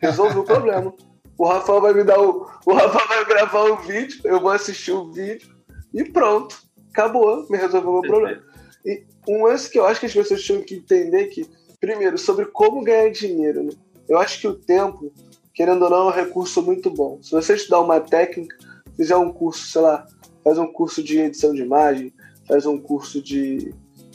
Resolveu 0.00 0.40
o 0.40 0.44
problema. 0.44 0.94
O 1.36 1.46
Rafael 1.46 1.82
vai 1.82 1.92
me 1.92 2.04
dar 2.04 2.18
o. 2.18 2.48
O 2.64 2.72
Rafael 2.72 3.08
vai 3.08 3.24
gravar 3.26 3.64
o 3.64 3.76
vídeo, 3.76 4.20
eu 4.24 4.40
vou 4.40 4.50
assistir 4.50 4.92
o 4.92 5.12
vídeo 5.12 5.54
e 5.92 6.02
pronto. 6.02 6.56
Acabou, 6.90 7.46
me 7.50 7.58
resolveu 7.58 7.90
o 7.90 8.00
meu 8.00 8.10
problema. 8.10 8.42
E 8.86 9.04
um 9.36 9.44
lance 9.44 9.70
que 9.70 9.78
eu 9.78 9.86
acho 9.86 10.00
que 10.00 10.06
as 10.06 10.14
pessoas 10.14 10.42
tinham 10.42 10.62
que 10.62 10.76
entender 10.76 11.26
que, 11.26 11.46
primeiro, 11.80 12.18
sobre 12.18 12.46
como 12.46 12.82
ganhar 12.82 13.10
dinheiro, 13.10 13.62
né? 13.62 13.72
Eu 14.08 14.18
acho 14.18 14.40
que 14.40 14.48
o 14.48 14.54
tempo, 14.54 15.12
querendo 15.54 15.84
ou 15.84 15.90
não, 15.90 16.08
é 16.08 16.12
um 16.12 16.24
recurso 16.24 16.60
muito 16.62 16.90
bom. 16.90 17.20
Se 17.22 17.30
você 17.30 17.54
estudar 17.54 17.80
uma 17.80 18.00
técnica, 18.00 18.56
fizer 18.96 19.16
um 19.16 19.32
curso, 19.32 19.70
sei 19.70 19.80
lá, 19.82 20.06
faz 20.42 20.58
um 20.58 20.66
curso 20.66 21.02
de 21.02 21.18
edição 21.20 21.54
de 21.54 21.62
imagem, 21.62 22.12
faz 22.46 22.66
um 22.66 22.78
curso 22.78 23.22
de 23.22 23.72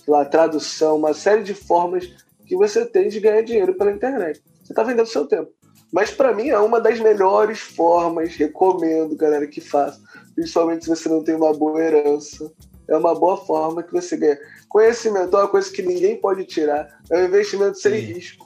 lá, 0.08 0.26
tradução, 0.26 0.98
uma 0.98 1.14
série 1.14 1.44
de 1.44 1.54
formas 1.54 2.12
que 2.46 2.56
você 2.56 2.86
tem 2.86 3.08
de 3.08 3.20
ganhar 3.20 3.42
dinheiro 3.42 3.74
pela 3.76 3.92
internet. 3.92 4.44
Você 4.64 4.74
está 4.74 4.84
vendendo 4.84 5.08
seu 5.08 5.26
tempo. 5.26 5.52
Mas 5.92 6.12
para 6.12 6.34
mim 6.34 6.50
é 6.50 6.60
uma 6.60 6.82
das 6.82 7.00
melhores 7.00 7.60
formas, 7.60 8.36
recomendo, 8.36 9.16
galera, 9.16 9.48
que 9.48 9.62
faça. 9.62 10.00
Principalmente 10.36 10.84
se 10.84 10.90
você 10.90 11.08
não 11.08 11.24
tem 11.24 11.36
uma 11.36 11.54
boa 11.54 11.82
herança. 11.82 12.52
É 12.88 12.96
uma 12.96 13.14
boa 13.14 13.38
forma 13.38 13.84
que 13.84 13.92
você 13.92 14.18
ganha. 14.18 14.38
Conhecimento 14.70 15.36
é 15.36 15.40
uma 15.40 15.48
coisa 15.48 15.72
que 15.72 15.82
ninguém 15.82 16.18
pode 16.18 16.46
tirar. 16.46 17.00
É 17.10 17.18
um 17.20 17.26
investimento 17.26 17.78
sem 17.80 18.00
Sim. 18.00 18.14
risco. 18.14 18.46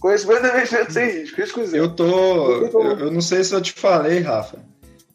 Conhecimento 0.00 0.46
é 0.46 0.52
um 0.52 0.56
investimento 0.56 0.92
sem 0.92 1.10
risco. 1.10 1.40
Risco 1.40 1.64
zero. 1.66 1.84
Eu 1.84 1.94
tô. 1.94 2.52
Eu, 2.66 2.98
eu 2.98 3.10
não 3.10 3.20
sei 3.20 3.44
se 3.44 3.54
eu 3.54 3.60
te 3.60 3.72
falei, 3.72 4.20
Rafa 4.20 4.70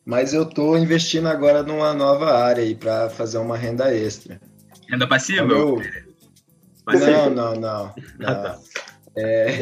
mas 0.06 0.34
eu 0.34 0.44
estou 0.44 0.78
investindo 0.78 1.28
agora 1.28 1.64
numa 1.64 1.92
nova 1.94 2.38
área 2.38 2.64
aí 2.64 2.76
para 2.76 3.10
fazer 3.10 3.40
uma 3.40 3.58
renda 3.58 3.94
extra. 3.94 4.40
Renda 4.88 5.08
passiva? 5.08 5.52
Eu... 5.52 5.82
Não, 6.88 7.30
não, 7.32 7.56
não. 7.56 7.94
não. 8.20 8.30
Ah, 8.30 8.36
tá. 8.36 8.60
É, 9.18 9.60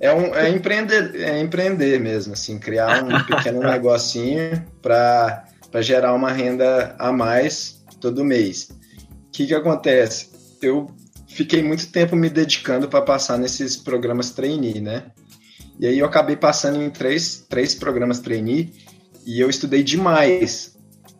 é, 0.00 0.12
um, 0.12 0.34
é, 0.34 0.50
empreender, 0.50 1.14
é 1.14 1.40
empreender 1.40 1.98
mesmo, 1.98 2.34
assim, 2.34 2.58
criar 2.58 3.04
um 3.04 3.24
pequeno 3.24 3.60
negocinho 3.64 4.62
para 4.82 5.44
gerar 5.76 6.12
uma 6.12 6.30
renda 6.30 6.94
a 6.98 7.10
mais 7.10 7.75
todo 8.00 8.24
mês. 8.24 8.70
O 9.28 9.30
que, 9.32 9.46
que 9.46 9.54
acontece? 9.54 10.30
Eu 10.62 10.88
fiquei 11.28 11.62
muito 11.62 11.90
tempo 11.90 12.16
me 12.16 12.30
dedicando 12.30 12.88
para 12.88 13.02
passar 13.02 13.38
nesses 13.38 13.76
programas 13.76 14.30
trainee, 14.30 14.80
né? 14.80 15.10
E 15.78 15.86
aí 15.86 15.98
eu 15.98 16.06
acabei 16.06 16.36
passando 16.36 16.82
em 16.82 16.90
três, 16.90 17.44
três 17.48 17.74
programas 17.74 18.20
trainee 18.20 18.72
e 19.26 19.40
eu 19.40 19.50
estudei 19.50 19.82
demais, 19.82 20.76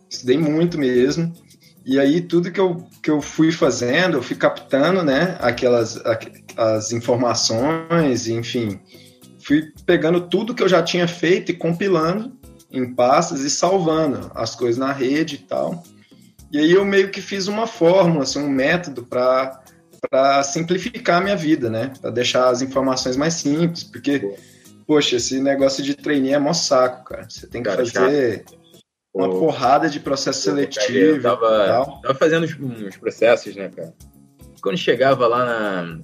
estudei 0.09 0.37
muito 0.37 0.79
mesmo. 0.79 1.31
E 1.85 1.99
aí 1.99 2.21
tudo 2.21 2.51
que 2.51 2.59
eu, 2.59 2.83
que 3.01 3.09
eu 3.09 3.21
fui 3.21 3.51
fazendo, 3.51 4.17
eu 4.17 4.23
fui 4.23 4.35
captando, 4.35 5.03
né, 5.03 5.37
aquelas 5.39 6.01
as 6.57 6.91
informações, 6.91 8.27
enfim, 8.27 8.79
fui 9.39 9.71
pegando 9.85 10.27
tudo 10.27 10.55
que 10.55 10.63
eu 10.63 10.67
já 10.67 10.81
tinha 10.81 11.07
feito 11.07 11.51
e 11.51 11.55
compilando 11.55 12.35
em 12.71 12.93
pastas 12.93 13.41
e 13.41 13.49
salvando 13.49 14.31
as 14.35 14.55
coisas 14.55 14.77
na 14.77 14.91
rede 14.91 15.35
e 15.35 15.39
tal. 15.39 15.83
E 16.51 16.59
aí 16.59 16.71
eu 16.71 16.85
meio 16.85 17.09
que 17.11 17.21
fiz 17.21 17.47
uma 17.47 17.67
fórmula, 17.67 18.23
assim, 18.23 18.39
um 18.39 18.49
método 18.49 19.03
para 19.03 19.61
para 20.09 20.43
simplificar 20.43 21.17
a 21.17 21.23
minha 21.23 21.35
vida, 21.35 21.69
né? 21.69 21.91
Para 21.99 22.11
deixar 22.11 22.49
as 22.49 22.61
informações 22.61 23.17
mais 23.17 23.33
simples, 23.33 23.83
porque 23.83 24.35
poxa, 24.85 25.17
esse 25.17 25.39
negócio 25.39 25.83
de 25.83 25.95
treinar 25.95 26.33
é 26.33 26.39
mó 26.39 26.53
saco, 26.53 27.03
cara. 27.03 27.27
Você 27.29 27.45
tem 27.47 27.61
que 27.61 27.69
cara, 27.69 27.85
fazer 27.85 28.37
chato. 28.37 28.59
uma 29.13 29.29
Pô, 29.29 29.39
porrada 29.39 29.89
de 29.89 29.99
processo 29.99 30.41
seletivo. 30.41 31.17
Eu 31.17 31.21
tava, 31.21 31.99
tava 32.01 32.15
fazendo 32.15 32.45
uns, 32.45 32.57
uns, 32.57 32.95
processos, 32.95 33.55
né, 33.55 33.69
cara? 33.69 33.93
Quando 34.61 34.77
chegava 34.77 35.27
lá 35.27 35.45
na, 35.45 35.99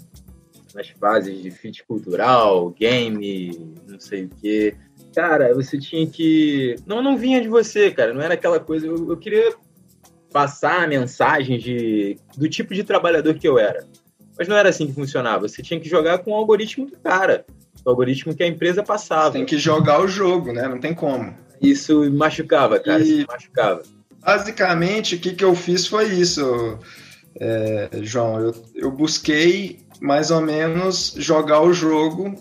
nas 0.75 0.89
fases 0.89 1.41
de 1.41 1.49
fit 1.49 1.83
cultural, 1.85 2.71
game, 2.71 3.75
não 3.87 3.99
sei 3.99 4.25
o 4.25 4.29
quê, 4.41 4.75
cara, 5.15 5.53
você 5.53 5.77
tinha 5.77 6.05
que. 6.05 6.75
Não, 6.85 7.01
não 7.01 7.15
vinha 7.15 7.41
de 7.41 7.47
você, 7.47 7.89
cara. 7.89 8.13
Não 8.13 8.21
era 8.21 8.33
aquela 8.33 8.59
coisa. 8.59 8.85
Eu, 8.85 9.09
eu 9.09 9.17
queria 9.17 9.53
passar 10.33 10.87
mensagens 10.87 11.63
de, 11.63 12.17
do 12.35 12.49
tipo 12.49 12.73
de 12.73 12.83
trabalhador 12.83 13.35
que 13.35 13.47
eu 13.47 13.57
era. 13.57 13.85
Mas 14.37 14.47
não 14.47 14.57
era 14.57 14.69
assim 14.69 14.87
que 14.87 14.93
funcionava. 14.93 15.47
Você 15.47 15.61
tinha 15.61 15.79
que 15.79 15.87
jogar 15.87 16.17
com 16.17 16.31
o 16.31 16.35
algoritmo 16.35 16.87
do 16.87 16.97
cara 16.97 17.45
o 17.85 17.89
algoritmo 17.89 18.33
que 18.35 18.43
a 18.43 18.47
empresa 18.47 18.83
passava. 18.83 19.31
Tem 19.31 19.45
que 19.45 19.57
jogar 19.57 20.01
o 20.01 20.07
jogo, 20.07 20.53
né? 20.53 20.67
Não 20.67 20.79
tem 20.79 20.93
como. 20.93 21.35
Isso 21.61 22.09
machucava, 22.11 22.79
cara. 22.79 23.03
E, 23.03 23.19
isso 23.19 23.27
machucava. 23.27 23.83
Basicamente, 24.19 25.15
o 25.15 25.19
que, 25.19 25.33
que 25.33 25.43
eu 25.43 25.53
fiz 25.53 25.85
foi 25.85 26.05
isso, 26.05 26.79
é, 27.39 27.89
João. 28.01 28.39
Eu, 28.39 28.55
eu 28.73 28.91
busquei 28.91 29.79
mais 29.99 30.31
ou 30.31 30.41
menos 30.41 31.13
jogar 31.17 31.61
o 31.61 31.73
jogo 31.73 32.35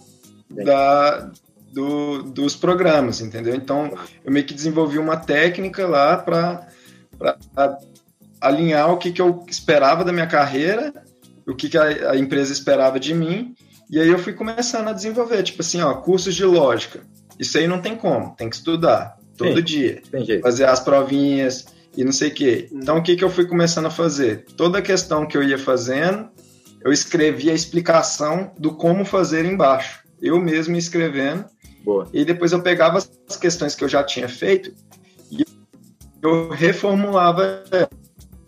da, 0.49 1.31
do, 1.73 2.23
dos 2.23 2.55
programas, 2.55 3.21
entendeu? 3.21 3.55
Então, 3.55 3.93
eu 4.25 4.33
meio 4.33 4.47
que 4.47 4.55
desenvolvi 4.55 4.99
uma 4.99 5.17
técnica 5.17 5.87
lá 5.87 6.17
para 6.17 6.69
alinhar 8.41 8.93
o 8.93 8.99
que, 8.99 9.13
que 9.13 9.23
eu 9.23 9.45
esperava 9.49 10.05
da 10.05 10.13
minha 10.13 10.27
carreira, 10.27 10.93
o 11.47 11.55
que, 11.55 11.69
que 11.69 11.79
a, 11.79 12.13
a 12.13 12.17
empresa 12.17 12.53
esperava 12.53 12.99
de 12.99 13.15
mim 13.15 13.55
e 13.93 14.01
aí 14.01 14.09
eu 14.09 14.19
fui 14.19 14.33
começando 14.33 14.89
a 14.89 14.93
desenvolver, 14.95 15.43
tipo 15.43 15.61
assim, 15.61 15.83
ó, 15.83 15.93
cursos 15.93 16.35
de 16.35 16.47
lógica. 16.47 17.01
Isso 17.39 17.59
aí 17.59 17.67
não 17.67 17.79
tem 17.79 17.95
como, 17.95 18.35
tem 18.35 18.49
que 18.49 18.57
estudar 18.57 19.19
todo 19.37 19.59
Sim, 19.59 19.63
dia. 19.63 20.03
Fazer 20.43 20.65
as 20.65 20.81
provinhas 20.81 21.67
e 21.95 22.03
não 22.03 22.11
sei 22.11 22.29
o 22.29 22.35
quê. 22.35 22.69
Hum. 22.73 22.79
Então 22.81 22.97
o 22.97 23.03
que, 23.03 23.15
que 23.17 23.23
eu 23.23 23.29
fui 23.29 23.45
começando 23.45 23.85
a 23.85 23.91
fazer? 23.91 24.47
Toda 24.57 24.79
a 24.79 24.83
questão 24.83 25.27
que 25.27 25.37
eu 25.37 25.43
ia 25.43 25.59
fazendo, 25.59 26.31
eu 26.83 26.91
escrevia 26.91 27.53
a 27.53 27.55
explicação 27.55 28.51
do 28.59 28.75
como 28.75 29.05
fazer 29.05 29.45
embaixo. 29.45 30.01
Eu 30.23 30.41
mesmo 30.41 30.75
escrevendo. 30.75 31.45
Boa. 31.85 32.09
E 32.15 32.25
depois 32.25 32.53
eu 32.53 32.63
pegava 32.63 32.97
as 32.97 33.37
questões 33.37 33.75
que 33.75 33.85
eu 33.85 33.89
já 33.91 34.03
tinha 34.03 34.29
feito 34.29 34.73
eu 36.23 36.51
reformulava 36.51 37.65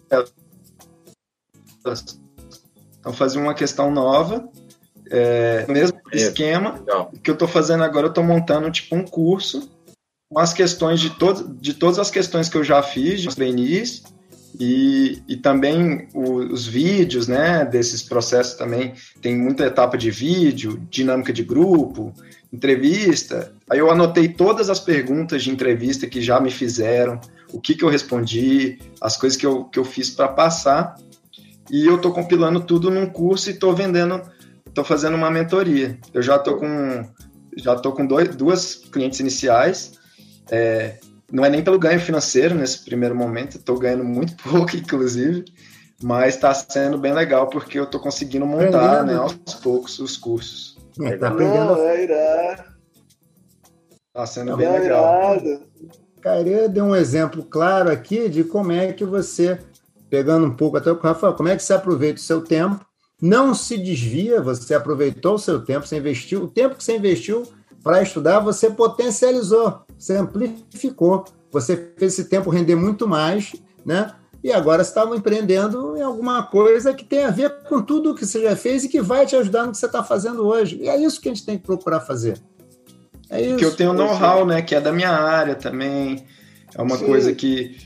elas. 0.09 0.33
Então 2.99 3.12
fazia 3.12 3.41
uma 3.41 3.55
questão 3.55 3.91
nova 3.91 4.49
é, 5.11 5.66
mesmo 5.68 6.01
esquema 6.12 6.79
Legal. 6.79 7.12
que 7.22 7.31
eu 7.31 7.35
estou 7.35 7.49
fazendo 7.49 7.85
agora, 7.85 8.07
eu 8.07 8.11
estou 8.11 8.25
montando 8.25 8.70
tipo 8.70 8.97
um 8.97 9.05
curso 9.05 9.68
com 10.31 10.39
as 10.39 10.53
questões 10.53 11.01
de, 11.01 11.11
todo, 11.11 11.55
de 11.55 11.75
todas 11.75 11.99
as 11.99 12.11
questões 12.11 12.49
que 12.49 12.57
eu 12.57 12.64
já 12.64 12.83
fiz 12.83 13.20
de 13.20 13.35
trainees 13.35 14.03
e, 14.59 15.22
e 15.29 15.37
também 15.37 16.09
o, 16.14 16.39
os 16.53 16.66
vídeos, 16.66 17.29
né, 17.29 17.64
desses 17.64 18.03
processos 18.03 18.55
também, 18.55 18.95
tem 19.20 19.37
muita 19.37 19.64
etapa 19.64 19.99
de 19.99 20.11
vídeo, 20.11 20.81
dinâmica 20.91 21.33
de 21.33 21.45
grupo, 21.45 22.12
entrevista. 22.53 23.54
Aí 23.71 23.79
eu 23.79 23.91
anotei 23.91 24.29
todas 24.29 24.69
as 24.69 24.79
perguntas 24.79 25.43
de 25.43 25.51
entrevista 25.51 26.07
que 26.07 26.21
já 26.21 26.39
me 26.39 26.51
fizeram, 26.51 27.21
o 27.53 27.61
que, 27.61 27.75
que 27.75 27.85
eu 27.85 27.89
respondi, 27.89 28.79
as 29.01 29.17
coisas 29.17 29.39
que 29.39 29.47
eu, 29.47 29.65
que 29.65 29.79
eu 29.79 29.85
fiz 29.85 30.11
para 30.11 30.29
passar. 30.29 30.97
E 31.71 31.87
eu 31.87 31.97
estou 31.97 32.12
compilando 32.12 32.61
tudo 32.61 32.91
num 32.91 33.07
curso 33.07 33.49
e 33.49 33.53
estou 33.53 33.75
vendendo 33.75 34.21
estou 34.67 34.85
fazendo 34.85 35.15
uma 35.15 35.31
mentoria. 35.31 35.97
Eu 36.12 36.21
já 36.21 36.37
estou 36.37 36.57
com 36.57 37.05
já 37.57 37.77
tô 37.77 37.93
com 37.93 38.05
dois, 38.05 38.35
duas 38.35 38.75
clientes 38.75 39.21
iniciais. 39.21 39.93
É, 40.51 40.99
não 41.31 41.45
é 41.45 41.49
nem 41.49 41.62
pelo 41.62 41.79
ganho 41.79 42.01
financeiro 42.01 42.55
nesse 42.55 42.85
primeiro 42.85 43.15
momento, 43.15 43.57
estou 43.57 43.79
ganhando 43.79 44.05
muito 44.05 44.35
pouco, 44.43 44.77
inclusive, 44.77 45.45
mas 46.03 46.35
está 46.35 46.53
sendo 46.53 46.99
bem 46.99 47.12
legal 47.12 47.47
porque 47.49 47.79
eu 47.79 47.85
estou 47.85 48.01
conseguindo 48.01 48.45
montar 48.45 49.05
né, 49.05 49.15
aos 49.15 49.35
poucos 49.62 49.99
os 50.01 50.17
cursos. 50.17 50.77
É, 51.01 51.17
tá 51.17 51.29
aprendendo. 51.29 51.77
Não, 51.77 51.89
é. 51.89 52.74
Tá 54.15 54.25
sendo 54.25 54.53
é 54.53 54.57
bem 54.57 54.71
legal. 54.71 55.37
Cara, 56.21 56.69
deu 56.69 56.85
um 56.85 56.95
exemplo 56.95 57.43
claro 57.43 57.91
aqui 57.91 58.29
de 58.29 58.45
como 58.45 58.71
é 58.71 58.93
que 58.93 59.05
você, 59.05 59.59
pegando 60.09 60.47
um 60.47 60.55
pouco 60.55 60.77
até 60.77 60.93
o 60.93 60.99
Rafael, 60.99 61.35
como 61.35 61.49
é 61.49 61.57
que 61.57 61.65
você 61.65 61.75
aproveita 61.75 62.21
o 62.21 62.23
seu 62.23 62.41
tempo, 62.41 62.87
não 63.21 63.53
se 63.53 63.77
desvia, 63.77 64.41
você 64.41 64.73
aproveitou 64.73 65.35
o 65.35 65.39
seu 65.39 65.65
tempo, 65.65 65.87
você 65.87 65.97
investiu, 65.97 66.45
o 66.45 66.49
tempo 66.49 66.77
que 66.77 66.85
você 66.85 66.97
investiu 66.97 67.43
para 67.83 68.03
estudar, 68.03 68.39
você 68.39 68.71
potencializou, 68.71 69.81
você 69.99 70.17
amplificou, 70.17 71.25
você 71.51 71.93
fez 71.97 72.12
esse 72.12 72.29
tempo 72.29 72.51
render 72.51 72.77
muito 72.77 73.09
mais, 73.09 73.53
né? 73.85 74.12
E 74.45 74.53
agora 74.53 74.85
você 74.85 74.91
está 74.91 75.05
empreendendo 75.17 75.97
em 75.97 76.03
alguma 76.03 76.45
coisa 76.45 76.95
que 76.95 77.05
tem 77.05 77.25
a 77.25 77.31
ver 77.31 77.65
com 77.65 77.83
tudo 77.83 78.15
que 78.15 78.25
você 78.25 78.43
já 78.43 78.55
fez 78.55 78.85
e 78.85 78.89
que 78.89 79.01
vai 79.01 79.27
te 79.27 79.35
ajudar 79.35 79.67
no 79.67 79.73
que 79.73 79.79
você 79.79 79.87
está 79.87 80.05
fazendo 80.05 80.47
hoje. 80.47 80.79
E 80.81 80.89
é 80.89 80.97
isso 80.97 81.21
que 81.21 81.29
a 81.29 81.35
gente 81.35 81.45
tem 81.45 81.59
que 81.59 81.65
procurar 81.65 82.01
fazer. 82.01 82.41
É 83.35 83.41
isso. 83.43 83.57
Que 83.57 83.64
eu 83.64 83.74
tenho 83.74 83.93
know-how, 83.93 84.47
né? 84.47 84.62
Que 84.62 84.74
é 84.74 84.80
da 84.80 84.93
minha 84.93 85.11
área 85.11 85.55
também. 85.55 86.24
É 86.74 86.80
uma 86.80 86.97
Sim. 86.97 87.07
coisa 87.07 87.32
que, 87.32 87.76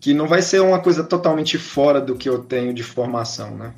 que 0.00 0.14
não 0.14 0.26
vai 0.26 0.42
ser 0.42 0.60
uma 0.60 0.80
coisa 0.80 1.04
totalmente 1.04 1.58
fora 1.58 2.00
do 2.00 2.16
que 2.16 2.28
eu 2.28 2.38
tenho 2.38 2.72
de 2.72 2.82
formação, 2.82 3.56
né? 3.56 3.74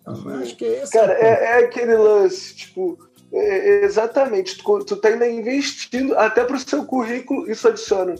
Então, 0.00 0.28
acho 0.40 0.56
que 0.56 0.64
é 0.64 0.82
esse 0.82 0.92
Cara, 0.92 1.12
é, 1.14 1.26
é, 1.26 1.64
aquele 1.64 1.96
lance, 1.96 2.54
tipo, 2.54 2.96
é, 3.32 3.80
é 3.80 3.84
exatamente, 3.84 4.56
tu, 4.56 4.84
tu 4.84 4.96
tá 4.96 5.08
ainda 5.08 5.28
investindo, 5.28 6.16
até 6.16 6.44
pro 6.44 6.58
seu 6.58 6.84
currículo 6.84 7.50
isso 7.50 7.66
adiciona, 7.66 8.14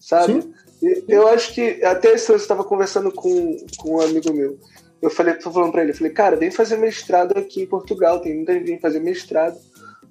sabe? 0.00 0.42
Sim. 0.42 1.04
Eu 1.06 1.28
acho 1.28 1.54
que, 1.54 1.84
até 1.84 2.12
esse 2.12 2.28
eu 2.28 2.34
estava 2.34 2.64
conversando 2.64 3.12
com, 3.12 3.56
com 3.76 3.96
um 3.96 4.00
amigo 4.00 4.32
meu, 4.32 4.58
eu 5.00 5.10
falei, 5.10 5.34
tô 5.34 5.52
falando 5.52 5.70
pra 5.70 5.82
ele, 5.82 5.92
eu 5.92 5.96
falei, 5.96 6.12
cara, 6.12 6.36
vem 6.36 6.50
fazer 6.50 6.76
mestrado 6.76 7.38
aqui 7.38 7.62
em 7.62 7.66
Portugal, 7.66 8.18
tem 8.18 8.34
muita 8.34 8.52
gente 8.52 8.64
que 8.64 8.70
vem 8.70 8.80
fazer 8.80 8.98
mestrado, 8.98 9.56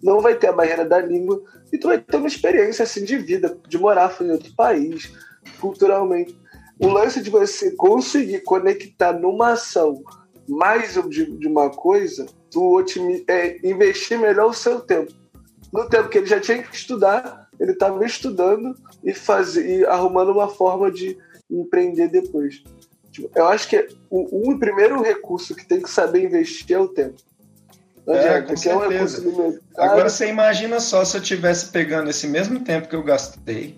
não 0.03 0.19
vai 0.19 0.35
ter 0.35 0.47
a 0.47 0.53
barreira 0.53 0.85
da 0.85 0.99
língua, 0.99 1.41
e 1.71 1.77
tu 1.77 1.87
vai 1.87 1.99
ter 1.99 2.17
uma 2.17 2.27
experiência, 2.27 2.83
assim, 2.83 3.03
de 3.03 3.17
vida, 3.17 3.57
de 3.67 3.77
morar 3.77 4.15
em 4.21 4.31
outro 4.31 4.53
país, 4.55 5.11
culturalmente. 5.59 6.37
O 6.79 6.87
lance 6.87 7.21
de 7.21 7.29
você 7.29 7.71
conseguir 7.71 8.41
conectar 8.41 9.13
numa 9.13 9.51
ação 9.51 10.01
mais 10.47 10.93
de, 11.09 11.37
de 11.37 11.47
uma 11.47 11.69
coisa, 11.69 12.25
tu 12.49 12.83
é, 13.27 13.59
investir 13.65 14.19
melhor 14.19 14.49
o 14.49 14.53
seu 14.53 14.79
tempo. 14.81 15.13
No 15.71 15.87
tempo 15.87 16.09
que 16.09 16.17
ele 16.17 16.27
já 16.27 16.39
tinha 16.39 16.61
que 16.61 16.75
estudar, 16.75 17.47
ele 17.59 17.71
estava 17.71 18.03
estudando 18.05 18.75
e, 19.03 19.13
faz, 19.13 19.55
e 19.55 19.85
arrumando 19.85 20.31
uma 20.31 20.49
forma 20.49 20.91
de 20.91 21.17
empreender 21.49 22.09
depois. 22.09 22.63
Tipo, 23.11 23.29
eu 23.35 23.45
acho 23.47 23.69
que 23.69 23.87
o, 24.09 24.51
o, 24.51 24.59
primeiro 24.59 25.01
recurso 25.01 25.53
que 25.53 25.67
tem 25.67 25.81
que 25.81 25.89
saber 25.89 26.25
investir 26.25 26.75
é 26.75 26.79
o 26.79 26.87
tempo. 26.87 27.21
É, 28.07 28.41
com 28.41 28.53
é 28.53 28.75
um 28.75 29.59
Agora 29.77 30.09
você 30.09 30.27
imagina 30.27 30.79
só 30.79 31.05
se 31.05 31.15
eu 31.17 31.21
tivesse 31.21 31.67
pegando 31.67 32.09
esse 32.09 32.27
mesmo 32.27 32.59
tempo 32.61 32.87
que 32.87 32.95
eu 32.95 33.03
gastei 33.03 33.77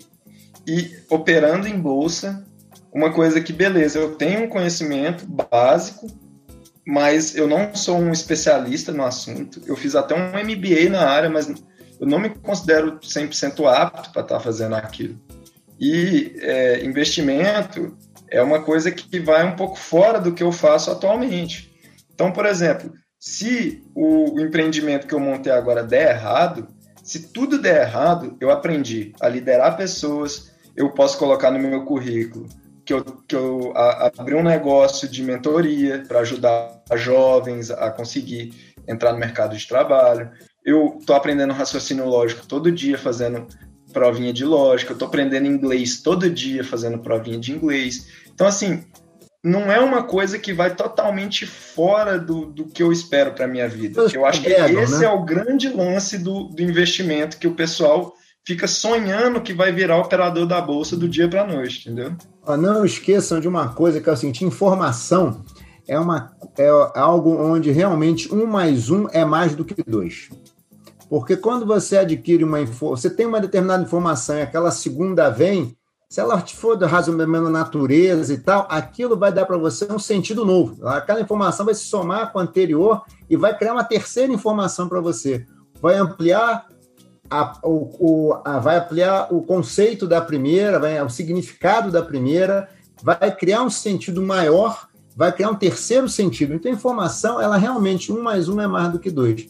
e 0.66 0.96
operando 1.10 1.68
em 1.68 1.78
bolsa, 1.78 2.46
uma 2.94 3.12
coisa 3.12 3.42
que, 3.42 3.52
beleza, 3.52 4.00
eu 4.00 4.16
tenho 4.16 4.44
um 4.44 4.48
conhecimento 4.48 5.26
básico, 5.26 6.08
mas 6.86 7.36
eu 7.36 7.48
não 7.48 7.76
sou 7.76 7.98
um 7.98 8.12
especialista 8.12 8.92
no 8.92 9.04
assunto. 9.04 9.62
Eu 9.66 9.76
fiz 9.76 9.96
até 9.96 10.16
um 10.16 10.30
MBA 10.30 10.90
na 10.90 11.06
área, 11.06 11.30
mas 11.30 11.48
eu 12.00 12.08
não 12.08 12.20
me 12.20 12.30
considero 12.30 13.00
100% 13.00 13.66
apto 13.66 14.12
para 14.12 14.22
estar 14.22 14.36
tá 14.36 14.40
fazendo 14.40 14.76
aquilo. 14.76 15.20
E 15.80 16.36
é, 16.40 16.86
investimento 16.86 17.98
é 18.30 18.42
uma 18.42 18.62
coisa 18.62 18.92
que 18.92 19.20
vai 19.20 19.46
um 19.46 19.56
pouco 19.56 19.78
fora 19.78 20.20
do 20.20 20.34
que 20.34 20.44
eu 20.44 20.52
faço 20.52 20.92
atualmente. 20.92 21.74
Então, 22.14 22.32
por 22.32 22.46
exemplo, 22.46 22.94
se 23.24 23.82
o 23.96 24.38
empreendimento 24.38 25.08
que 25.08 25.16
eu 25.16 25.20
montei 25.20 25.50
agora 25.50 25.82
der 25.82 26.12
errado, 26.12 26.68
se 27.02 27.32
tudo 27.32 27.58
der 27.58 27.84
errado, 27.84 28.36
eu 28.42 28.52
aprendi 28.52 29.14
a 29.22 29.30
liderar 29.30 29.78
pessoas, 29.78 30.52
eu 30.76 30.92
posso 30.92 31.18
colocar 31.18 31.50
no 31.50 31.58
meu 31.58 31.86
currículo 31.86 32.50
que 32.84 32.94
eu, 32.94 33.02
que 33.02 33.34
eu 33.34 33.72
abri 33.78 34.36
um 34.36 34.44
negócio 34.44 35.08
de 35.08 35.24
mentoria 35.24 36.04
para 36.06 36.20
ajudar 36.20 36.82
jovens 36.96 37.72
a 37.72 37.90
conseguir 37.92 38.76
entrar 38.86 39.14
no 39.14 39.20
mercado 39.20 39.56
de 39.56 39.66
trabalho. 39.70 40.30
Eu 40.66 40.98
estou 41.00 41.16
aprendendo 41.16 41.54
raciocínio 41.54 42.06
lógico 42.06 42.46
todo 42.46 42.70
dia, 42.74 42.98
fazendo 42.98 43.48
provinha 43.94 44.34
de 44.34 44.44
lógica. 44.44 44.92
Eu 44.92 44.96
estou 44.96 45.08
aprendendo 45.08 45.48
inglês 45.48 46.02
todo 46.02 46.30
dia, 46.30 46.62
fazendo 46.62 47.00
provinha 47.00 47.40
de 47.40 47.54
inglês. 47.54 48.06
Então, 48.34 48.46
assim, 48.46 48.84
não 49.44 49.70
é 49.70 49.80
uma 49.80 50.04
coisa 50.04 50.40
que 50.40 50.54
vai 50.54 50.74
totalmente 50.74 51.46
fora 51.46 52.18
do, 52.18 52.46
do 52.46 52.66
que 52.66 52.82
eu 52.82 52.94
espero 52.94 53.34
para 53.34 53.48
minha 53.48 53.68
vida. 53.68 54.08
Eu 54.14 54.26
acho 54.26 54.42
que 54.42 54.50
esse 54.50 55.00
né? 55.00 55.06
é 55.06 55.10
o 55.10 55.24
grande 55.24 55.68
lance 55.68 56.18
do, 56.18 56.46
do 56.46 56.62
investimento 56.62 57.38
que 57.38 57.48
o 57.48 57.54
pessoal 57.54 58.16
fica 58.46 58.68
sonhando 58.68 59.42
que 59.42 59.54
vai 59.54 59.72
virar 59.74 59.98
operador 59.98 60.46
da 60.46 60.62
bolsa 60.62 60.96
do 60.96 61.10
dia 61.10 61.28
para 61.28 61.42
a 61.42 61.48
noite, 61.48 61.90
entendeu? 61.90 62.16
Não 62.58 62.86
esqueçam 62.86 63.42
de 63.42 63.48
uma 63.48 63.70
coisa 63.70 64.00
que 64.00 64.10
é 64.10 64.14
o 64.14 64.18
seguinte: 64.18 64.46
informação 64.46 65.44
é, 65.88 66.00
uma, 66.00 66.34
é 66.58 66.70
algo 66.96 67.36
onde 67.36 67.70
realmente 67.70 68.34
um 68.34 68.46
mais 68.46 68.90
um 68.90 69.08
é 69.12 69.26
mais 69.26 69.56
do 69.56 69.66
que 69.66 69.76
dois. 69.86 70.30
Porque 71.10 71.36
quando 71.36 71.66
você 71.66 71.98
adquire 71.98 72.44
uma 72.44 72.64
você 72.66 73.10
tem 73.10 73.26
uma 73.26 73.42
determinada 73.42 73.84
informação 73.84 74.38
e 74.38 74.42
aquela 74.42 74.72
segunda 74.72 75.30
vem, 75.30 75.76
se 76.14 76.20
ela 76.20 76.40
for 76.42 76.76
do 76.76 76.86
razoável 76.86 77.50
natureza 77.50 78.36
e 78.36 78.38
tal, 78.38 78.68
aquilo 78.70 79.18
vai 79.18 79.32
dar 79.34 79.48
para 79.48 79.58
você 79.58 79.92
um 79.92 79.98
sentido 79.98 80.46
novo. 80.46 80.88
Aquela 80.88 81.20
informação 81.20 81.66
vai 81.66 81.74
se 81.74 81.86
somar 81.86 82.32
com 82.32 82.38
a 82.38 82.44
anterior 82.44 83.02
e 83.28 83.36
vai 83.36 83.58
criar 83.58 83.74
uma 83.74 83.84
terceira 83.84 84.32
informação 84.32 84.88
para 84.88 85.02
você. 85.02 85.44
Vai 85.82 85.96
ampliar 85.96 86.68
a, 87.28 87.58
o, 87.64 88.30
o, 88.30 88.42
a, 88.46 88.60
vai 88.60 88.78
ampliar 88.78 89.34
o 89.34 89.42
conceito 89.42 90.08
da 90.08 90.22
primeira, 90.22 90.78
vai, 90.78 91.02
o 91.02 91.10
significado 91.10 91.90
da 91.90 92.04
primeira, 92.04 92.70
vai 93.02 93.36
criar 93.36 93.64
um 93.64 93.70
sentido 93.72 94.22
maior, 94.22 94.88
vai 95.16 95.32
criar 95.32 95.50
um 95.50 95.56
terceiro 95.56 96.08
sentido. 96.08 96.54
Então, 96.54 96.72
a 96.72 96.76
informação, 96.76 97.42
ela 97.42 97.58
realmente, 97.58 98.12
um 98.12 98.22
mais 98.22 98.48
um 98.48 98.62
é 98.62 98.68
mais 98.68 98.92
do 98.92 99.00
que 99.00 99.10
dois. 99.10 99.48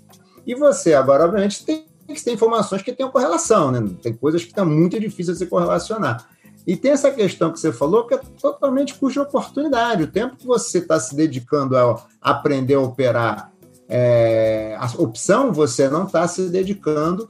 E 0.47 0.55
você, 0.55 0.93
agora, 0.93 1.25
obviamente, 1.25 1.65
tem 1.65 1.83
que 2.07 2.23
ter 2.23 2.31
informações 2.31 2.81
que 2.81 2.93
tenham 2.93 3.11
correlação, 3.11 3.69
né? 3.69 3.83
Tem 4.01 4.13
coisas 4.13 4.43
que 4.43 4.51
estão 4.51 4.65
muito 4.65 4.97
difíceis 4.97 5.37
de 5.37 5.43
se 5.43 5.49
correlacionar. 5.49 6.31
E 6.65 6.77
tem 6.77 6.91
essa 6.91 7.11
questão 7.11 7.51
que 7.51 7.59
você 7.59 7.71
falou 7.71 8.07
que 8.07 8.15
é 8.15 8.21
totalmente 8.39 8.95
cuja 8.95 9.21
oportunidade. 9.21 10.03
O 10.03 10.11
tempo 10.11 10.37
que 10.37 10.45
você 10.45 10.77
está 10.77 10.99
se 10.99 11.15
dedicando 11.15 11.77
a 11.77 12.05
aprender 12.21 12.75
a 12.75 12.79
operar 12.79 13.51
é, 13.89 14.77
a 14.79 14.85
opção, 15.01 15.51
você 15.51 15.89
não 15.89 16.05
está 16.05 16.27
se 16.27 16.49
dedicando 16.49 17.29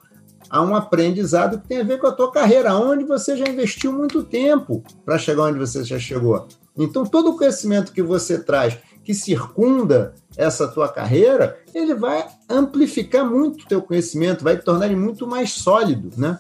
a 0.50 0.62
um 0.62 0.76
aprendizado 0.76 1.60
que 1.60 1.68
tem 1.68 1.80
a 1.82 1.84
ver 1.84 2.00
com 2.00 2.08
a 2.08 2.12
tua 2.12 2.32
carreira, 2.32 2.76
onde 2.76 3.04
você 3.04 3.36
já 3.36 3.46
investiu 3.46 3.92
muito 3.92 4.24
tempo 4.24 4.84
para 5.04 5.18
chegar 5.18 5.44
onde 5.44 5.58
você 5.58 5.84
já 5.84 5.98
chegou. 5.98 6.48
Então, 6.78 7.06
todo 7.06 7.32
o 7.32 7.38
conhecimento 7.38 7.92
que 7.92 8.04
você 8.04 8.38
traz, 8.38 8.78
que 9.04 9.14
circunda 9.14 10.14
essa 10.38 10.68
tua 10.68 10.88
carreira, 10.88 11.58
ele 11.74 11.94
vai 11.94 12.26
amplificar 12.50 13.26
muito 13.26 13.64
o 13.64 13.68
teu 13.68 13.82
conhecimento, 13.82 14.44
vai 14.44 14.58
tornar 14.58 14.86
ele 14.86 14.96
muito 14.96 15.28
mais 15.28 15.52
sólido, 15.52 16.12
né? 16.18 16.38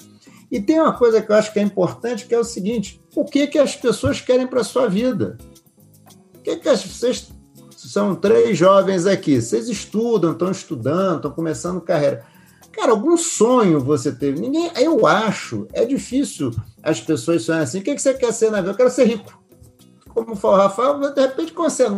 E 0.54 0.62
tem 0.62 0.80
uma 0.80 0.94
coisa 0.94 1.20
que 1.20 1.32
eu 1.32 1.36
acho 1.36 1.52
que 1.52 1.58
é 1.58 1.64
importante, 1.64 2.28
que 2.28 2.36
é 2.36 2.38
o 2.38 2.44
seguinte: 2.44 3.02
o 3.16 3.26
que 3.26 3.48
que 3.48 3.58
as 3.58 3.76
pessoas 3.76 4.22
querem 4.22 4.46
para 4.46 4.62
a 4.62 4.64
sua 4.64 4.88
vida? 4.88 5.36
O 6.36 6.42
que 6.44 6.58
que 6.58 6.70
as 6.70 6.86
vocês 6.86 7.32
são 7.76 8.14
três 8.14 8.56
jovens 8.56 9.08
aqui, 9.08 9.42
vocês 9.42 9.68
estudam, 9.68 10.32
estão 10.32 10.52
estudando, 10.52 11.16
estão 11.16 11.32
começando 11.32 11.82
carreira. 11.82 12.24
Cara, 12.72 12.92
algum 12.92 13.18
sonho 13.18 13.80
você 13.80 14.12
teve? 14.12 14.40
Ninguém, 14.40 14.72
eu 14.76 15.08
acho, 15.08 15.68
é 15.74 15.86
difícil 15.86 16.52
as 16.84 17.02
pessoas 17.02 17.42
sonharem 17.42 17.64
assim. 17.64 17.80
O 17.80 17.84
que, 17.84 17.98
você 17.98 18.14
quer 18.14 18.32
ser 18.32 18.52
na 18.52 18.62
vida? 18.62 18.74
Eu 18.74 18.78
quero 18.78 18.92
ser 18.92 19.06
rico. 19.06 19.44
Como 20.10 20.36
falou 20.36 20.58
o 20.58 20.60
Rafael, 20.60 21.00
de 21.00 21.20
repente 21.20 21.52
consegue. 21.52 21.96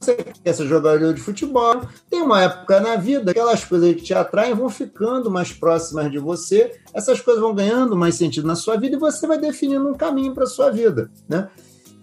Você 0.00 0.14
quer 0.14 0.52
ser 0.52 0.66
jogador 0.66 1.14
de 1.14 1.20
futebol. 1.20 1.82
Tem 2.08 2.20
uma 2.22 2.42
época 2.42 2.80
na 2.80 2.96
vida, 2.96 3.30
aquelas 3.30 3.64
coisas 3.64 3.94
que 3.94 4.02
te 4.02 4.14
atraem 4.14 4.54
vão 4.54 4.68
ficando 4.68 5.30
mais 5.30 5.52
próximas 5.52 6.10
de 6.10 6.18
você, 6.18 6.78
essas 6.92 7.20
coisas 7.20 7.42
vão 7.42 7.54
ganhando 7.54 7.96
mais 7.96 8.14
sentido 8.14 8.46
na 8.46 8.54
sua 8.54 8.76
vida 8.76 8.96
e 8.96 8.98
você 8.98 9.26
vai 9.26 9.38
definindo 9.38 9.88
um 9.88 9.94
caminho 9.94 10.34
para 10.34 10.44
a 10.44 10.48
sua 10.48 10.70
vida. 10.70 11.10
Né? 11.28 11.48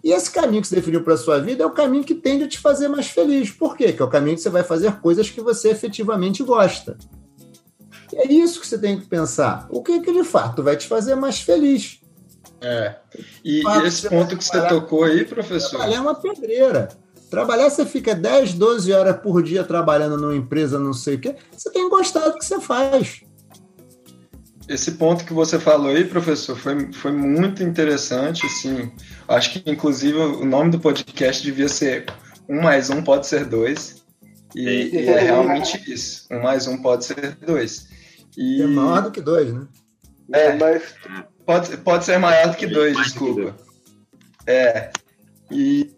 E 0.04 0.12
esse 0.12 0.30
caminho 0.30 0.62
que 0.62 0.68
você 0.68 0.76
definiu 0.76 1.04
para 1.04 1.14
a 1.14 1.18
sua 1.18 1.39
vida 1.39 1.64
é 1.64 1.66
o 1.66 1.72
caminho 1.72 2.04
que 2.04 2.16
tende 2.16 2.44
a 2.44 2.48
te 2.48 2.60
fazer 2.60 2.89
mais 2.89 3.08
feliz. 3.08 3.52
Por 3.52 3.78
quê? 3.78 3.94
Que 3.94 4.02
é 4.02 4.06
o 4.06 4.10
caminho 4.10 4.36
que 4.36 4.41
você 4.41 4.50
vai 4.50 4.64
fazer 4.64 5.00
coisas 5.00 5.30
que 5.30 5.39
você 5.39 5.70
efetivamente 5.70 6.44
gosta. 6.44 6.98
É 8.14 8.32
isso 8.32 8.60
que 8.60 8.68
você 8.68 8.78
tem 8.78 9.00
que 9.00 9.06
pensar. 9.06 9.66
O 9.70 9.82
que, 9.82 10.02
que 10.02 10.12
de 10.12 10.24
fato 10.24 10.62
vai 10.62 10.76
te 10.76 10.88
fazer 10.88 11.16
mais 11.16 11.41
feliz? 11.41 12.02
É. 12.62 12.96
E, 13.44 13.64
esse 13.86 14.10
ponto 14.10 14.38
que 14.38 14.44
você 14.44 14.62
tocou 14.68 15.04
aí, 15.04 15.26
professor. 15.26 15.82
É 15.82 16.00
uma 16.00 16.16
pedreira. 16.16 16.89
Trabalhar, 17.34 17.68
você 17.68 17.84
fica 17.84 18.14
10, 18.14 18.54
12 18.54 18.94
horas 18.94 19.18
por 19.18 19.42
dia 19.42 19.64
trabalhando 19.64 20.18
numa 20.18 20.36
empresa, 20.36 20.78
não 20.78 20.94
sei 20.94 21.16
o 21.16 21.20
quê, 21.20 21.36
você 21.52 21.72
tem 21.72 21.90
gostado 21.90 22.34
do 22.34 22.38
que 22.38 22.46
você 22.46 22.62
faz. 22.62 23.22
Esse 24.70 24.92
ponto 24.92 25.26
que 25.26 25.34
você 25.34 25.58
falou 25.58 25.88
aí, 25.88 26.06
professor, 26.06 26.56
foi, 26.56 26.94
foi 26.94 27.12
muito 27.12 27.64
interessante, 27.64 28.46
assim, 28.46 28.92
acho 29.28 29.52
que 29.52 29.68
inclusive 29.68 30.16
o 30.16 30.46
nome 30.46 30.70
do 30.70 30.80
podcast 30.80 31.42
devia 31.42 31.68
ser 31.68 32.06
um 32.48 32.62
mais 32.62 32.92
um 32.92 33.02
pode 33.02 33.26
ser 33.26 33.46
dois, 33.46 34.04
e, 34.56 34.92
e 34.94 34.98
é 35.08 35.20
realmente 35.20 35.92
isso, 35.92 36.28
um 36.30 36.40
mais 36.40 36.68
um 36.68 36.84
pode 36.84 37.04
ser 37.04 37.36
dois. 37.44 37.88
E... 38.38 38.62
É 38.62 38.68
maior 38.68 39.02
do 39.02 39.12
que 39.12 39.22
dois, 39.22 39.52
né? 39.52 39.68
É, 40.32 40.56
mas 40.56 40.84
pode, 41.48 41.78
pode 41.78 42.06
ser 42.06 42.20
maior 42.20 42.52
do 42.52 42.58
que 42.58 42.68
dois, 42.68 42.96
desculpa. 42.96 43.56
É, 44.46 44.92
e 45.50 45.93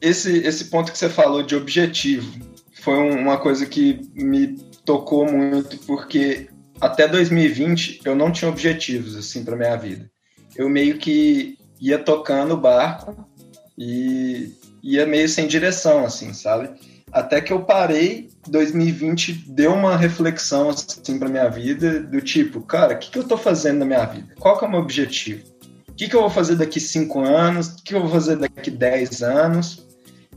esse, 0.00 0.38
esse 0.38 0.66
ponto 0.66 0.92
que 0.92 0.98
você 0.98 1.08
falou 1.08 1.42
de 1.42 1.56
objetivo 1.56 2.40
foi 2.82 2.96
uma 2.96 3.38
coisa 3.38 3.66
que 3.66 4.00
me 4.14 4.56
tocou 4.84 5.30
muito, 5.30 5.78
porque 5.78 6.48
até 6.80 7.06
2020 7.06 8.00
eu 8.04 8.14
não 8.14 8.32
tinha 8.32 8.50
objetivos 8.50 9.16
assim 9.16 9.44
para 9.44 9.56
minha 9.56 9.76
vida. 9.76 10.10
Eu 10.56 10.68
meio 10.68 10.98
que 10.98 11.58
ia 11.80 11.98
tocando 11.98 12.54
o 12.54 12.60
barco 12.60 13.28
e 13.76 14.52
ia 14.82 15.06
meio 15.06 15.28
sem 15.28 15.46
direção, 15.46 16.04
assim, 16.04 16.32
sabe? 16.32 16.70
Até 17.12 17.40
que 17.40 17.52
eu 17.52 17.62
parei, 17.62 18.28
2020 18.48 19.44
deu 19.48 19.72
uma 19.72 19.96
reflexão 19.96 20.70
assim 20.70 21.18
para 21.18 21.28
minha 21.28 21.48
vida 21.48 22.00
do 22.00 22.20
tipo, 22.20 22.60
cara, 22.60 22.94
o 22.94 22.98
que, 22.98 23.10
que 23.10 23.18
eu 23.18 23.24
tô 23.24 23.36
fazendo 23.36 23.78
na 23.78 23.84
minha 23.86 24.04
vida? 24.04 24.34
Qual 24.38 24.58
que 24.58 24.64
é 24.64 24.68
o 24.68 24.70
meu 24.70 24.80
objetivo? 24.80 25.42
O 25.88 25.94
que, 25.94 26.08
que 26.08 26.14
eu 26.14 26.20
vou 26.20 26.30
fazer 26.30 26.56
daqui 26.56 26.78
cinco 26.78 27.20
anos? 27.20 27.68
O 27.68 27.82
que 27.82 27.94
eu 27.94 28.00
vou 28.00 28.10
fazer 28.10 28.36
daqui 28.36 28.70
dez 28.70 29.22
anos? 29.22 29.87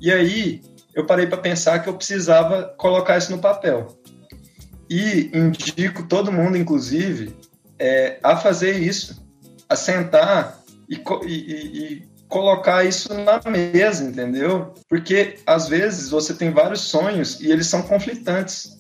E 0.02 0.12
aí 0.12 0.62
eu 0.94 1.06
parei 1.06 1.28
para 1.28 1.38
pensar 1.38 1.80
que 1.80 1.88
eu 1.88 1.94
precisava 1.94 2.74
colocar 2.78 3.18
isso 3.18 3.32
no 3.32 3.40
papel. 3.40 3.96
E 4.90 5.30
indico 5.34 6.08
todo 6.08 6.32
mundo, 6.32 6.58
inclusive, 6.58 7.34
é, 7.80 8.20
a 8.22 8.36
fazer 8.36 8.78
isso, 8.78 9.26
a 9.70 9.76
sentar 9.76 10.60
e, 10.90 11.02
e, 11.26 11.32
e 11.32 12.12
colocar 12.28 12.84
isso 12.84 13.14
na 13.14 13.40
mesa, 13.50 14.04
entendeu? 14.04 14.74
Porque 14.90 15.36
às 15.46 15.68
vezes 15.68 16.10
você 16.10 16.34
tem 16.34 16.52
vários 16.52 16.82
sonhos 16.82 17.40
e 17.40 17.52
eles 17.52 17.68
são 17.68 17.82
conflitantes. 17.84 18.78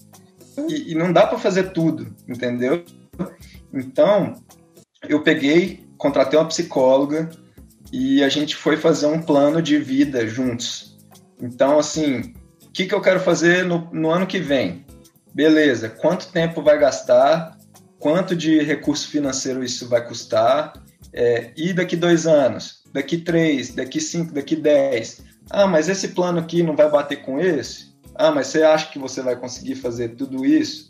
E, 0.67 0.91
e 0.91 0.95
não 0.95 1.13
dá 1.13 1.27
para 1.27 1.37
fazer 1.37 1.71
tudo, 1.71 2.13
entendeu? 2.27 2.83
Então, 3.73 4.35
eu 5.07 5.21
peguei, 5.21 5.85
contratei 5.97 6.37
uma 6.37 6.47
psicóloga 6.47 7.29
e 7.91 8.23
a 8.23 8.29
gente 8.29 8.55
foi 8.55 8.75
fazer 8.75 9.05
um 9.05 9.21
plano 9.21 9.61
de 9.61 9.77
vida 9.77 10.27
juntos. 10.27 10.90
Então, 11.41 11.79
assim, 11.79 12.33
o 12.63 12.71
que, 12.71 12.85
que 12.85 12.93
eu 12.93 13.01
quero 13.01 13.19
fazer 13.19 13.65
no, 13.65 13.89
no 13.91 14.09
ano 14.11 14.27
que 14.27 14.39
vem? 14.39 14.85
Beleza, 15.33 15.89
quanto 15.89 16.31
tempo 16.31 16.61
vai 16.61 16.77
gastar? 16.77 17.57
Quanto 17.99 18.35
de 18.35 18.61
recurso 18.61 19.09
financeiro 19.09 19.63
isso 19.63 19.87
vai 19.87 20.05
custar? 20.05 20.73
É, 21.13 21.51
e 21.57 21.73
daqui 21.73 21.95
dois 21.95 22.27
anos? 22.27 22.83
Daqui 22.93 23.17
três? 23.17 23.73
Daqui 23.73 23.99
cinco? 23.99 24.33
Daqui 24.33 24.55
dez? 24.55 25.21
Ah, 25.49 25.67
mas 25.67 25.89
esse 25.89 26.09
plano 26.09 26.39
aqui 26.39 26.63
não 26.63 26.75
vai 26.75 26.89
bater 26.89 27.21
com 27.21 27.39
esse? 27.39 27.91
Ah, 28.15 28.31
mas 28.31 28.47
você 28.47 28.63
acha 28.63 28.91
que 28.91 28.99
você 28.99 29.21
vai 29.21 29.35
conseguir 29.35 29.75
fazer 29.75 30.09
tudo 30.15 30.45
isso? 30.45 30.89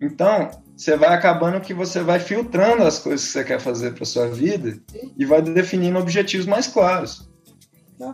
Então, 0.00 0.50
você 0.76 0.96
vai 0.96 1.14
acabando 1.14 1.60
que 1.60 1.72
você 1.72 2.00
vai 2.00 2.18
filtrando 2.18 2.82
as 2.82 2.98
coisas 2.98 3.26
que 3.26 3.32
você 3.32 3.44
quer 3.44 3.60
fazer 3.60 3.94
para 3.94 4.04
sua 4.04 4.28
vida 4.28 4.78
e 5.16 5.24
vai 5.24 5.40
definindo 5.40 5.98
objetivos 5.98 6.46
mais 6.46 6.66
claros. 6.66 7.30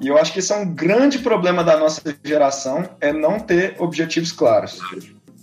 E 0.01 0.09
eu 0.09 0.19
acho 0.19 0.33
que 0.33 0.39
esse 0.39 0.53
é 0.53 0.57
um 0.57 0.75
grande 0.75 1.19
problema 1.19 1.65
da 1.65 1.79
nossa 1.79 2.03
geração, 2.25 2.89
é 3.01 3.13
não 3.13 3.41
ter 3.41 3.77
objetivos 3.79 4.33
claros. 4.33 4.79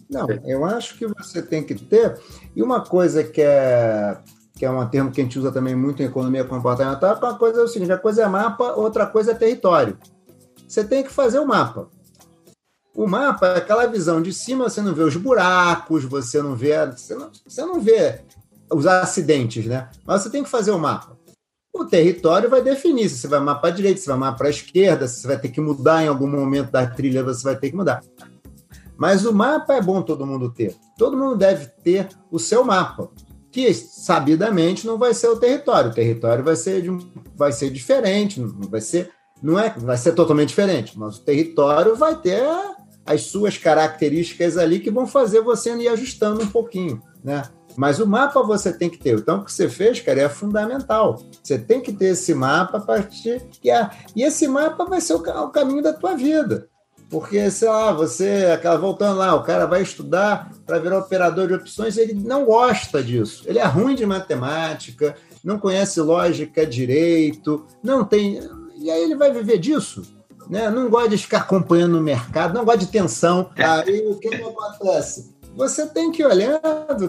Não, 0.09 0.27
eu 0.45 0.63
acho 0.63 0.97
que 0.97 1.05
você 1.07 1.41
tem 1.41 1.63
que 1.63 1.75
ter. 1.75 2.19
E 2.55 2.63
uma 2.63 2.81
coisa 2.81 3.23
que 3.23 3.41
é 3.41 4.17
que 4.57 4.65
é 4.65 4.71
um 4.71 4.87
termo 4.89 5.11
que 5.11 5.21
a 5.21 5.23
gente 5.23 5.37
usa 5.37 5.51
também 5.51 5.75
muito 5.75 6.01
em 6.01 6.07
economia 6.07 6.43
comportamental, 6.43 7.11
é 7.11 7.25
uma 7.25 7.37
coisa 7.37 7.61
é 7.61 7.63
o 7.63 7.67
seguinte, 7.67 7.91
a 7.91 7.97
coisa 7.97 8.23
é 8.23 8.27
mapa, 8.27 8.73
outra 8.73 9.05
coisa 9.05 9.31
é 9.31 9.35
território. 9.35 9.95
Você 10.67 10.83
tem 10.83 11.03
que 11.03 11.11
fazer 11.11 11.37
o 11.37 11.45
mapa. 11.45 11.87
O 12.95 13.05
mapa 13.05 13.49
é 13.49 13.57
aquela 13.57 13.85
visão 13.85 14.19
de 14.19 14.33
cima, 14.33 14.67
você 14.67 14.81
não 14.81 14.95
vê 14.95 15.03
os 15.03 15.15
buracos, 15.15 16.03
você 16.05 16.41
não 16.41 16.55
vê, 16.55 16.73
você 16.87 17.13
não, 17.13 17.29
você 17.47 17.61
não 17.61 17.79
vê 17.79 18.21
os 18.71 18.87
acidentes, 18.87 19.67
né? 19.67 19.89
Mas 20.03 20.23
você 20.23 20.31
tem 20.31 20.43
que 20.43 20.49
fazer 20.49 20.71
o 20.71 20.79
mapa 20.79 21.16
o 21.73 21.85
território 21.85 22.49
vai 22.49 22.61
definir 22.61 23.09
se 23.09 23.17
você 23.17 23.27
vai 23.27 23.39
mapa 23.39 23.61
para 23.61 23.69
a 23.69 23.73
direita, 23.73 23.99
se 23.99 24.07
vai 24.07 24.17
mapa 24.17 24.37
para 24.37 24.47
a 24.47 24.51
esquerda, 24.51 25.07
se 25.07 25.21
você 25.21 25.27
vai 25.27 25.39
ter 25.39 25.49
que 25.49 25.61
mudar 25.61 26.03
em 26.03 26.07
algum 26.07 26.27
momento 26.27 26.71
da 26.71 26.85
trilha, 26.85 27.23
você 27.23 27.43
vai 27.43 27.55
ter 27.55 27.69
que 27.69 27.75
mudar. 27.75 28.01
Mas 28.97 29.25
o 29.25 29.33
mapa 29.33 29.75
é 29.75 29.81
bom 29.81 30.01
todo 30.01 30.25
mundo 30.25 30.51
ter. 30.51 30.75
Todo 30.97 31.15
mundo 31.15 31.35
deve 31.35 31.67
ter 31.83 32.09
o 32.31 32.39
seu 32.39 32.63
mapa, 32.63 33.09
que 33.51 33.71
sabidamente 33.73 34.87
não 34.87 34.97
vai 34.97 35.13
ser 35.13 35.27
o 35.27 35.37
território. 35.37 35.91
O 35.91 35.93
território 35.93 36.43
vai 36.43 36.55
ser, 36.55 36.81
de, 36.81 36.89
vai 37.35 37.51
ser 37.51 37.69
diferente, 37.69 38.39
não 38.39 38.67
vai 38.67 38.81
ser, 38.81 39.11
não 39.41 39.59
é, 39.59 39.69
vai 39.77 39.97
ser 39.97 40.13
totalmente 40.13 40.49
diferente, 40.49 40.97
mas 40.97 41.17
o 41.17 41.23
território 41.23 41.95
vai 41.95 42.15
ter 42.19 42.43
as 43.05 43.21
suas 43.21 43.57
características 43.57 44.57
ali 44.57 44.79
que 44.79 44.91
vão 44.91 45.07
fazer 45.07 45.41
você 45.41 45.73
ir 45.75 45.87
ajustando 45.87 46.43
um 46.43 46.47
pouquinho, 46.47 47.01
né? 47.23 47.43
Mas 47.77 47.99
o 47.99 48.07
mapa 48.07 48.41
você 48.41 48.73
tem 48.73 48.89
que 48.89 48.97
ter. 48.97 49.19
Então, 49.19 49.37
o 49.37 49.45
que 49.45 49.53
você 49.53 49.69
fez, 49.69 50.01
cara, 50.01 50.21
é 50.21 50.27
fundamental. 50.27 51.21
Você 51.43 51.59
tem 51.59 51.79
que 51.79 51.93
ter 51.93 52.07
esse 52.07 52.33
mapa 52.33 52.79
a 52.79 52.81
partir. 52.81 53.45
E 54.15 54.23
esse 54.23 54.47
mapa 54.47 54.83
vai 54.85 54.99
ser 54.99 55.13
o 55.13 55.49
caminho 55.49 55.83
da 55.83 55.93
tua 55.93 56.15
vida. 56.15 56.67
Porque, 57.07 57.49
sei 57.51 57.69
lá, 57.69 57.93
você, 57.93 58.51
aquela 58.51 58.77
voltando 58.77 59.19
lá, 59.19 59.35
o 59.35 59.43
cara 59.43 59.67
vai 59.67 59.83
estudar 59.83 60.51
para 60.65 60.79
virar 60.79 60.97
operador 60.97 61.47
de 61.47 61.53
opções, 61.53 61.97
ele 61.97 62.15
não 62.15 62.45
gosta 62.45 63.01
disso. 63.01 63.43
Ele 63.45 63.59
é 63.59 63.65
ruim 63.65 63.93
de 63.93 64.07
matemática, 64.07 65.15
não 65.43 65.59
conhece 65.59 66.01
lógica 66.01 66.65
direito, 66.65 67.63
não 67.83 68.03
tem. 68.03 68.39
E 68.75 68.89
aí 68.89 69.03
ele 69.03 69.15
vai 69.15 69.31
viver 69.31 69.59
disso. 69.59 70.01
Né? 70.49 70.69
Não 70.69 70.89
gosta 70.89 71.09
de 71.09 71.17
ficar 71.17 71.39
acompanhando 71.39 71.97
o 71.97 72.01
mercado, 72.01 72.55
não 72.55 72.65
gosta 72.65 72.79
de 72.79 72.87
tensão. 72.87 73.51
É. 73.55 73.63
Aí 73.63 74.07
o 74.07 74.15
que, 74.15 74.29
que 74.29 74.43
acontece? 74.43 75.36
Você 75.57 75.87
tem 75.87 76.11
que 76.11 76.23
olhar, 76.23 76.61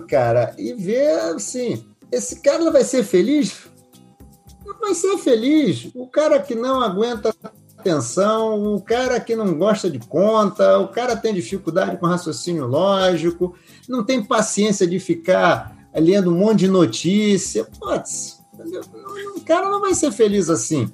cara, 0.09 0.55
e 0.57 0.73
ver 0.73 1.11
assim: 1.35 1.85
esse 2.11 2.41
cara 2.41 2.71
vai 2.71 2.83
ser 2.83 3.05
feliz? 3.05 3.69
Não 4.65 4.79
vai 4.81 4.95
ser 4.95 5.19
feliz. 5.19 5.91
O 5.95 6.07
cara 6.07 6.41
que 6.41 6.55
não 6.55 6.81
aguenta 6.81 7.35
atenção, 7.79 8.75
o 8.75 8.81
cara 8.81 9.21
que 9.21 9.37
não 9.37 9.53
gosta 9.59 9.91
de 9.91 9.99
conta, 9.99 10.79
o 10.79 10.89
cara 10.89 11.15
tem 11.15 11.35
dificuldade 11.35 11.99
com 11.99 12.07
raciocínio 12.07 12.67
lógico, 12.67 13.55
não 13.87 14.03
tem 14.03 14.25
paciência 14.25 14.87
de 14.87 14.99
ficar 14.99 15.77
lendo 15.95 16.31
um 16.31 16.39
monte 16.39 16.61
de 16.61 16.69
notícia. 16.69 17.67
Putz, 17.79 18.41
o 19.37 19.41
cara 19.43 19.69
não 19.69 19.81
vai 19.81 19.93
ser 19.93 20.11
feliz 20.11 20.49
assim. 20.49 20.91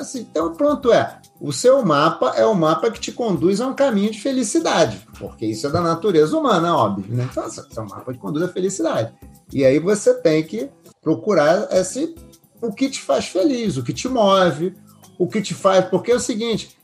Assim 0.00 0.20
então, 0.20 0.52
pronto, 0.54 0.92
é. 0.92 1.18
O 1.40 1.52
seu 1.52 1.84
mapa 1.84 2.32
é 2.36 2.44
o 2.44 2.54
mapa 2.54 2.90
que 2.90 3.00
te 3.00 3.12
conduz 3.12 3.60
a 3.60 3.66
um 3.66 3.74
caminho 3.74 4.10
de 4.10 4.20
felicidade, 4.20 5.06
porque 5.18 5.46
isso 5.46 5.66
é 5.66 5.70
da 5.70 5.80
natureza 5.80 6.36
humana, 6.36 6.76
óbvio. 6.76 7.14
Né? 7.14 7.28
Então, 7.30 7.44
é 7.44 7.80
um 7.80 7.88
mapa 7.88 8.12
que 8.12 8.18
conduz 8.18 8.44
à 8.44 8.48
felicidade. 8.48 9.12
E 9.52 9.64
aí 9.64 9.78
você 9.78 10.14
tem 10.14 10.42
que 10.42 10.68
procurar 11.00 11.68
esse, 11.72 12.14
o 12.60 12.72
que 12.72 12.90
te 12.90 13.00
faz 13.00 13.26
feliz, 13.26 13.76
o 13.76 13.84
que 13.84 13.92
te 13.92 14.08
move, 14.08 14.74
o 15.18 15.28
que 15.28 15.40
te 15.40 15.54
faz. 15.54 15.84
Porque 15.86 16.10
é 16.10 16.16
o 16.16 16.20
seguinte: 16.20 16.76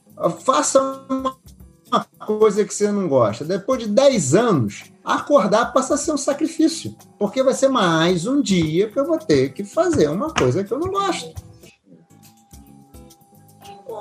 faça 0.44 1.04
uma 1.08 1.36
coisa 2.24 2.64
que 2.64 2.72
você 2.72 2.92
não 2.92 3.08
gosta. 3.08 3.44
Depois 3.44 3.80
de 3.80 3.88
10 3.88 4.34
anos, 4.36 4.84
acordar 5.04 5.72
passa 5.72 5.94
a 5.94 5.98
ser 5.98 6.12
um 6.12 6.16
sacrifício, 6.16 6.94
porque 7.18 7.42
vai 7.42 7.54
ser 7.54 7.68
mais 7.68 8.24
um 8.26 8.40
dia 8.40 8.88
que 8.88 8.98
eu 8.98 9.04
vou 9.04 9.18
ter 9.18 9.52
que 9.52 9.64
fazer 9.64 10.08
uma 10.08 10.32
coisa 10.32 10.62
que 10.62 10.72
eu 10.72 10.78
não 10.78 10.90
gosto 10.90 11.53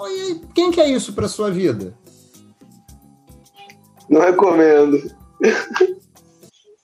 e 0.10 0.42
quem 0.54 0.72
quer 0.72 0.90
isso 0.90 1.14
para 1.14 1.28
sua 1.28 1.52
vida? 1.52 1.96
Não 4.10 4.22
recomendo. 4.22 5.00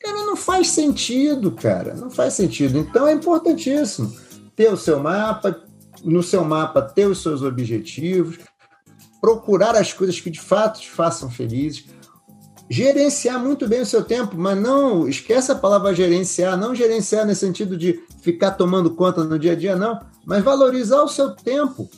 Cara, 0.02 0.26
não 0.26 0.36
faz 0.36 0.70
sentido, 0.70 1.52
cara. 1.52 1.94
Não 1.94 2.10
faz 2.10 2.34
sentido. 2.34 2.78
Então 2.78 3.08
é 3.08 3.14
importantíssimo 3.14 4.14
ter 4.56 4.72
o 4.72 4.78
seu 4.78 5.00
mapa, 5.00 5.64
no 6.04 6.24
seu 6.24 6.44
mapa 6.44 6.82
ter 6.82 7.06
os 7.06 7.22
seus 7.22 7.42
objetivos, 7.42 8.38
procurar 9.22 9.76
as 9.76 9.94
coisas 9.94 10.20
que 10.20 10.30
de 10.30 10.40
fato 10.40 10.80
te 10.80 10.90
façam 10.90 11.30
felizes, 11.30 11.86
gerenciar 12.70 13.40
muito 13.40 13.68
bem 13.68 13.82
o 13.82 13.86
seu 13.86 14.04
tempo, 14.04 14.38
mas 14.38 14.62
não 14.62 15.08
esquece 15.08 15.52
a 15.52 15.56
palavra 15.56 15.94
gerenciar, 15.94 16.58
não 16.58 16.76
gerenciar 16.76 17.26
no 17.26 17.36
sentido 17.36 17.76
de 17.76 18.04
ficar 18.22 18.52
tomando 18.52 18.92
conta 18.96 19.24
no 19.24 19.40
dia 19.40 19.54
a 19.54 19.56
dia, 19.56 19.76
não, 19.76 20.00
mas 20.26 20.44
valorizar 20.44 21.02
o 21.02 21.08
seu 21.08 21.32
tempo. 21.32 21.90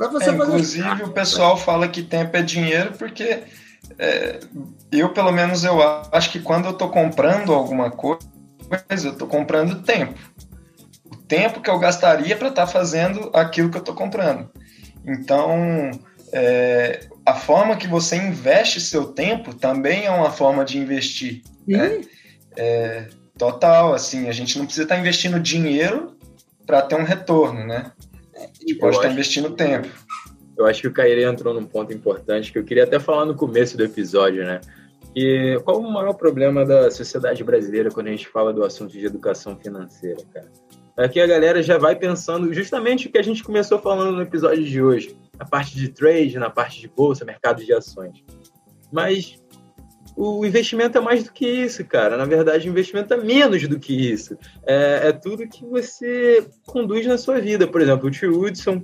É, 0.00 0.08
fazer 0.10 0.34
Inclusive, 0.34 1.02
o 1.04 1.12
pessoal 1.12 1.56
fala 1.56 1.88
que 1.88 2.02
tempo 2.02 2.36
é 2.36 2.42
dinheiro 2.42 2.92
porque 2.98 3.44
é, 3.98 4.40
eu, 4.90 5.10
pelo 5.10 5.32
menos, 5.32 5.64
eu 5.64 5.78
acho 6.12 6.30
que 6.30 6.40
quando 6.40 6.66
eu 6.66 6.72
estou 6.72 6.88
comprando 6.88 7.52
alguma 7.52 7.90
coisa, 7.90 8.20
eu 9.04 9.12
estou 9.12 9.28
comprando 9.28 9.82
tempo. 9.82 10.18
O 11.10 11.16
tempo 11.16 11.60
que 11.60 11.70
eu 11.70 11.78
gastaria 11.78 12.36
para 12.36 12.48
estar 12.48 12.66
tá 12.66 12.72
fazendo 12.72 13.30
aquilo 13.34 13.70
que 13.70 13.76
eu 13.76 13.80
estou 13.80 13.94
comprando. 13.94 14.50
Então, 15.04 15.90
é, 16.32 17.06
a 17.26 17.34
forma 17.34 17.76
que 17.76 17.86
você 17.86 18.16
investe 18.16 18.80
seu 18.80 19.06
tempo 19.06 19.54
também 19.54 20.06
é 20.06 20.10
uma 20.10 20.30
forma 20.30 20.64
de 20.64 20.78
investir. 20.78 21.42
Né? 21.66 22.02
É, 22.56 23.08
total, 23.36 23.94
assim, 23.94 24.28
a 24.28 24.32
gente 24.32 24.58
não 24.58 24.64
precisa 24.64 24.84
estar 24.84 24.98
investindo 24.98 25.40
dinheiro 25.40 26.16
para 26.66 26.82
ter 26.82 26.94
um 26.94 27.04
retorno, 27.04 27.66
né? 27.66 27.90
A 28.44 28.60
gente 28.60 28.74
pode 28.76 28.96
estar 28.96 29.10
investindo 29.10 29.50
tempo. 29.50 29.88
Eu 30.56 30.66
acho 30.66 30.80
que 30.80 30.88
o 30.88 30.92
Caire 30.92 31.24
entrou 31.24 31.54
num 31.54 31.64
ponto 31.64 31.92
importante 31.92 32.52
que 32.52 32.58
eu 32.58 32.64
queria 32.64 32.84
até 32.84 32.98
falar 32.98 33.24
no 33.24 33.34
começo 33.34 33.76
do 33.76 33.84
episódio, 33.84 34.44
né? 34.44 34.60
E 35.14 35.60
qual 35.64 35.78
o 35.78 35.90
maior 35.90 36.14
problema 36.14 36.64
da 36.64 36.90
sociedade 36.90 37.42
brasileira 37.44 37.90
quando 37.90 38.06
a 38.08 38.10
gente 38.10 38.28
fala 38.28 38.52
do 38.52 38.64
assunto 38.64 38.92
de 38.92 39.04
educação 39.04 39.56
financeira, 39.56 40.22
cara? 40.32 40.50
Aqui 40.96 41.20
a 41.20 41.26
galera 41.26 41.62
já 41.62 41.78
vai 41.78 41.96
pensando 41.96 42.52
justamente 42.52 43.08
o 43.08 43.10
que 43.10 43.18
a 43.18 43.22
gente 43.22 43.42
começou 43.42 43.78
falando 43.78 44.16
no 44.16 44.22
episódio 44.22 44.62
de 44.62 44.82
hoje, 44.82 45.16
na 45.38 45.44
parte 45.44 45.74
de 45.74 45.88
trade, 45.88 46.38
na 46.38 46.50
parte 46.50 46.80
de 46.80 46.88
bolsa, 46.88 47.24
mercado 47.24 47.64
de 47.64 47.72
ações. 47.72 48.22
Mas 48.92 49.41
o 50.16 50.44
investimento 50.44 50.98
é 50.98 51.00
mais 51.00 51.24
do 51.24 51.32
que 51.32 51.46
isso, 51.46 51.84
cara. 51.84 52.16
Na 52.16 52.24
verdade, 52.24 52.68
o 52.68 52.70
investimento 52.70 53.12
é 53.14 53.16
menos 53.16 53.66
do 53.66 53.78
que 53.78 53.94
isso. 54.12 54.36
É, 54.66 55.08
é 55.08 55.12
tudo 55.12 55.48
que 55.48 55.64
você 55.64 56.46
conduz 56.66 57.06
na 57.06 57.16
sua 57.16 57.40
vida. 57.40 57.66
Por 57.66 57.80
exemplo, 57.80 58.08
o 58.08 58.10
tio 58.10 58.38
Hudson 58.38 58.82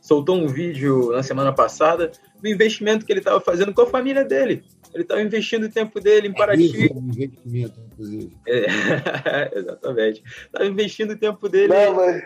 soltou 0.00 0.36
um 0.36 0.46
vídeo 0.46 1.12
na 1.12 1.22
semana 1.22 1.52
passada 1.52 2.12
do 2.40 2.48
investimento 2.48 3.06
que 3.06 3.12
ele 3.12 3.20
estava 3.20 3.40
fazendo 3.40 3.72
com 3.72 3.82
a 3.82 3.86
família 3.86 4.24
dele. 4.24 4.62
Ele 4.92 5.02
estava 5.02 5.22
investindo 5.22 5.64
o 5.64 5.70
tempo 5.70 5.98
dele 6.00 6.28
em 6.28 6.30
é 6.30 6.34
Paraty. 6.34 6.90
É 6.90 6.94
um 6.94 7.08
investimento, 7.08 7.80
inclusive. 7.92 8.36
É, 8.46 9.58
exatamente. 9.58 10.22
Estava 10.46 10.66
investindo 10.66 11.10
o 11.12 11.18
tempo 11.18 11.48
dele. 11.48 11.68
Não, 11.68 11.94
mas... 11.94 12.22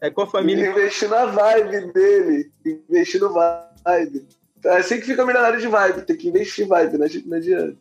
É 0.00 0.10
com 0.10 0.22
a 0.22 0.26
família. 0.26 0.70
Investir 0.70 1.08
na 1.08 1.26
vibe 1.26 1.92
dele. 1.92 2.50
Investir 2.64 3.20
no 3.20 3.32
vibe. 3.32 4.26
É 4.64 4.76
assim 4.76 4.96
que 5.00 5.06
fica 5.06 5.24
milionário 5.24 5.60
de 5.60 5.66
vibe. 5.66 6.02
Tem 6.02 6.16
que 6.16 6.28
investir 6.28 6.66
vibe, 6.66 6.98
não 6.98 7.36
adianta. 7.36 7.76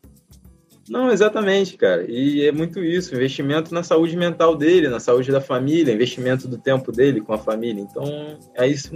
Não, 0.89 1.11
exatamente, 1.11 1.77
cara. 1.77 2.03
E 2.09 2.47
é 2.47 2.51
muito 2.51 2.83
isso, 2.83 3.13
investimento 3.13 3.73
na 3.73 3.83
saúde 3.83 4.17
mental 4.17 4.55
dele, 4.55 4.89
na 4.89 4.99
saúde 4.99 5.31
da 5.31 5.39
família, 5.39 5.93
investimento 5.93 6.47
do 6.47 6.57
tempo 6.57 6.91
dele 6.91 7.21
com 7.21 7.31
a 7.31 7.37
família. 7.37 7.81
Então, 7.81 8.39
é 8.55 8.67
isso 8.67 8.89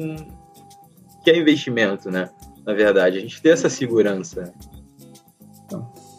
que 1.24 1.30
é 1.30 1.38
investimento, 1.38 2.10
né? 2.10 2.30
Na 2.66 2.74
verdade, 2.74 3.18
a 3.18 3.22
gente 3.22 3.40
ter 3.42 3.50
essa 3.50 3.70
segurança. 3.70 4.52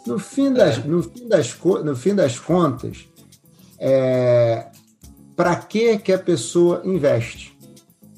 No, 0.07 0.19
fim 0.19 0.53
das, 0.53 0.85
no, 0.85 1.03
fim 1.03 1.29
das, 1.29 1.59
no 1.83 1.97
fim 1.97 2.15
das 2.15 2.39
contas, 2.39 3.09
é, 3.79 4.67
para 5.35 5.57
que, 5.57 5.99
que 5.99 6.13
a 6.13 6.19
pessoa 6.19 6.83
investe? 6.85 7.57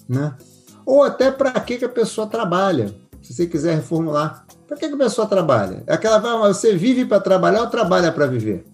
Né? 0.08 0.36
Ou 0.84 1.02
até 1.02 1.30
para 1.30 1.52
que, 1.60 1.78
que 1.78 1.84
a 1.84 1.88
pessoa 1.88 2.26
trabalha, 2.26 2.92
se 3.26 3.34
você 3.34 3.46
quiser 3.46 3.74
reformular. 3.74 4.46
Para 4.68 4.76
que, 4.76 4.88
que 4.88 4.94
a 4.94 4.98
pessoa 4.98 5.26
trabalha? 5.26 5.82
É 5.86 5.94
aquela 5.94 6.20
você 6.48 6.76
vive 6.76 7.04
para 7.04 7.20
trabalhar 7.20 7.62
ou 7.62 7.66
trabalha 7.66 8.12
para 8.12 8.26
viver? 8.26 8.64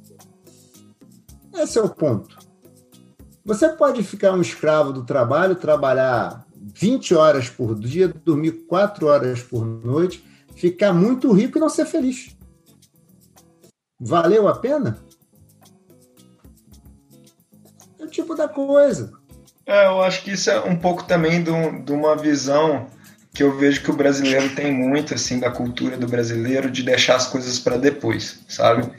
Esse 1.55 1.79
é 1.79 1.83
o 1.83 1.89
ponto. 1.89 2.37
Você 3.47 3.71
pode 3.71 4.03
ficar 4.03 4.33
um 4.33 4.43
escravo 4.43 4.93
do 4.93 5.05
trabalho, 5.05 5.55
trabalhar 5.55 6.45
20 6.55 7.15
horas 7.15 7.49
por 7.49 7.75
dia, 7.79 8.09
dormir 8.09 8.67
4 8.67 9.07
horas 9.07 9.43
por 9.43 9.65
noite, 9.65 10.23
ficar 10.55 10.93
muito 10.93 11.33
rico 11.33 11.57
e 11.57 11.61
não 11.61 11.71
ser 11.71 11.87
feliz. 11.87 12.37
Valeu 13.99 14.49
a 14.49 14.57
pena? 14.57 14.99
É 17.99 18.05
o 18.05 18.09
tipo 18.09 18.35
da 18.35 18.49
coisa. 18.49 19.13
É, 19.65 19.87
eu 19.87 20.03
acho 20.03 20.23
que 20.23 20.33
isso 20.33 20.51
é 20.51 20.61
um 20.61 20.77
pouco 20.77 21.05
também 21.05 21.43
de 21.43 21.93
uma 21.93 22.17
visão 22.17 22.87
que 23.33 23.43
eu 23.43 23.57
vejo 23.57 23.83
que 23.83 23.91
o 23.91 23.97
brasileiro 23.97 24.55
tem 24.55 24.73
muito, 24.73 25.15
assim, 25.15 25.39
da 25.39 25.51
cultura 25.51 25.97
do 25.97 26.07
brasileiro, 26.07 26.71
de 26.71 26.83
deixar 26.83 27.17
as 27.17 27.27
coisas 27.27 27.59
para 27.59 27.79
depois, 27.79 28.41
sabe? 28.49 28.91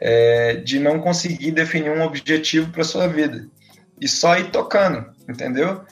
É, 0.00 0.56
de 0.56 0.78
não 0.78 1.00
conseguir 1.00 1.52
definir 1.52 1.90
um 1.90 2.02
objetivo 2.02 2.70
para 2.70 2.84
sua 2.84 3.06
vida 3.06 3.48
e 4.00 4.08
só 4.08 4.36
ir 4.36 4.50
tocando, 4.50 5.06
entendeu? 5.28 5.82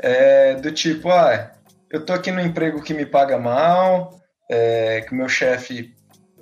É, 0.00 0.54
do 0.54 0.70
tipo, 0.72 1.10
ah, 1.10 1.52
eu 1.90 2.04
tô 2.04 2.12
aqui 2.12 2.30
no 2.30 2.40
emprego 2.40 2.82
que 2.82 2.94
me 2.94 3.06
paga 3.06 3.38
mal, 3.38 4.20
é, 4.50 5.02
que 5.02 5.14
meu 5.14 5.28
chefe 5.28 5.94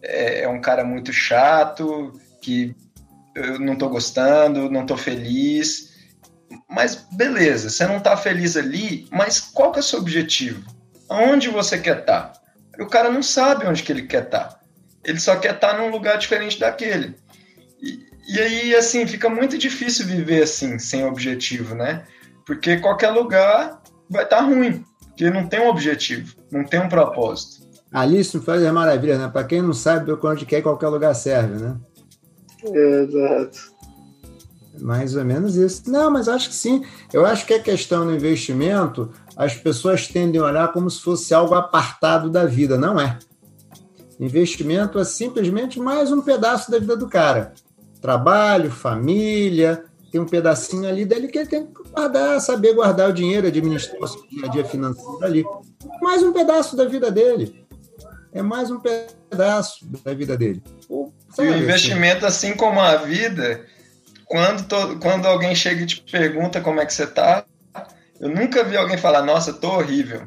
é, 0.03 0.43
é 0.43 0.49
um 0.49 0.61
cara 0.61 0.85
muito 0.85 1.13
chato, 1.13 2.13
que 2.41 2.75
eu 3.35 3.59
não 3.59 3.77
tô 3.77 3.89
gostando, 3.89 4.71
não 4.71 4.87
tô 4.87 4.97
feliz. 4.97 5.95
Mas 6.69 7.07
beleza, 7.13 7.71
você 7.71 7.87
não 7.87 8.01
tá 8.01 8.17
feliz 8.17 8.57
ali, 8.57 9.07
mas 9.11 9.41
qual 9.41 9.73
que 9.73 9.79
é 9.79 9.81
o 9.81 9.85
seu 9.85 9.99
objetivo? 9.99 10.76
Aonde 11.09 11.49
você 11.49 11.79
quer 11.79 12.01
estar? 12.01 12.33
Tá? 12.33 12.83
O 12.83 12.87
cara 12.87 13.11
não 13.11 13.23
sabe 13.23 13.67
onde 13.67 13.83
que 13.83 13.93
ele 13.93 14.03
quer 14.03 14.25
estar. 14.25 14.45
Tá. 14.45 14.61
Ele 15.05 15.21
só 15.21 15.37
quer 15.37 15.55
estar 15.55 15.75
tá 15.75 15.79
num 15.79 15.91
lugar 15.91 16.19
diferente 16.19 16.59
daquele. 16.59 17.15
E, 17.81 18.07
e 18.29 18.41
aí, 18.41 18.75
assim, 18.75 19.07
fica 19.07 19.29
muito 19.29 19.57
difícil 19.57 20.07
viver 20.07 20.43
assim, 20.43 20.79
sem 20.79 21.05
objetivo, 21.05 21.75
né? 21.75 22.05
Porque 22.45 22.79
qualquer 22.79 23.11
lugar 23.11 23.81
vai 24.11 24.25
estar 24.25 24.41
ruim, 24.41 24.85
porque 25.01 25.31
não 25.31 25.47
tem 25.47 25.61
um 25.61 25.69
objetivo, 25.69 26.35
não 26.51 26.65
tem 26.65 26.81
um 26.81 26.89
propósito. 26.89 27.67
Alice 27.93 28.39
faz 28.41 28.63
as 28.63 28.73
maravilhas, 28.73 29.19
né? 29.19 29.29
Para 29.29 29.45
quem 29.45 29.63
não 29.63 29.73
sabe, 29.73 30.13
onde 30.13 30.45
quer, 30.45 30.61
qualquer 30.61 30.89
lugar 30.89 31.15
serve, 31.15 31.63
né? 31.63 31.77
Exato. 32.65 33.77
Mais 34.81 35.17
ou 35.17 35.25
menos 35.25 35.57
isso. 35.57 35.91
Não, 35.91 36.11
mas 36.11 36.29
acho 36.29 36.49
que 36.51 36.55
sim. 36.55 36.85
Eu 37.13 37.25
acho 37.25 37.47
que 37.47 37.55
a 37.55 37.63
questão 37.63 38.05
do 38.05 38.15
investimento, 38.15 39.11
as 39.37 39.55
pessoas 39.55 40.09
tendem 40.09 40.41
a 40.41 40.45
olhar 40.45 40.73
como 40.73 40.89
se 40.89 41.01
fosse 41.01 41.35
algo 41.35 41.55
apartado 41.55 42.31
da 42.31 42.47
vida. 42.47 42.79
Não 42.79 42.99
é. 42.99 43.19
Investimento 44.19 44.99
é 44.99 45.05
simplesmente 45.05 45.79
mais 45.79 46.11
um 46.11 46.23
pedaço 46.23 46.71
da 46.71 46.79
vida 46.79 46.97
do 46.97 47.07
cara. 47.07 47.53
Trabalho, 48.01 48.71
família, 48.71 49.85
tem 50.11 50.21
um 50.21 50.27
pedacinho 50.27 50.89
ali 50.89 51.05
dele 51.05 51.29
que 51.29 51.37
ele 51.39 51.49
tem 51.49 51.67
que 51.67 51.73
guardar, 51.91 52.41
saber 52.41 52.73
guardar 52.73 53.11
o 53.11 53.13
dinheiro, 53.13 53.47
administrar 53.47 54.01
o 54.01 54.07
seu 54.07 54.27
dia 54.27 54.47
a 54.47 54.49
dia 54.49 54.65
financeiro 54.65 55.23
ali. 55.23 55.45
Mais 56.01 56.23
um 56.23 56.33
pedaço 56.33 56.75
da 56.75 56.87
vida 56.87 57.11
dele. 57.11 57.67
É 58.33 58.41
mais 58.41 58.71
um 58.71 58.81
pedaço 58.81 59.87
da 60.03 60.15
vida 60.15 60.37
dele. 60.37 60.63
O, 60.89 61.13
e 61.39 61.43
o 61.43 61.57
investimento, 61.59 62.25
assim 62.25 62.55
como 62.55 62.81
a 62.81 62.97
vida, 62.97 63.67
quando, 64.25 64.67
to, 64.67 64.99
quando 65.01 65.27
alguém 65.27 65.55
chega 65.55 65.83
e 65.83 65.87
te 65.87 66.03
pergunta 66.03 66.61
como 66.61 66.81
é 66.81 66.87
que 66.87 66.95
você 66.95 67.07
tá, 67.07 67.45
eu 68.21 68.29
nunca 68.29 68.65
vi 68.65 68.77
alguém 68.77 68.97
falar, 68.97 69.23
nossa, 69.23 69.53
tô 69.53 69.69
horrível. 69.69 70.27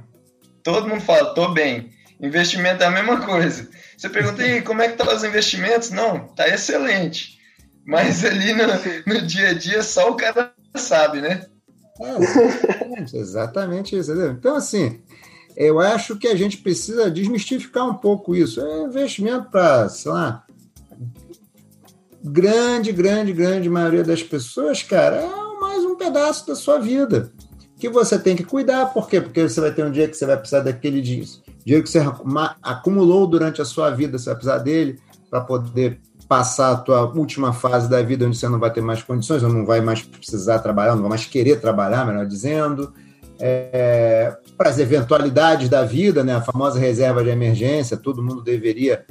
Todo 0.64 0.88
mundo 0.88 1.02
fala, 1.02 1.34
tô 1.34 1.50
bem. 1.50 1.90
Investimento 2.22 2.84
é 2.84 2.86
a 2.86 2.92
mesma 2.92 3.26
coisa. 3.26 3.68
Você 3.98 4.10
pergunta, 4.10 4.46
e 4.46 4.62
como 4.62 4.82
é 4.82 4.90
que 4.90 4.98
tá 4.98 5.12
os 5.14 5.24
investimentos? 5.24 5.90
Não, 5.90 6.28
tá 6.30 6.48
excelente. 6.48 7.40
Mas 7.86 8.24
ali 8.24 8.54
no, 8.54 8.66
no 9.08 9.22
dia 9.22 9.50
a 9.50 9.54
dia 9.54 9.82
só 9.82 10.12
o 10.12 10.16
cara 10.16 10.54
sabe, 10.76 11.22
né? 11.22 11.46
É, 12.00 12.16
exatamente, 12.18 13.18
exatamente 13.18 13.98
isso. 13.98 14.12
Entendeu? 14.12 14.32
Então, 14.32 14.56
assim, 14.56 15.02
eu 15.56 15.80
acho 15.80 16.18
que 16.18 16.28
a 16.28 16.36
gente 16.36 16.58
precisa 16.58 17.10
desmistificar 17.10 17.88
um 17.88 17.96
pouco 17.96 18.36
isso. 18.36 18.62
É 18.62 18.84
investimento 18.84 19.50
para, 19.50 19.90
sei 19.90 20.12
lá, 20.12 20.46
grande, 22.24 22.92
grande, 22.92 23.34
grande 23.34 23.70
maioria 23.70 24.04
das 24.04 24.22
pessoas, 24.22 24.84
cara, 24.84 25.18
é 25.18 25.60
mais 25.60 25.84
um 25.84 25.96
pedaço 25.96 26.46
da 26.46 26.56
sua 26.56 26.80
vida 26.80 27.32
que 27.80 27.90
você 27.90 28.20
tem 28.20 28.36
que 28.36 28.44
cuidar. 28.44 28.88
Por 28.88 29.08
quê? 29.08 29.22
Porque 29.22 29.42
você 29.48 29.62
vai 29.62 29.72
ter 29.72 29.86
um 29.86 29.92
dia 29.92 30.08
que 30.08 30.16
você 30.16 30.26
vai 30.26 30.38
precisar 30.38 30.60
daquele 30.60 31.02
dinheiro, 31.02 31.30
dinheiro 31.66 31.84
que 31.84 31.90
você 31.90 32.00
acumulou 32.62 33.26
durante 33.26 33.62
a 33.62 33.66
sua 33.66 33.90
vida, 33.90 34.18
você 34.18 34.26
vai 34.26 34.36
precisar 34.36 34.58
dele 34.58 35.00
para 35.30 35.42
poder 35.42 36.00
passar 36.28 36.72
a 36.74 36.78
tua 36.78 37.06
última 37.06 37.54
fase 37.54 37.90
da 37.90 38.02
vida 38.04 38.28
onde 38.28 38.38
você 38.38 38.48
não 38.48 38.60
vai 38.60 38.72
ter 38.72 38.82
mais 38.82 39.02
condições, 39.02 39.42
ou 39.42 39.50
não 39.50 39.66
vai 39.66 39.82
mais 39.82 40.02
precisar 40.02 40.60
trabalhar, 40.60 40.94
não 40.94 41.02
vai 41.02 41.10
mais 41.10 41.26
querer 41.26 41.60
trabalhar, 41.60 42.06
melhor 42.06 42.26
dizendo. 42.26 42.94
É, 43.40 44.36
para 44.58 44.70
as 44.70 44.78
eventualidades 44.78 45.70
da 45.70 45.84
vida, 45.84 46.24
né, 46.24 46.36
a 46.36 46.42
famosa 46.42 46.78
reserva 46.78 47.24
de 47.24 47.30
emergência, 47.30 47.96
todo 47.96 48.22
mundo 48.22 48.42
deveria 48.42 49.06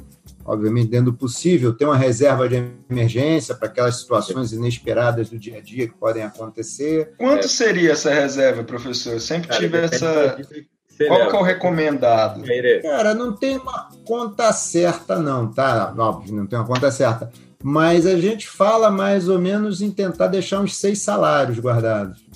obviamente, 0.49 0.89
dentro 0.89 1.11
do 1.11 1.17
possível, 1.17 1.73
ter 1.73 1.85
uma 1.85 1.95
reserva 1.95 2.49
de 2.49 2.63
emergência 2.89 3.53
para 3.53 3.67
aquelas 3.67 3.97
situações 3.97 4.51
inesperadas 4.51 5.29
do 5.29 5.37
dia 5.37 5.59
a 5.59 5.61
dia 5.61 5.87
que 5.87 5.93
podem 5.93 6.23
acontecer. 6.23 7.13
Quanto 7.19 7.45
é. 7.45 7.47
seria 7.47 7.91
essa 7.91 8.11
reserva, 8.11 8.63
professor? 8.63 9.13
Eu 9.13 9.19
sempre 9.19 9.47
Cara, 9.47 9.59
tive 9.59 9.77
essa. 9.77 10.37
Qual 11.07 11.29
que 11.29 11.35
é 11.35 11.39
o 11.39 11.43
recomendado? 11.43 12.43
Cara, 12.81 13.13
não 13.13 13.33
tem 13.33 13.57
uma 13.57 13.89
conta 14.03 14.51
certa, 14.51 15.19
não, 15.19 15.53
tá? 15.53 15.93
Óbvio, 15.95 16.35
não 16.35 16.47
tem 16.47 16.57
uma 16.57 16.65
conta 16.65 16.89
certa. 16.89 17.31
Mas 17.63 18.07
a 18.07 18.19
gente 18.19 18.49
fala 18.49 18.89
mais 18.89 19.29
ou 19.29 19.37
menos 19.37 19.81
em 19.81 19.91
tentar 19.91 20.27
deixar 20.27 20.61
uns 20.61 20.75
seis 20.75 20.99
salários 20.99 21.59
guardados. 21.59 22.27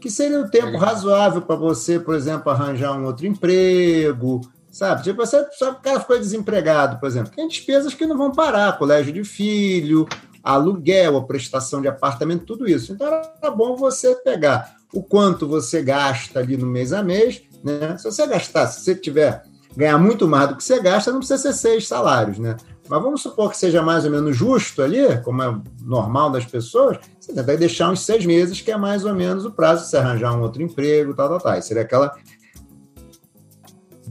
Que 0.00 0.10
seria 0.10 0.40
um 0.40 0.48
tempo 0.48 0.78
razoável 0.78 1.42
para 1.42 1.56
você, 1.56 2.00
por 2.00 2.14
exemplo, 2.14 2.50
arranjar 2.50 2.98
um 2.98 3.04
outro 3.04 3.26
emprego, 3.26 4.40
Sabe? 4.70 5.02
Tipo, 5.02 5.24
você, 5.24 5.46
só 5.52 5.72
o 5.72 5.76
cara 5.76 6.00
ficou 6.00 6.18
desempregado, 6.18 6.98
por 6.98 7.06
exemplo. 7.06 7.32
Tem 7.34 7.48
despesas 7.48 7.94
que 7.94 8.06
não 8.06 8.16
vão 8.16 8.32
parar, 8.32 8.78
colégio 8.78 9.12
de 9.12 9.24
filho, 9.24 10.06
aluguel, 10.42 11.16
a 11.16 11.24
prestação 11.24 11.80
de 11.80 11.88
apartamento, 11.88 12.44
tudo 12.44 12.68
isso. 12.68 12.92
Então 12.92 13.06
era 13.06 13.50
bom 13.50 13.76
você 13.76 14.14
pegar 14.16 14.76
o 14.92 15.02
quanto 15.02 15.46
você 15.46 15.82
gasta 15.82 16.38
ali 16.38 16.56
no 16.56 16.66
mês 16.66 16.92
a 16.92 17.02
mês 17.02 17.42
Né? 17.62 17.96
Se 17.98 18.04
você 18.04 18.26
gastar, 18.26 18.66
se 18.66 18.80
você 18.82 18.94
tiver 18.94 19.42
ganhar 19.76 19.98
muito 19.98 20.26
mais 20.26 20.48
do 20.48 20.56
que 20.56 20.64
você 20.64 20.80
gasta, 20.80 21.12
não 21.12 21.18
precisa 21.18 21.40
ser 21.40 21.52
seis 21.52 21.86
salários, 21.86 22.38
né? 22.38 22.56
Mas 22.88 23.02
vamos 23.02 23.20
supor 23.20 23.50
que 23.50 23.56
seja 23.56 23.82
mais 23.82 24.04
ou 24.04 24.10
menos 24.10 24.34
justo 24.34 24.82
ali, 24.82 25.18
como 25.22 25.42
é 25.42 25.54
normal 25.82 26.30
das 26.30 26.46
pessoas, 26.46 26.98
você 27.20 27.32
tenta 27.32 27.56
deixar 27.56 27.90
uns 27.90 28.00
seis 28.00 28.24
meses, 28.24 28.60
que 28.60 28.72
é 28.72 28.76
mais 28.76 29.04
ou 29.04 29.14
menos 29.14 29.44
o 29.44 29.52
prazo 29.52 29.84
de 29.84 29.90
você 29.90 29.98
arranjar 29.98 30.34
um 30.34 30.40
outro 30.40 30.62
emprego, 30.62 31.14
tal, 31.14 31.28
tal, 31.28 31.38
tal. 31.38 31.58
Isso 31.58 31.68
seria 31.68 31.82
aquela 31.82 32.16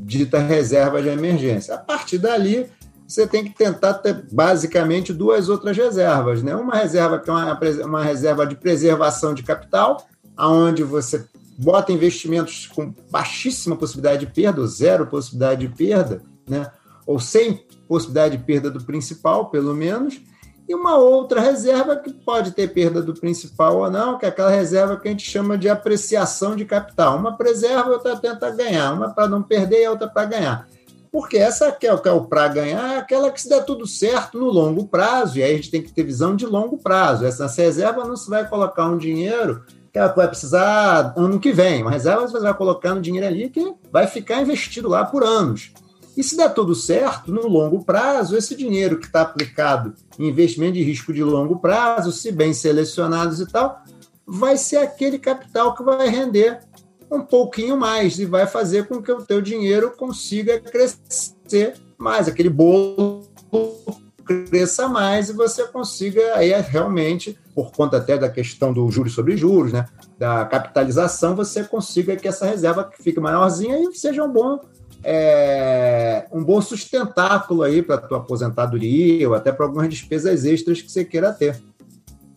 dita 0.08 0.40
reserva 0.40 1.02
de 1.02 1.10
emergência. 1.10 1.76
A 1.76 1.78
partir 1.78 2.18
dali, 2.18 2.66
você 3.06 3.28
tem 3.28 3.44
que 3.44 3.50
tentar 3.50 3.96
ter 3.96 4.26
basicamente 4.32 5.14
duas 5.14 5.50
outras 5.50 5.76
reservas, 5.76 6.42
né? 6.42 6.56
Uma 6.56 6.76
reserva 6.76 7.20
que 7.20 7.30
é 7.30 7.34
uma, 7.34 7.60
uma 7.86 8.04
reserva 8.04 8.48
de 8.48 8.56
preservação 8.56 9.34
de 9.34 9.44
capital, 9.44 10.08
aonde 10.36 10.82
você 10.82 11.26
bota 11.60 11.92
investimentos 11.92 12.68
com 12.68 12.94
baixíssima 13.12 13.76
possibilidade 13.76 14.26
de 14.26 14.32
perda, 14.32 14.62
ou 14.62 14.68
zero 14.68 15.08
possibilidade 15.08 15.68
de 15.68 15.76
perda, 15.76 16.22
né? 16.48 16.72
ou 17.06 17.20
sem 17.20 17.66
possibilidade 17.88 18.38
de 18.38 18.44
perda 18.44 18.70
do 18.70 18.84
principal, 18.84 19.50
pelo 19.50 19.74
menos, 19.74 20.22
e 20.68 20.76
uma 20.76 20.98
outra 20.98 21.40
reserva 21.40 21.96
que 21.96 22.12
pode 22.12 22.52
ter 22.52 22.68
perda 22.74 23.02
do 23.02 23.14
principal 23.14 23.78
ou 23.78 23.90
não, 23.90 24.18
que 24.18 24.26
é 24.26 24.30
aquela 24.30 24.50
reserva 24.50 24.98
que 24.98 25.08
a 25.08 25.12
gente 25.12 25.30
chama 25.30 25.58
de 25.58 25.70
apreciação 25.70 26.56
de 26.56 26.66
capital. 26.66 27.18
Uma 27.18 27.38
preserva, 27.38 27.90
outra 27.90 28.18
tenta 28.18 28.50
ganhar, 28.50 28.94
uma 28.94 29.14
para 29.14 29.30
não 29.30 29.42
perder 29.42 29.84
e 29.84 29.88
outra 29.88 30.08
para 30.08 30.26
ganhar. 30.26 30.68
Porque 31.10 31.38
essa 31.38 31.72
que 31.72 31.88
é 31.88 31.94
o, 31.94 32.02
é 32.04 32.12
o 32.12 32.26
para 32.26 32.50
ganhar 32.50 32.96
é 32.96 32.98
aquela 32.98 33.32
que 33.32 33.42
se 33.42 33.48
der 33.48 33.64
tudo 33.64 33.88
certo 33.88 34.38
no 34.38 34.50
longo 34.50 34.88
prazo, 34.88 35.40
e 35.40 35.44
aí 35.44 35.54
a 35.54 35.56
gente 35.56 35.72
tem 35.72 35.82
que 35.82 35.94
ter 35.94 36.04
visão 36.04 36.36
de 36.36 36.46
longo 36.46 36.78
prazo. 36.78 37.26
Essa 37.26 37.48
reserva 37.48 38.06
não 38.06 38.18
se 38.18 38.30
vai 38.30 38.48
colocar 38.48 38.88
um 38.88 38.98
dinheiro 38.98 39.64
que 39.92 39.98
ela 39.98 40.10
vai 40.10 40.28
precisar 40.28 41.14
ano 41.16 41.40
que 41.40 41.54
vem. 41.54 41.82
Uma 41.82 41.92
reserva 41.92 42.28
você 42.28 42.40
vai 42.40 42.54
colocando 42.54 43.02
dinheiro 43.02 43.26
ali 43.26 43.50
que 43.50 43.74
vai 43.90 44.06
ficar 44.06 44.42
investido 44.42 44.90
lá 44.90 45.06
por 45.06 45.24
anos. 45.24 45.72
E 46.18 46.24
se 46.24 46.36
der 46.36 46.52
tudo 46.52 46.74
certo, 46.74 47.32
no 47.32 47.48
longo 47.48 47.86
prazo, 47.86 48.36
esse 48.36 48.56
dinheiro 48.56 48.98
que 48.98 49.06
está 49.06 49.22
aplicado 49.22 49.94
em 50.18 50.28
investimento 50.28 50.74
de 50.74 50.82
risco 50.82 51.14
de 51.14 51.24
longo 51.24 51.60
prazo, 51.60 52.12
se 52.12 52.32
bem 52.32 52.56
selecionados 52.56 53.40
e 53.40 53.46
tal, 53.46 53.84
vai 54.26 54.58
ser 54.58 54.78
aquele 54.78 55.20
capital 55.20 55.76
que 55.76 55.84
vai 55.84 56.10
render 56.10 56.60
um 57.12 57.22
pouquinho 57.22 57.78
mais 57.78 58.18
e 58.18 58.26
vai 58.26 58.48
fazer 58.48 58.88
com 58.88 59.00
que 59.00 59.12
o 59.12 59.22
teu 59.22 59.42
dinheiro 59.42 59.92
consiga 59.96 60.60
crescer 60.60 61.76
mais, 62.00 62.28
aquele 62.28 62.50
bolo 62.50 63.24
cresça 64.26 64.90
mais 64.90 65.30
e 65.30 65.34
você 65.34 65.66
consiga 65.68 66.36
aí 66.36 66.52
realmente, 66.62 67.40
por 67.56 67.72
conta 67.72 67.98
até 67.98 68.18
da 68.18 68.28
questão 68.28 68.74
do 68.74 68.90
juros 68.92 69.14
sobre 69.14 69.38
juros, 69.38 69.72
né, 69.72 69.86
da 70.18 70.44
capitalização, 70.46 71.36
você 71.36 71.64
consiga 71.64 72.16
que 72.16 72.28
essa 72.28 72.46
reserva 72.46 72.90
fique 73.00 73.20
maiorzinha 73.20 73.80
e 73.80 73.96
seja 73.96 74.24
um 74.24 74.32
bom 74.32 74.60
é, 75.10 76.28
um 76.34 76.44
bom 76.44 76.60
sustentáculo 76.60 77.64
aí 77.64 77.82
para 77.82 77.96
a 77.96 78.02
tua 78.02 78.18
aposentadoria 78.18 79.30
ou 79.30 79.34
até 79.34 79.54
para 79.54 79.66
algumas 79.66 79.88
despesas 79.88 80.44
extras 80.44 80.82
que 80.82 80.92
você 80.92 81.06
queira 81.06 81.32
ter. 81.32 81.56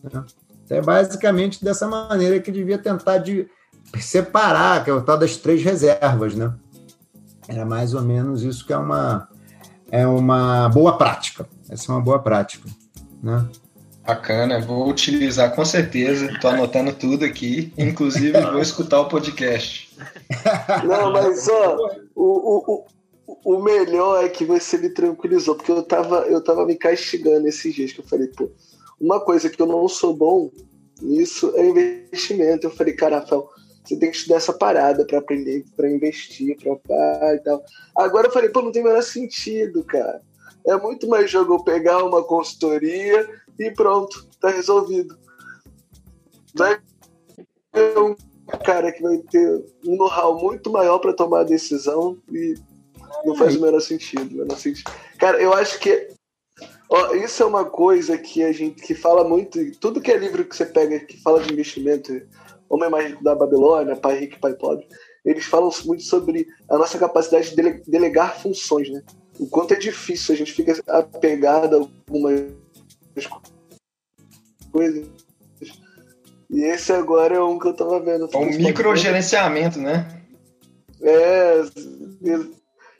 Né? 0.01 0.23
Então, 0.63 0.77
é 0.77 0.81
basicamente 0.81 1.61
dessa 1.61 1.85
maneira 1.85 2.39
que 2.39 2.49
devia 2.49 2.77
tentar 2.77 3.17
de 3.17 3.45
separar, 3.99 4.85
que 4.85 4.89
é 4.89 4.93
o 4.93 5.01
tal 5.01 5.17
das 5.17 5.35
três 5.35 5.61
reservas, 5.61 6.33
né? 6.33 6.53
É 7.45 7.65
mais 7.65 7.93
ou 7.93 8.01
menos 8.01 8.41
isso 8.41 8.65
que 8.65 8.71
é 8.71 8.77
uma, 8.77 9.27
é 9.91 10.07
uma 10.07 10.69
boa 10.69 10.97
prática. 10.97 11.45
Essa 11.69 11.91
é 11.91 11.95
uma 11.95 12.01
boa 12.01 12.19
prática, 12.19 12.69
né? 13.21 13.49
Bacana, 14.07 14.61
vou 14.61 14.89
utilizar 14.89 15.53
com 15.53 15.65
certeza. 15.65 16.31
Estou 16.31 16.49
anotando 16.49 16.93
tudo 16.93 17.25
aqui, 17.25 17.73
inclusive 17.77 18.39
vou 18.39 18.61
escutar 18.61 19.01
o 19.01 19.09
podcast. 19.09 19.80
Não, 20.87 21.11
mas 21.11 21.47
ó, 21.47 21.77
o, 22.15 22.85
o, 23.25 23.55
o 23.55 23.61
melhor 23.61 24.23
é 24.23 24.29
que 24.29 24.45
você 24.45 24.77
me 24.77 24.89
tranquilizou, 24.89 25.55
porque 25.55 25.71
eu 25.71 25.83
tava, 25.83 26.25
eu 26.27 26.43
tava 26.43 26.65
me 26.65 26.75
castigando 26.75 27.47
esses 27.47 27.73
dias 27.73 27.91
que 27.91 28.01
eu 28.01 28.05
falei, 28.05 28.27
pô, 28.27 28.49
uma 28.99 29.19
coisa 29.19 29.49
que 29.49 29.61
eu 29.61 29.65
não 29.65 29.87
sou 29.87 30.13
bom 30.13 30.51
nisso 31.01 31.51
é 31.55 31.65
investimento. 31.67 32.67
Eu 32.67 32.71
falei, 32.71 32.93
cara, 32.93 33.19
Rafael, 33.19 33.49
você 33.83 33.97
tem 33.97 34.11
que 34.11 34.17
estudar 34.17 34.35
essa 34.35 34.53
parada 34.53 35.05
para 35.05 35.17
aprender, 35.17 35.65
para 35.75 35.89
investir, 35.89 36.55
para 36.57 36.75
pá 36.75 37.33
e 37.33 37.39
tal. 37.39 37.63
Agora 37.95 38.27
eu 38.27 38.31
falei, 38.31 38.49
pô, 38.49 38.61
não 38.61 38.71
tem 38.71 38.83
o 38.83 38.85
menor 38.85 39.01
sentido, 39.01 39.83
cara. 39.83 40.21
É 40.65 40.77
muito 40.77 41.07
mais 41.07 41.29
jogo 41.29 41.55
eu 41.55 41.63
pegar 41.63 42.03
uma 42.03 42.23
consultoria 42.23 43.27
e 43.57 43.71
pronto, 43.71 44.27
tá 44.39 44.49
resolvido. 44.49 45.17
Vai 46.53 46.79
um 47.97 48.15
cara 48.57 48.91
que 48.91 49.01
vai 49.01 49.17
ter 49.17 49.63
um 49.85 49.95
know-how 49.95 50.39
muito 50.39 50.71
maior 50.71 50.99
para 50.99 51.13
tomar 51.13 51.41
a 51.41 51.45
decisão 51.45 52.17
e 52.31 52.55
não 53.25 53.35
faz 53.35 53.55
o 53.55 53.61
menor 53.61 53.81
sentido, 53.81 54.35
menor 54.35 54.57
sentido. 54.57 54.91
Cara, 55.17 55.41
eu 55.41 55.53
acho 55.53 55.79
que 55.79 56.09
ó, 56.89 57.13
isso 57.15 57.41
é 57.41 57.45
uma 57.45 57.65
coisa 57.65 58.17
que 58.17 58.43
a 58.43 58.51
gente 58.51 58.81
que 58.81 58.93
fala 58.93 59.23
muito, 59.23 59.59
tudo 59.79 60.01
que 60.01 60.11
é 60.11 60.17
livro 60.17 60.45
que 60.45 60.55
você 60.55 60.65
pega 60.65 60.99
que 60.99 61.21
fala 61.21 61.41
de 61.41 61.51
investimento, 61.51 62.21
Homem 62.69 62.89
Mais 62.89 63.09
Rico 63.09 63.23
da 63.23 63.35
Babilônia, 63.35 63.95
Pai 63.95 64.19
Rico 64.19 64.35
e 64.35 64.39
Pai 64.39 64.53
Pobre, 64.53 64.87
eles 65.25 65.45
falam 65.45 65.71
muito 65.85 66.03
sobre 66.03 66.47
a 66.69 66.77
nossa 66.77 66.97
capacidade 66.97 67.49
de 67.49 67.55
dele, 67.55 67.81
delegar 67.87 68.39
funções, 68.39 68.89
né? 68.89 69.03
O 69.39 69.47
quanto 69.47 69.73
é 69.73 69.77
difícil, 69.77 70.33
a 70.33 70.37
gente 70.37 70.53
fica 70.53 70.79
apegado 70.87 71.75
a 71.75 71.79
algumas 71.79 72.53
coisas. 74.71 75.07
E 76.51 76.63
esse 76.65 76.91
agora 76.91 77.35
é 77.35 77.41
um 77.41 77.57
que 77.57 77.67
eu 77.67 77.73
tava 77.73 77.99
vendo. 78.01 78.29
É 78.31 78.37
um 78.37 78.57
microgerenciamento, 78.57 79.79
né? 79.79 80.05
É. 81.01 81.63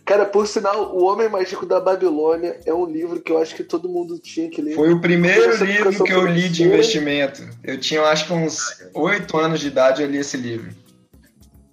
Cara, 0.05 0.25
por 0.25 0.47
sinal, 0.47 0.95
O 0.95 1.03
Homem 1.03 1.29
Mais 1.29 1.51
Rico 1.51 1.65
da 1.65 1.79
Babilônia 1.79 2.59
é 2.65 2.73
um 2.73 2.85
livro 2.85 3.21
que 3.21 3.31
eu 3.31 3.37
acho 3.37 3.53
que 3.53 3.63
todo 3.63 3.89
mundo 3.89 4.17
tinha 4.17 4.49
que 4.49 4.61
ler. 4.61 4.73
Foi 4.73 4.93
o 4.93 5.01
primeiro 5.01 5.63
livro 5.63 6.03
que 6.03 6.11
eu 6.11 6.25
li 6.25 6.47
de 6.49 6.63
investimento. 6.63 7.47
Eu 7.63 7.77
tinha, 7.77 8.01
acho 8.03 8.25
que 8.25 8.33
uns 8.33 8.57
oito 8.93 9.37
anos 9.37 9.59
de 9.59 9.67
idade, 9.67 10.01
eu 10.01 10.09
li 10.09 10.17
esse 10.17 10.37
livro. 10.37 10.71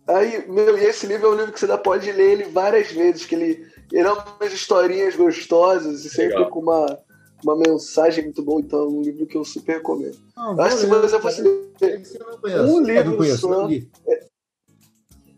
Aí, 0.06 0.44
meu, 0.48 0.76
e 0.76 0.84
esse 0.84 1.06
livro 1.06 1.28
é 1.28 1.30
um 1.30 1.36
livro 1.36 1.52
que 1.52 1.60
você 1.60 1.78
pode 1.78 2.10
ler 2.10 2.32
ele 2.32 2.44
várias 2.44 2.90
vezes, 2.90 3.24
que 3.24 3.34
ele, 3.34 3.66
ele 3.92 4.06
é 4.08 4.12
umas 4.12 4.52
historinhas 4.52 5.14
gostosas 5.14 6.04
e 6.04 6.10
sempre 6.10 6.34
Legal. 6.34 6.50
com 6.50 6.60
uma 6.60 6.98
uma 7.44 7.56
mensagem 7.56 8.24
muito 8.24 8.42
boa, 8.42 8.60
então 8.60 8.80
é 8.80 8.88
um 8.88 9.02
livro 9.02 9.26
que 9.26 9.36
eu 9.36 9.44
super 9.44 9.76
recomendo. 9.76 10.18
Não, 10.36 10.60
Acho 10.60 10.76
que 10.76 10.82
se 10.82 10.86
você 10.86 11.20
fosse 11.20 11.42
ler 11.42 12.60
um 12.60 12.80
livro 12.80 13.16
conheço, 13.16 13.38
só, 13.38 13.68
é, 13.70 14.26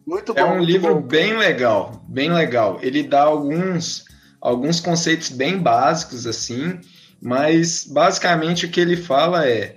muito 0.06 0.34
bom. 0.34 0.40
É 0.40 0.44
um 0.44 0.62
livro 0.62 0.94
bom. 0.94 1.02
bem 1.02 1.36
legal, 1.36 2.04
bem 2.08 2.32
legal. 2.32 2.78
Ele 2.82 3.02
dá 3.02 3.22
alguns, 3.22 4.04
alguns 4.40 4.80
conceitos 4.80 5.28
bem 5.28 5.58
básicos, 5.58 6.26
assim, 6.26 6.80
mas 7.20 7.84
basicamente 7.84 8.66
o 8.66 8.70
que 8.70 8.80
ele 8.80 8.96
fala 8.96 9.46
é, 9.46 9.76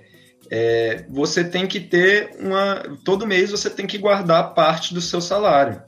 é 0.50 1.06
você 1.10 1.44
tem 1.44 1.66
que 1.66 1.78
ter 1.78 2.36
uma. 2.40 2.82
Todo 3.04 3.26
mês 3.26 3.50
você 3.50 3.68
tem 3.68 3.86
que 3.86 3.98
guardar 3.98 4.54
parte 4.54 4.94
do 4.94 5.00
seu 5.00 5.20
salário. 5.20 5.82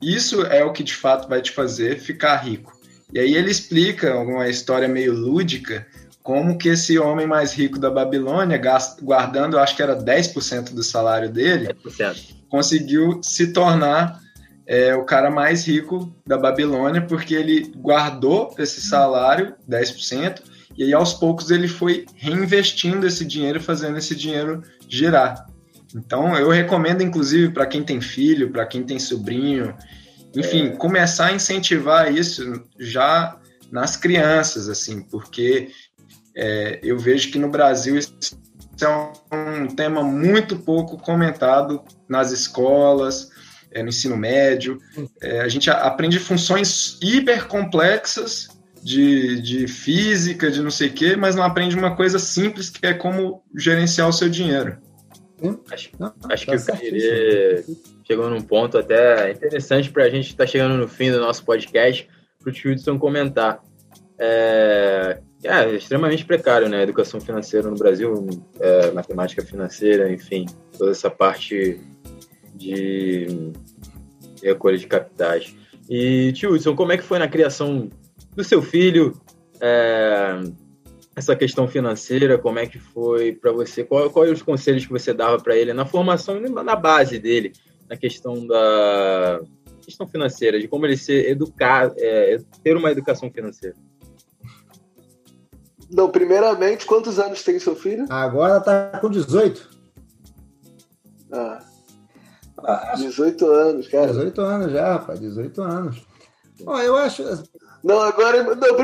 Isso 0.00 0.42
é 0.42 0.64
o 0.64 0.72
que 0.72 0.82
de 0.82 0.94
fato 0.94 1.28
vai 1.28 1.40
te 1.40 1.50
fazer 1.50 1.98
ficar 1.98 2.36
rico. 2.36 2.73
E 3.14 3.20
aí 3.20 3.34
ele 3.36 3.48
explica 3.48 4.18
uma 4.18 4.48
história 4.48 4.88
meio 4.88 5.12
lúdica, 5.12 5.86
como 6.20 6.58
que 6.58 6.70
esse 6.70 6.98
homem 6.98 7.28
mais 7.28 7.52
rico 7.52 7.78
da 7.78 7.88
Babilônia, 7.88 8.60
guardando, 9.00 9.56
acho 9.56 9.76
que 9.76 9.82
era 9.82 9.96
10% 9.96 10.74
do 10.74 10.82
salário 10.82 11.30
dele, 11.30 11.68
10%. 11.86 12.34
conseguiu 12.48 13.20
se 13.22 13.52
tornar 13.52 14.20
é, 14.66 14.96
o 14.96 15.04
cara 15.04 15.30
mais 15.30 15.64
rico 15.64 16.12
da 16.26 16.36
Babilônia, 16.36 17.02
porque 17.02 17.34
ele 17.34 17.72
guardou 17.76 18.52
esse 18.58 18.80
salário, 18.80 19.54
10%, 19.70 20.42
e 20.76 20.82
aí 20.82 20.92
aos 20.92 21.14
poucos 21.14 21.52
ele 21.52 21.68
foi 21.68 22.06
reinvestindo 22.16 23.06
esse 23.06 23.24
dinheiro, 23.24 23.60
fazendo 23.60 23.96
esse 23.96 24.16
dinheiro 24.16 24.60
girar. 24.88 25.46
Então 25.94 26.36
eu 26.36 26.50
recomendo, 26.50 27.02
inclusive, 27.02 27.52
para 27.52 27.66
quem 27.66 27.84
tem 27.84 28.00
filho, 28.00 28.50
para 28.50 28.66
quem 28.66 28.82
tem 28.82 28.98
sobrinho, 28.98 29.72
enfim, 30.36 30.68
é... 30.68 30.70
começar 30.70 31.26
a 31.26 31.32
incentivar 31.32 32.12
isso 32.12 32.64
já 32.78 33.38
nas 33.70 33.96
crianças, 33.96 34.68
assim, 34.68 35.02
porque 35.02 35.70
é, 36.36 36.80
eu 36.82 36.98
vejo 36.98 37.30
que 37.30 37.38
no 37.38 37.48
Brasil 37.48 37.96
isso 37.96 38.12
é 38.80 39.34
um 39.34 39.68
tema 39.68 40.02
muito 40.02 40.56
pouco 40.56 40.98
comentado 40.98 41.82
nas 42.08 42.32
escolas, 42.32 43.30
é, 43.70 43.82
no 43.82 43.88
ensino 43.88 44.16
médio. 44.16 44.78
É, 45.20 45.40
a 45.40 45.48
gente 45.48 45.70
aprende 45.70 46.18
funções 46.18 46.98
hiper 47.00 47.46
complexas 47.46 48.48
de, 48.82 49.40
de 49.40 49.66
física, 49.66 50.50
de 50.50 50.60
não 50.60 50.70
sei 50.70 50.88
o 50.88 50.92
quê, 50.92 51.16
mas 51.16 51.34
não 51.34 51.42
aprende 51.42 51.76
uma 51.76 51.94
coisa 51.96 52.18
simples 52.18 52.68
que 52.68 52.86
é 52.86 52.94
como 52.94 53.42
gerenciar 53.56 54.08
o 54.08 54.12
seu 54.12 54.28
dinheiro. 54.28 54.76
Acho, 55.70 55.90
acho 56.30 56.46
que 56.46 56.52
eu 56.52 56.76
queria 56.76 57.64
chegou 58.04 58.28
num 58.30 58.42
ponto 58.42 58.78
até 58.78 59.32
interessante 59.32 59.90
para 59.90 60.04
a 60.04 60.10
gente 60.10 60.28
estar 60.28 60.44
tá 60.44 60.50
chegando 60.50 60.76
no 60.76 60.86
fim 60.86 61.10
do 61.10 61.18
nosso 61.18 61.44
podcast, 61.44 62.08
para 62.38 62.50
o 62.50 62.52
Tildson 62.52 62.98
comentar. 62.98 63.62
É, 64.18 65.18
é, 65.42 65.74
extremamente 65.74 66.24
precário, 66.24 66.68
né? 66.68 66.82
Educação 66.82 67.20
financeira 67.20 67.68
no 67.68 67.76
Brasil, 67.76 68.26
é, 68.60 68.90
matemática 68.92 69.42
financeira, 69.42 70.12
enfim, 70.12 70.46
toda 70.78 70.90
essa 70.90 71.10
parte 71.10 71.80
de 72.54 73.52
recolha 74.42 74.78
de 74.78 74.86
capitais. 74.86 75.54
E, 75.88 76.32
tio 76.32 76.52
Hudson, 76.52 76.74
como 76.74 76.92
é 76.92 76.96
que 76.96 77.02
foi 77.02 77.18
na 77.18 77.28
criação 77.28 77.90
do 78.34 78.44
seu 78.44 78.62
filho? 78.62 79.20
É, 79.60 80.40
essa 81.16 81.36
questão 81.36 81.68
financeira, 81.68 82.38
como 82.38 82.58
é 82.58 82.66
que 82.66 82.78
foi 82.78 83.32
para 83.32 83.52
você? 83.52 83.84
Qual, 83.84 84.10
quais 84.10 84.32
os 84.32 84.42
conselhos 84.42 84.86
que 84.86 84.92
você 84.92 85.12
dava 85.12 85.38
para 85.38 85.56
ele 85.56 85.72
na 85.72 85.84
formação, 85.84 86.40
na 86.40 86.76
base 86.76 87.18
dele, 87.18 87.52
na 87.88 87.96
questão 87.96 88.46
da 88.46 89.40
questão 89.84 90.06
financeira, 90.06 90.58
de 90.58 90.66
como 90.66 90.86
ele 90.86 90.96
ser 90.96 91.28
educar, 91.30 91.92
é, 91.98 92.38
ter 92.62 92.76
uma 92.76 92.90
educação 92.90 93.30
financeira? 93.30 93.76
Não, 95.90 96.10
primeiramente, 96.10 96.86
quantos 96.86 97.18
anos 97.18 97.42
tem 97.42 97.58
seu 97.58 97.76
filho? 97.76 98.06
Agora 98.08 98.60
tá 98.60 98.98
com 99.00 99.10
18. 99.10 99.70
Ah. 101.30 101.62
18 102.96 103.46
anos, 103.46 103.88
cara. 103.88 104.06
18 104.06 104.40
anos 104.40 104.72
já, 104.72 104.92
rapaz, 104.94 105.20
18 105.20 105.62
anos. 105.62 106.06
Bom, 106.62 106.78
eu 106.78 106.96
acho. 106.96 107.22
Não, 107.82 108.00
agora, 108.00 108.42
não, 108.42 108.76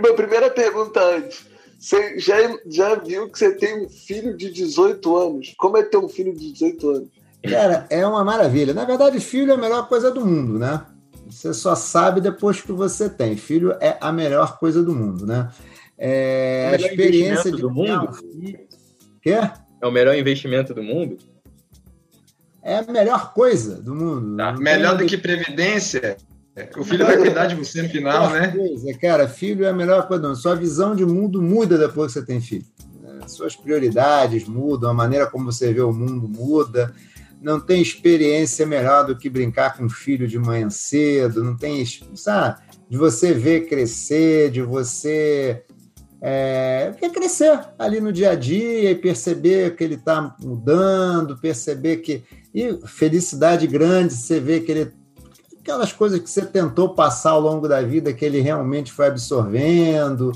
minha 0.00 0.14
primeira 0.14 0.50
pergunta 0.50 1.00
antes. 1.02 1.46
Você 1.78 2.18
já, 2.18 2.36
já 2.66 2.94
viu 2.94 3.28
que 3.28 3.38
você 3.38 3.54
tem 3.54 3.84
um 3.84 3.88
filho 3.88 4.36
de 4.36 4.50
18 4.50 5.16
anos? 5.16 5.54
Como 5.58 5.76
é 5.76 5.82
ter 5.82 5.96
um 5.96 6.08
filho 6.08 6.32
de 6.32 6.52
18 6.52 6.90
anos? 6.90 7.08
Cara, 7.48 7.86
é 7.90 8.06
uma 8.06 8.24
maravilha. 8.24 8.72
Na 8.72 8.84
verdade, 8.84 9.20
filho 9.20 9.52
é 9.52 9.54
a 9.54 9.58
melhor 9.58 9.88
coisa 9.88 10.10
do 10.10 10.24
mundo, 10.24 10.58
né? 10.58 10.82
Você 11.28 11.52
só 11.52 11.74
sabe 11.74 12.20
depois 12.20 12.60
que 12.60 12.72
você 12.72 13.08
tem. 13.08 13.36
Filho 13.36 13.72
é 13.80 13.96
a 14.00 14.12
melhor 14.12 14.58
coisa 14.58 14.82
do 14.82 14.94
mundo, 14.94 15.26
né? 15.26 15.50
É, 15.98 16.70
é 16.70 16.74
a 16.74 16.76
experiência 16.76 17.50
de 17.50 17.60
do 17.60 17.70
mundo. 17.70 18.10
Quê? 19.20 19.36
É 19.80 19.86
o 19.86 19.90
melhor 19.90 20.16
investimento 20.16 20.72
do 20.72 20.82
mundo? 20.82 21.18
É 22.62 22.78
a 22.78 22.82
melhor 22.82 23.34
coisa 23.34 23.80
do 23.80 23.94
mundo. 23.94 24.36
Tá. 24.36 24.52
Melhor 24.52 24.96
do 24.96 25.04
que 25.04 25.18
previdência. 25.18 26.16
O 26.76 26.84
filho 26.84 27.04
vai 27.04 27.16
cuidar 27.18 27.46
de 27.46 27.56
você 27.56 27.82
no 27.82 27.88
final, 27.88 28.30
né? 28.30 28.48
Coisa, 28.48 28.98
cara, 28.98 29.28
filho 29.28 29.64
é 29.64 29.68
a 29.68 29.72
melhor 29.72 30.06
coisa 30.06 30.22
do 30.22 30.28
mundo. 30.28 30.38
Sua 30.38 30.54
visão 30.54 30.94
de 30.94 31.04
mundo 31.04 31.42
muda 31.42 31.76
depois 31.76 32.12
que 32.12 32.20
você 32.20 32.24
tem 32.24 32.40
filho. 32.40 32.64
Suas 33.26 33.56
prioridades 33.56 34.46
mudam, 34.46 34.90
a 34.90 34.94
maneira 34.94 35.26
como 35.26 35.50
você 35.50 35.72
vê 35.72 35.80
o 35.80 35.92
mundo 35.92 36.28
muda 36.28 36.94
não 37.44 37.60
tem 37.60 37.82
experiência 37.82 38.64
melhor 38.64 39.06
do 39.06 39.16
que 39.16 39.28
brincar 39.28 39.76
com 39.76 39.84
o 39.84 39.90
filho 39.90 40.26
de 40.26 40.38
manhã 40.38 40.70
cedo, 40.70 41.44
não 41.44 41.54
tem, 41.54 41.84
sabe, 42.14 42.58
de 42.88 42.96
você 42.96 43.34
ver 43.34 43.68
crescer, 43.68 44.50
de 44.50 44.62
você 44.62 45.62
é, 46.22 46.90
crescer 47.12 47.60
ali 47.78 48.00
no 48.00 48.10
dia 48.10 48.30
a 48.30 48.34
dia 48.34 48.90
e 48.90 48.94
perceber 48.94 49.76
que 49.76 49.84
ele 49.84 49.96
está 49.96 50.34
mudando, 50.40 51.36
perceber 51.36 51.98
que. 51.98 52.24
E 52.54 52.78
felicidade 52.86 53.66
grande, 53.66 54.14
você 54.14 54.40
vê 54.40 54.60
que 54.60 54.72
ele. 54.72 54.92
Aquelas 55.60 55.92
coisas 55.92 56.20
que 56.20 56.30
você 56.30 56.46
tentou 56.46 56.94
passar 56.94 57.30
ao 57.30 57.40
longo 57.40 57.68
da 57.68 57.82
vida, 57.82 58.12
que 58.12 58.24
ele 58.24 58.40
realmente 58.40 58.90
foi 58.90 59.06
absorvendo 59.06 60.32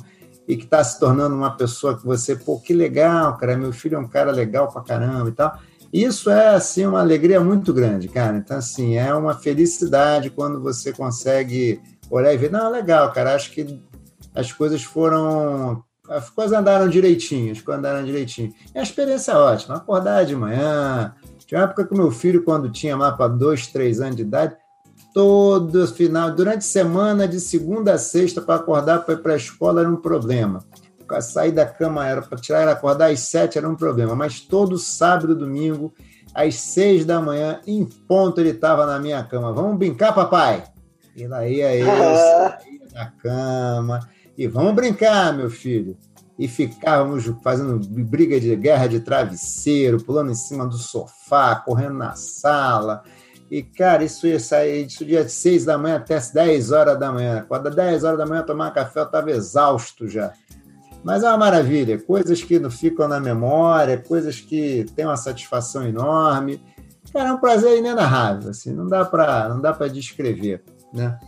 e 0.47 0.57
que 0.57 0.65
está 0.65 0.83
se 0.83 0.99
tornando 0.99 1.35
uma 1.35 1.57
pessoa 1.57 1.97
que 1.97 2.05
você, 2.05 2.35
pô, 2.35 2.59
que 2.59 2.73
legal, 2.73 3.37
cara, 3.37 3.57
meu 3.57 3.73
filho 3.73 3.97
é 3.97 3.99
um 3.99 4.09
cara 4.09 4.33
legal 4.33 4.71
pra 4.71 4.83
caramba 4.83 5.29
e 5.29 5.33
tal. 5.33 5.59
Isso 5.93 6.31
é 6.31 6.49
assim 6.49 6.85
uma 6.87 7.01
alegria 7.01 7.41
muito 7.41 7.73
grande, 7.73 8.09
cara. 8.09 8.37
Então 8.37 8.59
assim, 8.59 8.97
é 8.97 9.13
uma 9.15 9.35
felicidade 9.35 10.31
quando 10.31 10.61
você 10.61 10.93
consegue 10.93 11.81
olhar 12.11 12.33
e 12.33 12.37
ver, 12.37 12.51
não, 12.51 12.71
legal, 12.71 13.11
cara, 13.13 13.35
acho 13.35 13.53
que 13.53 13.81
as 14.35 14.53
coisas 14.53 14.83
foram 14.83 15.83
as 16.09 16.31
coisas 16.31 16.59
andaram 16.59 16.89
direitinho, 16.89 17.53
as 17.53 17.61
coisas 17.61 17.81
andaram 17.81 18.05
direitinho. 18.05 18.53
E 18.75 18.79
a 18.79 18.83
experiência 18.83 19.33
é 19.33 19.37
ótima. 19.37 19.77
Acordar 19.77 20.25
de 20.25 20.35
manhã. 20.35 21.15
Tinha 21.47 21.61
uma 21.61 21.65
época 21.65 21.87
que 21.87 21.95
meu 21.95 22.11
filho, 22.11 22.43
quando 22.43 22.71
tinha 22.71 22.97
lá 22.97 23.13
para 23.13 23.29
dois, 23.29 23.67
três 23.67 24.01
anos 24.01 24.17
de 24.17 24.23
idade, 24.23 24.57
todo 25.13 25.87
final, 25.89 26.31
durante 26.35 26.65
semana, 26.65 27.29
de 27.29 27.41
segunda 27.41 27.95
a 27.95 27.99
sexta, 27.99 28.41
para 28.41 28.55
acordar 28.55 29.01
para 29.01 29.15
ir 29.15 29.19
para 29.19 29.33
a 29.35 29.37
escola 29.37 29.81
era 29.81 29.91
um 29.91 29.97
problema 29.97 30.65
sair 31.21 31.53
da 31.53 31.67
cama 31.67 32.07
era 32.07 32.23
para 32.23 32.39
tirar 32.39 32.63
ela 32.63 32.73
acordar 32.73 33.11
às 33.11 33.21
sete 33.21 33.59
era 33.59 33.69
um 33.69 33.75
problema, 33.75 34.15
mas 34.15 34.41
todo 34.41 34.79
sábado 34.79 35.33
e 35.33 35.37
domingo, 35.37 35.93
às 36.35 36.57
seis 36.57 37.05
da 37.05 37.21
manhã, 37.21 37.61
em 37.67 37.85
ponto, 37.85 38.41
ele 38.41 38.51
estava 38.51 38.87
na 38.87 38.99
minha 38.99 39.23
cama. 39.25 39.53
Vamos 39.53 39.79
brincar, 39.79 40.15
papai? 40.15 40.65
E 41.17 41.27
lá 41.27 41.47
ia 41.47 41.75
eu, 41.75 41.87
saía 41.91 42.87
da 42.93 43.07
cama, 43.07 44.09
e 44.37 44.47
vamos 44.47 44.75
brincar, 44.75 45.37
meu 45.37 45.51
filho. 45.51 45.97
E 46.39 46.47
ficávamos 46.47 47.25
fazendo 47.43 47.81
briga 48.05 48.39
de 48.39 48.55
guerra 48.55 48.87
de 48.87 49.01
travesseiro, 49.01 50.01
pulando 50.03 50.31
em 50.31 50.37
cima 50.37 50.65
do 50.65 50.79
sofá, 50.79 51.57
correndo 51.57 51.95
na 51.95 52.15
sala. 52.15 53.03
E, 53.51 53.63
cara, 53.63 54.05
isso 54.05 54.27
ia 54.27 54.39
sair 54.39 54.87
isso 54.87 55.05
dia 55.05 55.25
de 55.25 55.33
6 55.33 55.65
da 55.65 55.79
manhã 55.79 55.97
até 55.97 56.17
as 56.17 56.31
10 56.31 56.71
horas 56.71 56.99
da 56.99 57.11
manhã. 57.11 57.45
Quando 57.49 57.71
10 57.71 58.05
horas 58.05 58.19
da 58.19 58.27
manhã 58.27 58.43
tomar 58.43 58.71
café, 58.73 59.01
eu 59.01 59.05
estava 59.05 59.31
exausto 59.31 60.07
já. 60.07 60.33
Mas 61.05 61.23
é 61.23 61.29
uma 61.29 61.39
maravilha, 61.39 61.99
coisas 61.99 62.43
que 62.43 62.59
não 62.59 62.71
ficam 62.71 63.09
na 63.09 63.21
memória, 63.21 63.99
coisas 63.99 64.41
que 64.41 64.85
têm 64.97 65.07
uma 65.07 65.17
satisfação 65.17 65.87
enorme. 65.87 66.61
Cara, 67.13 67.31
é 67.31 67.33
um 67.33 67.39
prazer 67.39 67.79
inenarrável, 67.79 68.51
assim, 68.51 68.73
não 68.73 68.87
dá 68.87 69.05
para 69.05 69.49
não 69.49 69.61
dá 69.61 69.73
para 69.73 69.89
descrever, 69.89 70.63
né? 70.93 71.19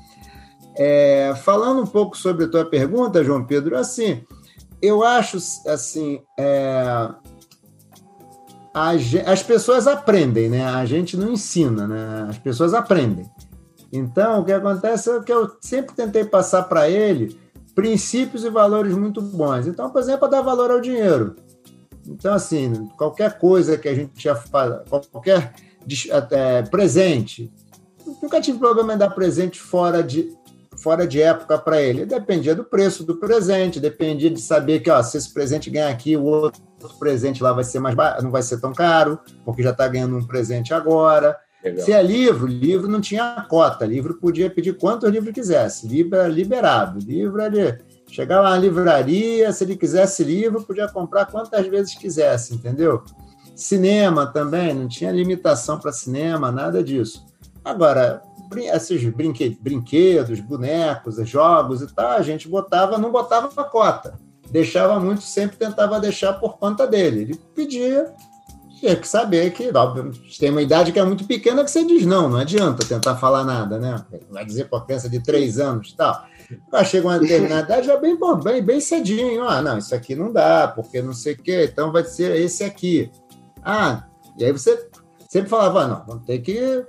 É, 0.76 1.34
falando 1.42 1.82
um 1.82 1.86
pouco 1.86 2.16
sobre 2.16 2.44
a 2.44 2.48
tua 2.48 2.64
pergunta, 2.64 3.24
João 3.24 3.44
Pedro, 3.44 3.76
assim, 3.76 4.22
eu 4.82 5.04
acho 5.04 5.38
assim, 5.66 6.20
é, 6.38 6.84
a, 8.74 8.90
as 9.26 9.42
pessoas 9.42 9.86
aprendem, 9.86 10.48
né? 10.48 10.64
A 10.64 10.84
gente 10.84 11.16
não 11.16 11.32
ensina, 11.32 11.86
né? 11.86 12.26
As 12.28 12.38
pessoas 12.38 12.74
aprendem. 12.74 13.30
Então, 13.92 14.40
o 14.40 14.44
que 14.44 14.52
acontece 14.52 15.10
é 15.10 15.20
que 15.20 15.32
eu 15.32 15.50
sempre 15.60 15.94
tentei 15.94 16.24
passar 16.24 16.62
para 16.64 16.88
ele 16.88 17.36
princípios 17.74 18.44
e 18.44 18.50
valores 18.50 18.94
muito 18.94 19.20
bons. 19.20 19.66
Então, 19.66 19.90
por 19.90 20.00
exemplo, 20.00 20.28
dar 20.28 20.42
valor 20.42 20.70
ao 20.70 20.80
dinheiro. 20.80 21.36
Então, 22.06 22.34
assim, 22.34 22.86
qualquer 22.96 23.38
coisa 23.38 23.78
que 23.78 23.88
a 23.88 23.94
gente 23.94 24.22
já 24.22 24.34
faz, 24.34 24.80
qualquer 25.10 25.54
é, 26.30 26.62
presente, 26.62 27.52
nunca 28.22 28.40
tive 28.40 28.58
problema 28.58 28.94
em 28.94 28.98
dar 28.98 29.10
presente 29.10 29.60
fora 29.60 30.02
de, 30.02 30.32
fora 30.76 31.06
de 31.06 31.20
época 31.20 31.58
para 31.58 31.80
ele. 31.80 32.06
Dependia 32.06 32.54
do 32.54 32.64
preço 32.64 33.04
do 33.04 33.16
presente, 33.16 33.78
dependia 33.78 34.30
de 34.30 34.40
saber 34.40 34.80
que 34.80 34.90
ó, 34.90 35.02
se 35.02 35.16
esse 35.16 35.32
presente 35.32 35.70
ganhar 35.70 35.90
aqui, 35.90 36.16
o 36.16 36.24
outro 36.24 36.62
presente 36.98 37.42
lá 37.42 37.52
vai 37.52 37.64
ser 37.64 37.78
mais 37.78 37.94
não 38.22 38.30
vai 38.30 38.42
ser 38.42 38.60
tão 38.60 38.72
caro, 38.72 39.18
porque 39.44 39.62
já 39.62 39.70
está 39.70 39.86
ganhando 39.86 40.16
um 40.16 40.26
presente 40.26 40.74
agora. 40.74 41.36
Legal. 41.62 41.84
Se 41.84 41.92
é 41.92 42.02
livro, 42.02 42.46
livro 42.46 42.88
não 42.88 43.00
tinha 43.00 43.46
cota, 43.48 43.84
livro 43.84 44.14
podia 44.14 44.48
pedir 44.48 44.78
quantos 44.78 45.10
livros 45.10 45.34
quisesse, 45.34 45.86
livro 45.86 46.16
era 46.16 46.28
liberado, 46.28 46.98
livro 46.98 47.40
era 47.40 47.78
chegava 48.08 48.50
na 48.50 48.56
livraria, 48.56 49.52
se 49.52 49.64
ele 49.64 49.76
quisesse 49.76 50.24
livro, 50.24 50.62
podia 50.62 50.88
comprar 50.88 51.26
quantas 51.26 51.66
vezes 51.66 51.94
quisesse, 51.94 52.54
entendeu? 52.54 53.02
Cinema 53.54 54.26
também, 54.26 54.74
não 54.74 54.88
tinha 54.88 55.12
limitação 55.12 55.78
para 55.78 55.92
cinema, 55.92 56.50
nada 56.50 56.82
disso. 56.82 57.24
Agora, 57.64 58.22
esses 58.56 59.04
brinquedos, 59.60 60.40
bonecos, 60.40 61.16
jogos 61.28 61.82
e 61.82 61.94
tal, 61.94 62.12
a 62.12 62.22
gente 62.22 62.48
botava, 62.48 62.98
não 62.98 63.12
botava 63.12 63.64
cota. 63.64 64.18
Deixava 64.50 64.98
muito, 64.98 65.22
sempre 65.22 65.56
tentava 65.56 66.00
deixar 66.00 66.32
por 66.34 66.58
conta 66.58 66.86
dele. 66.86 67.20
Ele 67.20 67.40
pedia, 67.54 68.12
tinha 68.80 68.96
que 68.96 69.06
saber 69.06 69.52
que, 69.52 69.70
óbvio, 69.76 70.10
tem 70.38 70.50
uma 70.50 70.62
idade 70.62 70.90
que 70.90 70.98
é 70.98 71.04
muito 71.04 71.24
pequena 71.24 71.62
que 71.62 71.70
você 71.70 71.84
diz 71.84 72.06
não, 72.06 72.30
não 72.30 72.38
adianta 72.38 72.86
tentar 72.86 73.16
falar 73.16 73.44
nada, 73.44 73.78
né? 73.78 74.02
Vai 74.30 74.44
dizer 74.44 74.68
a 74.72 74.80
criança 74.80 75.08
de 75.08 75.20
três 75.22 75.58
anos 75.58 75.90
e 75.90 75.96
tal. 75.96 76.24
Quando 76.70 76.86
chega 76.86 77.06
uma 77.06 77.18
determinada 77.18 77.64
idade, 77.64 77.86
já 77.86 77.96
bem, 77.98 78.18
bem, 78.42 78.62
bem 78.62 78.80
cedinho. 78.80 79.44
Ah, 79.44 79.60
não, 79.60 79.76
isso 79.76 79.94
aqui 79.94 80.16
não 80.16 80.32
dá, 80.32 80.66
porque 80.66 81.02
não 81.02 81.12
sei 81.12 81.34
o 81.34 81.36
quê, 81.36 81.68
então 81.70 81.92
vai 81.92 82.04
ser 82.04 82.34
esse 82.40 82.64
aqui. 82.64 83.10
Ah, 83.62 84.04
e 84.38 84.44
aí 84.44 84.50
você 84.50 84.88
sempre 85.28 85.50
falava, 85.50 85.82
ah, 85.82 85.88
não, 85.88 86.04
vamos 86.06 86.24
ter 86.24 86.38
que. 86.38 86.84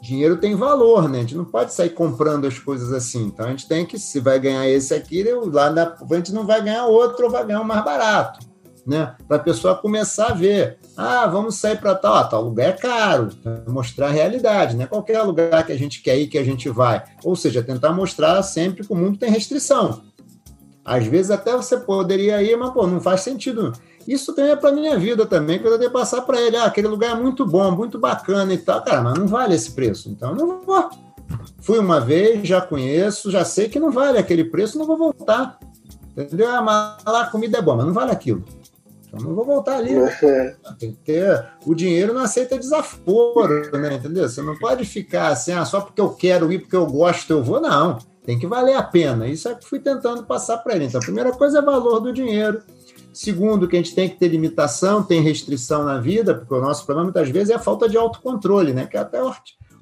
Dinheiro 0.00 0.36
tem 0.36 0.54
valor, 0.54 1.08
né? 1.08 1.18
A 1.18 1.20
gente 1.22 1.34
não 1.34 1.44
pode 1.44 1.74
sair 1.74 1.90
comprando 1.90 2.46
as 2.46 2.56
coisas 2.56 2.92
assim. 2.92 3.24
Então 3.24 3.46
a 3.46 3.50
gente 3.50 3.66
tem 3.66 3.84
que, 3.84 3.98
se 3.98 4.20
vai 4.20 4.38
ganhar 4.38 4.68
esse 4.68 4.94
aqui, 4.94 5.24
lá 5.52 5.68
na 5.68 5.96
frente 5.96 6.32
não 6.32 6.46
vai 6.46 6.62
ganhar 6.62 6.86
outro 6.86 7.24
ou 7.24 7.30
vai 7.32 7.44
ganhar 7.44 7.60
um 7.60 7.64
mais 7.64 7.84
barato 7.84 8.47
né? 8.88 9.14
Para 9.28 9.36
a 9.36 9.40
pessoa 9.40 9.74
começar 9.74 10.28
a 10.28 10.34
ver. 10.34 10.78
Ah, 10.96 11.26
vamos 11.26 11.56
sair 11.56 11.76
para 11.78 11.94
tal, 11.94 12.14
ah, 12.14 12.24
tal 12.24 12.42
lugar 12.42 12.70
é 12.70 12.72
caro, 12.72 13.28
mostrar 13.68 14.06
a 14.06 14.10
realidade, 14.10 14.74
né? 14.74 14.86
Qualquer 14.86 15.20
lugar 15.22 15.64
que 15.66 15.72
a 15.72 15.78
gente 15.78 16.00
quer 16.00 16.18
ir, 16.18 16.26
que 16.26 16.38
a 16.38 16.44
gente 16.44 16.70
vai. 16.70 17.04
Ou 17.22 17.36
seja, 17.36 17.62
tentar 17.62 17.92
mostrar 17.92 18.42
sempre 18.42 18.86
que 18.86 18.92
o 18.92 18.96
mundo 18.96 19.18
tem 19.18 19.30
restrição. 19.30 20.00
Às 20.82 21.06
vezes 21.06 21.30
até 21.30 21.54
você 21.54 21.76
poderia 21.76 22.42
ir, 22.42 22.56
mas 22.56 22.70
pô, 22.70 22.86
não 22.86 22.98
faz 22.98 23.20
sentido. 23.20 23.74
Isso 24.06 24.34
também 24.34 24.52
é 24.52 24.56
para 24.56 24.72
minha 24.72 24.98
vida 24.98 25.26
também, 25.26 25.58
que 25.58 25.66
eu 25.66 25.78
tenho 25.78 25.90
que 25.90 25.96
passar 25.96 26.22
para 26.22 26.40
ele. 26.40 26.56
Ah, 26.56 26.64
aquele 26.64 26.88
lugar 26.88 27.10
é 27.14 27.20
muito 27.20 27.44
bom, 27.44 27.70
muito 27.70 27.98
bacana 27.98 28.54
e 28.54 28.58
tal. 28.58 28.82
Cara, 28.82 29.02
mas 29.02 29.18
não 29.18 29.26
vale 29.26 29.54
esse 29.54 29.72
preço. 29.72 30.08
Então, 30.08 30.34
não 30.34 30.62
vou. 30.62 30.88
Fui 31.60 31.78
uma 31.78 32.00
vez, 32.00 32.48
já 32.48 32.62
conheço, 32.62 33.30
já 33.30 33.44
sei 33.44 33.68
que 33.68 33.78
não 33.78 33.90
vale 33.90 34.16
aquele 34.16 34.44
preço, 34.44 34.78
não 34.78 34.86
vou 34.86 34.96
voltar. 34.96 35.58
Entendeu? 36.16 36.50
Ah, 36.50 36.62
mas 36.62 37.04
lá 37.04 37.22
a 37.22 37.26
comida 37.26 37.58
é 37.58 37.62
boa, 37.62 37.76
mas 37.76 37.86
não 37.86 37.92
vale 37.92 38.10
aquilo. 38.10 38.42
Então 39.08 39.20
não 39.20 39.34
vou 39.34 39.44
voltar 39.44 39.78
ali. 39.78 39.94
Né? 39.94 40.56
Tem 40.78 40.92
que 40.92 40.98
ter. 40.98 41.46
O 41.66 41.74
dinheiro 41.74 42.12
não 42.12 42.22
aceita 42.22 42.58
desaforo, 42.58 43.70
né? 43.78 43.94
Entendeu? 43.94 44.28
Você 44.28 44.42
não 44.42 44.56
pode 44.56 44.84
ficar 44.84 45.28
assim, 45.28 45.52
ah, 45.52 45.64
só 45.64 45.80
porque 45.80 46.00
eu 46.00 46.10
quero 46.10 46.52
ir, 46.52 46.60
porque 46.60 46.76
eu 46.76 46.86
gosto, 46.86 47.30
eu 47.30 47.42
vou. 47.42 47.60
Não. 47.60 47.98
Tem 48.24 48.38
que 48.38 48.46
valer 48.46 48.74
a 48.74 48.82
pena. 48.82 49.26
Isso 49.26 49.48
é 49.48 49.54
que 49.54 49.66
fui 49.66 49.80
tentando 49.80 50.22
passar 50.24 50.58
para 50.58 50.76
ele. 50.76 50.84
Então, 50.84 51.00
a 51.00 51.04
primeira 51.04 51.32
coisa 51.32 51.60
é 51.60 51.62
valor 51.62 51.98
do 51.98 52.12
dinheiro. 52.12 52.60
Segundo, 53.10 53.66
que 53.66 53.74
a 53.74 53.78
gente 53.78 53.94
tem 53.94 54.06
que 54.06 54.16
ter 54.16 54.28
limitação, 54.28 55.02
tem 55.02 55.22
restrição 55.22 55.82
na 55.82 55.98
vida, 55.98 56.34
porque 56.34 56.52
o 56.52 56.60
nosso 56.60 56.84
problema 56.84 57.04
muitas 57.04 57.30
vezes 57.30 57.48
é 57.48 57.54
a 57.54 57.58
falta 57.58 57.88
de 57.88 57.96
autocontrole, 57.96 58.74
né? 58.74 58.86
Que 58.86 58.98
é 58.98 59.00
até 59.00 59.22
o, 59.22 59.32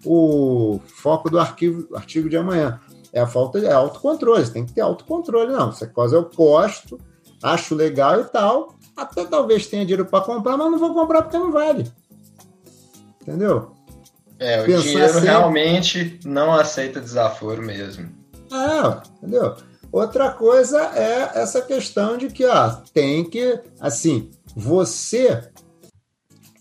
o 0.05 0.81
foco 0.87 1.29
do 1.29 1.41
arquivo, 1.41 1.89
artigo 1.97 2.29
de 2.29 2.37
amanhã. 2.37 2.81
É 3.12 3.20
a 3.20 3.27
falta 3.27 3.59
de 3.59 3.66
autocontrole. 3.66 4.47
Você 4.47 4.53
tem 4.53 4.64
que 4.64 4.72
ter 4.72 4.81
autocontrole, 4.81 5.53
não. 5.53 5.70
Essa 5.70 5.89
coisa 5.89 6.14
eu 6.14 6.31
gosto, 6.35 7.01
acho 7.43 7.74
legal 7.74 8.20
e 8.20 8.24
tal. 8.24 8.76
Até 8.97 9.24
talvez 9.24 9.66
tenha 9.66 9.84
dinheiro 9.84 10.07
para 10.07 10.24
comprar, 10.24 10.57
mas 10.57 10.70
não 10.70 10.78
vou 10.78 10.94
comprar 10.94 11.22
porque 11.22 11.38
não 11.38 11.53
vale. 11.53 11.90
Entendeu? 13.20 13.72
É, 14.38 14.62
o 14.62 14.66
Pensar 14.66 14.82
dinheiro 14.82 15.12
sempre... 15.12 15.28
realmente 15.28 16.20
não 16.24 16.53
aceita 16.53 17.01
desaforo 17.01 17.62
mesmo. 17.62 18.09
Ah, 18.51 19.03
entendeu? 19.18 19.57
Outra 19.90 20.30
coisa 20.30 20.80
é 20.94 21.30
essa 21.40 21.62
questão 21.62 22.16
de 22.16 22.28
que 22.28 22.44
ó, 22.44 22.70
tem 22.92 23.24
que, 23.24 23.61
assim, 23.80 24.30
você. 24.55 25.42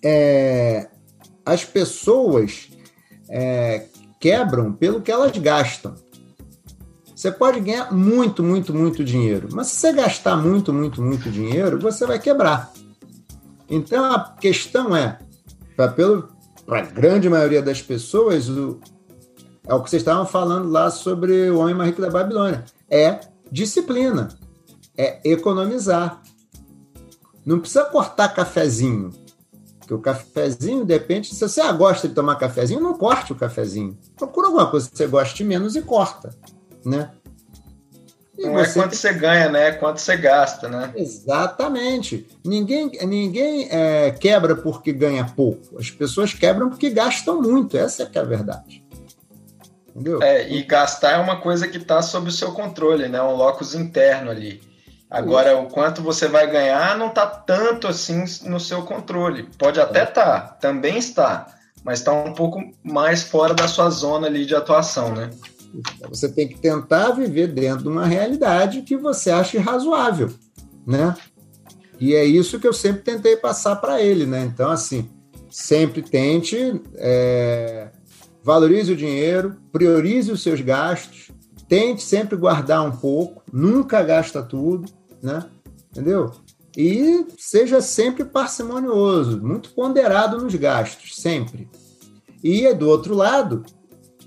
É, 0.04 0.88
as 1.46 1.64
pessoas 1.66 2.70
é, 3.30 3.86
quebram 4.20 4.72
pelo 4.74 5.02
que 5.02 5.12
elas 5.12 5.38
gastam. 5.38 5.96
Você 7.16 7.32
pode 7.32 7.62
ganhar 7.62 7.94
muito, 7.94 8.44
muito, 8.44 8.74
muito 8.74 9.04
dinheiro, 9.04 9.48
mas 9.54 9.68
se 9.68 9.78
você 9.78 9.94
gastar 9.94 10.36
muito, 10.36 10.74
muito, 10.74 11.02
muito 11.02 11.32
dinheiro, 11.32 11.80
você 11.80 12.06
vai 12.06 12.20
quebrar. 12.20 12.74
Então 13.70 14.04
a 14.04 14.20
questão 14.20 14.94
é, 14.96 15.18
para 15.76 15.94
a 16.68 16.82
grande 16.82 17.30
maioria 17.30 17.62
das 17.62 17.82
pessoas, 17.82 18.50
o, 18.50 18.82
é 19.66 19.74
o 19.74 19.82
que 19.82 19.90
vocês 19.90 20.02
estavam 20.02 20.26
falando 20.26 20.70
lá 20.70 20.92
sobre 20.92 21.50
o 21.50 21.60
homem 21.60 21.74
mais 21.74 21.90
rico 21.90 22.02
da 22.02 22.10
Babilônia. 22.10 22.66
É 22.90 23.22
disciplina, 23.50 24.28
é 24.98 25.20
economizar. 25.24 26.22
Não 27.46 27.60
precisa 27.60 27.86
cortar 27.86 28.30
cafezinho. 28.30 29.12
Porque 29.80 29.94
o 29.94 30.00
cafezinho 30.00 30.84
depende. 30.84 31.34
Se 31.34 31.48
você 31.48 31.62
gosta 31.74 32.08
de 32.08 32.14
tomar 32.14 32.36
cafezinho, 32.36 32.82
não 32.82 32.96
corte 32.96 33.32
o 33.32 33.36
cafezinho. 33.36 33.98
Procura 34.18 34.48
alguma 34.48 34.70
coisa 34.70 34.90
que 34.90 34.98
você 34.98 35.08
goste 35.08 35.44
menos 35.44 35.76
e 35.76 35.82
corta. 35.82 36.36
Né? 36.86 37.10
E 38.38 38.46
não 38.46 38.60
é 38.60 38.68
quanto 38.72 38.96
você 38.96 39.14
ganha, 39.14 39.50
né? 39.50 39.70
É 39.70 39.72
quanto 39.72 40.00
você 40.00 40.18
gasta, 40.18 40.68
né? 40.68 40.92
Exatamente. 40.96 42.28
Ninguém, 42.44 42.92
ninguém 43.04 43.68
é, 43.72 44.12
quebra 44.12 44.56
porque 44.56 44.92
ganha 44.92 45.26
pouco. 45.26 45.80
As 45.80 45.90
pessoas 45.90 46.34
quebram 46.34 46.70
porque 46.70 46.90
gastam 46.90 47.42
muito. 47.42 47.78
Essa 47.78 48.04
é 48.04 48.06
que 48.06 48.18
é 48.18 48.22
a 48.22 48.26
verdade. 48.26 48.84
Entendeu? 49.90 50.22
É, 50.22 50.50
e 50.52 50.64
gastar 50.64 51.12
é 51.12 51.18
uma 51.18 51.40
coisa 51.40 51.68
que 51.68 51.78
está 51.78 52.02
sob 52.02 52.28
o 52.28 52.32
seu 52.32 52.52
controle, 52.52 53.08
né? 53.08 53.22
Um 53.22 53.36
locus 53.36 53.74
interno 53.74 54.30
ali. 54.30 54.62
Agora, 55.10 55.54
Isso. 55.54 55.62
o 55.62 55.68
quanto 55.68 56.02
você 56.02 56.28
vai 56.28 56.50
ganhar 56.50 56.98
não 56.98 57.08
está 57.08 57.26
tanto 57.26 57.88
assim 57.88 58.26
no 58.44 58.60
seu 58.60 58.82
controle. 58.82 59.50
Pode 59.58 59.80
até 59.80 60.04
estar, 60.04 60.22
é. 60.22 60.26
tá, 60.26 60.40
também 60.60 60.98
está, 60.98 61.48
mas 61.86 62.00
está 62.00 62.12
um 62.12 62.34
pouco 62.34 62.62
mais 62.84 63.24
fora 63.24 63.54
da 63.54 63.68
sua 63.68 63.90
zona 63.90 64.28
ali 64.28 64.46
de 64.46 64.54
atuação, 64.54 65.14
né? 65.16 65.30
Você 66.10 66.30
tem 66.30 66.48
que 66.48 66.60
tentar 66.60 67.12
viver 67.12 67.48
dentro 67.48 67.84
de 67.84 67.90
uma 67.90 68.06
realidade 68.06 68.82
que 68.82 68.96
você 68.98 69.32
ache 69.32 69.58
razoável, 69.58 70.30
né? 70.86 71.16
E 72.00 72.14
é 72.14 72.26
isso 72.26 72.60
que 72.60 72.68
eu 72.68 72.74
sempre 72.74 73.02
tentei 73.02 73.38
passar 73.38 73.78
para 73.78 74.02
ele, 74.02 74.26
né? 74.26 74.44
Então, 74.46 74.70
assim, 74.70 75.10
sempre 75.50 76.02
tente 76.02 76.82
é, 76.96 77.90
valorize 78.46 78.94
o 78.94 78.96
dinheiro, 78.96 79.56
priorize 79.72 80.32
os 80.32 80.44
seus 80.44 80.62
gastos, 80.62 81.32
tente 81.68 82.04
sempre 82.04 82.38
guardar 82.38 82.86
um 82.86 82.92
pouco, 82.92 83.42
nunca 83.52 84.04
gasta 84.04 84.44
tudo, 84.44 84.92
né? 85.22 85.44
Entendeu? 85.90 86.32
E 86.78 87.26
seja 87.38 87.82
sempre 87.82 88.24
parcimonioso, 88.24 89.42
muito 89.42 89.72
ponderado 89.74 90.38
nos 90.38 90.54
gastos, 90.54 91.16
sempre. 91.16 91.68
E 92.44 92.72
do 92.74 92.88
outro 92.88 93.16
lado, 93.16 93.64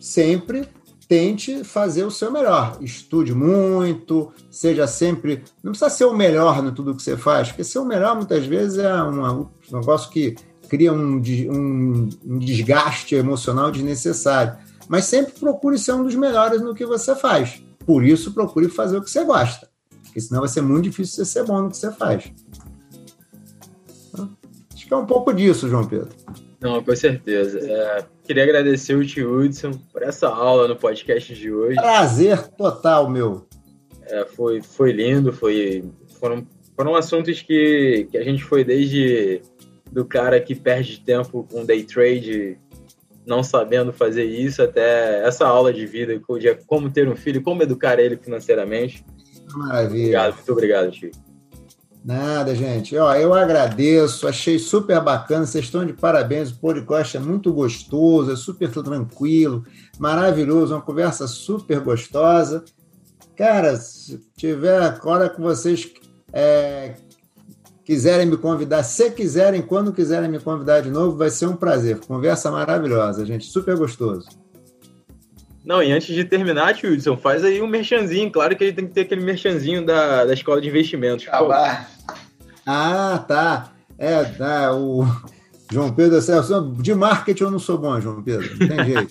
sempre 0.01 0.67
tente 1.09 1.65
fazer 1.65 2.05
o 2.05 2.11
seu 2.11 2.31
melhor. 2.31 2.77
Estude 2.83 3.35
muito, 3.35 4.31
seja 4.51 4.87
sempre. 4.87 5.43
Não 5.63 5.73
precisa 5.73 5.91
ser 5.91 6.05
o 6.05 6.15
melhor 6.15 6.63
no 6.63 6.71
tudo 6.71 6.95
que 6.95 7.03
você 7.03 7.17
faz, 7.17 7.49
porque 7.49 7.65
ser 7.65 7.79
o 7.79 7.85
melhor 7.85 8.15
muitas 8.15 8.45
vezes 8.47 8.79
é 8.79 9.03
um 9.03 9.49
negócio 9.73 10.11
que 10.11 10.37
cria 10.69 10.93
um, 10.93 11.17
um, 11.17 12.09
um 12.25 12.39
desgaste 12.39 13.15
emocional 13.15 13.71
desnecessário. 13.71 14.59
Mas 14.87 15.07
sempre 15.07 15.33
procure 15.33 15.79
ser 15.79 15.93
um 15.93 16.05
dos 16.05 16.15
melhores 16.15 16.61
no 16.61 16.75
que 16.75 16.85
você 16.85 17.15
faz. 17.15 17.63
Por 17.85 18.05
isso, 18.05 18.33
procure 18.33 18.69
fazer 18.69 18.99
o 18.99 19.03
que 19.03 19.11
você 19.11 19.25
gosta. 19.25 19.69
Porque 20.05 20.21
senão 20.21 20.41
vai 20.41 20.49
ser 20.49 20.61
muito 20.61 20.85
difícil 20.85 21.17
você 21.17 21.25
ser 21.25 21.45
bom 21.45 21.63
no 21.63 21.71
que 21.71 21.77
você 21.77 21.91
faz. 21.91 22.31
Acho 24.75 24.87
que 24.87 24.93
é 24.93 24.97
um 24.97 25.07
pouco 25.07 25.33
disso, 25.33 25.69
João 25.69 25.87
Pedro. 25.87 26.11
Não, 26.61 26.83
com 26.83 26.97
certeza. 26.97 27.59
É, 27.61 28.07
queria 28.29 28.43
agradecer 28.43 28.95
o 28.95 29.07
tio 29.07 29.41
Hudson 29.41 29.73
por 29.91 30.03
essa 30.03 30.29
aula 30.29 30.69
no 30.69 30.77
podcast 30.77 31.35
de 31.35 31.51
hoje. 31.51 31.77
Prazer 31.77 32.47
total, 32.49 33.09
meu. 33.09 33.49
É, 34.03 34.27
foi, 34.27 34.61
foi 34.61 34.93
lindo, 34.93 35.33
foi, 35.33 35.83
foram, 36.21 36.47
foram 36.77 36.95
assuntos 36.95 37.41
que, 37.41 38.07
que 38.11 38.19
a 38.19 38.23
gente 38.23 38.45
foi 38.45 38.63
desde 38.65 39.41
do 39.91 40.05
cara 40.05 40.39
que 40.39 40.55
perde 40.55 41.01
tempo 41.01 41.49
com 41.51 41.65
day 41.65 41.83
trade, 41.83 42.59
não 43.27 43.43
sabendo 43.43 43.95
fazer 43.95 44.25
isso, 44.25 44.63
até 44.63 45.27
essa 45.27 45.47
aula 45.47 45.73
de 45.73 45.87
vida, 45.87 46.13
de 46.15 46.55
como 46.67 46.91
ter 46.91 47.09
um 47.09 47.17
filho, 47.17 47.43
como 47.43 47.63
educar 47.63 47.99
ele 47.99 48.19
financeiramente. 48.19 49.03
Maravilha. 49.55 50.03
Obrigado, 50.03 50.35
muito 50.35 50.53
obrigado, 50.53 50.93
Chico. 50.93 51.28
Nada, 52.09 52.55
gente. 52.55 52.97
Ó, 52.97 53.15
eu 53.17 53.35
agradeço, 53.35 54.27
achei 54.27 54.59
super 54.59 54.99
bacana, 54.99 55.45
vocês 55.45 55.67
estão 55.67 55.85
de 55.85 55.93
parabéns, 55.93 56.51
o 56.51 56.59
podcast 56.59 57.19
é 57.19 57.21
muito 57.21 57.53
gostoso, 57.53 58.33
é 58.33 58.37
super 58.37 58.71
tranquilo, 58.71 59.63
maravilhoso, 59.99 60.75
uma 60.75 60.81
conversa 60.81 61.27
super 61.27 61.81
gostosa. 61.81 62.65
Cara, 63.37 63.77
se 63.77 64.19
tiver 64.39 64.81
agora 64.81 65.29
que 65.29 65.39
vocês 65.39 65.87
é, 66.33 66.95
quiserem 67.85 68.25
me 68.25 68.39
convidar, 68.39 68.85
se 68.85 69.11
quiserem, 69.11 69.61
quando 69.61 69.93
quiserem 69.93 70.31
me 70.31 70.41
convidar 70.41 70.81
de 70.81 70.91
novo, 70.91 71.15
vai 71.15 71.29
ser 71.29 71.45
um 71.45 71.57
prazer. 71.57 72.01
Conversa 72.01 72.51
maravilhosa, 72.51 73.27
gente, 73.27 73.45
super 73.45 73.77
gostoso. 73.77 74.27
Não, 75.63 75.83
e 75.83 75.93
antes 75.93 76.15
de 76.15 76.25
terminar, 76.25 76.75
tio 76.75 76.91
Hudson, 76.91 77.19
faz 77.19 77.45
aí 77.45 77.61
um 77.61 77.67
merchanzinho. 77.67 78.31
Claro 78.33 78.57
que 78.57 78.65
ele 78.65 78.73
tem 78.73 78.87
que 78.87 78.95
ter 78.95 79.03
aquele 79.03 79.23
merchanzinho 79.23 79.85
da, 79.85 80.25
da 80.25 80.33
escola 80.33 80.59
de 80.59 80.69
investimentos. 80.69 81.29
Acabar. 81.29 81.98
Ah, 82.71 83.25
tá. 83.27 83.73
É, 83.97 84.23
tá. 84.25 84.75
O 84.75 85.07
João 85.73 85.91
Pedro, 85.91 86.21
de 86.83 86.95
marketing 86.95 87.45
eu 87.45 87.51
não 87.51 87.59
sou 87.59 87.79
bom, 87.79 87.99
João 87.99 88.23
Pedro. 88.23 88.47
Não 88.59 88.69
tem 88.69 88.85
jeito. 88.85 89.11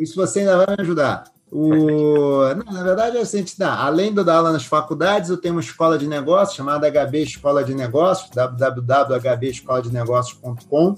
Isso 0.00 0.16
você 0.16 0.40
ainda 0.40 0.64
vai 0.64 0.74
me 0.74 0.82
ajudar. 0.82 1.24
O... 1.52 2.40
Não, 2.54 2.72
na 2.72 2.82
verdade, 2.82 3.18
é 3.18 3.20
assim, 3.20 3.44
dá. 3.58 3.84
além 3.84 4.14
de 4.14 4.24
dar 4.24 4.36
aula 4.36 4.52
nas 4.52 4.64
faculdades, 4.64 5.28
eu 5.28 5.36
tenho 5.36 5.52
uma 5.54 5.60
escola 5.60 5.98
de 5.98 6.08
negócios 6.08 6.56
chamada 6.56 6.90
HB 6.90 7.22
Escola 7.22 7.62
de 7.62 7.74
Negócios, 7.74 8.30
www.hbescoladinegócios.com. 8.30 10.96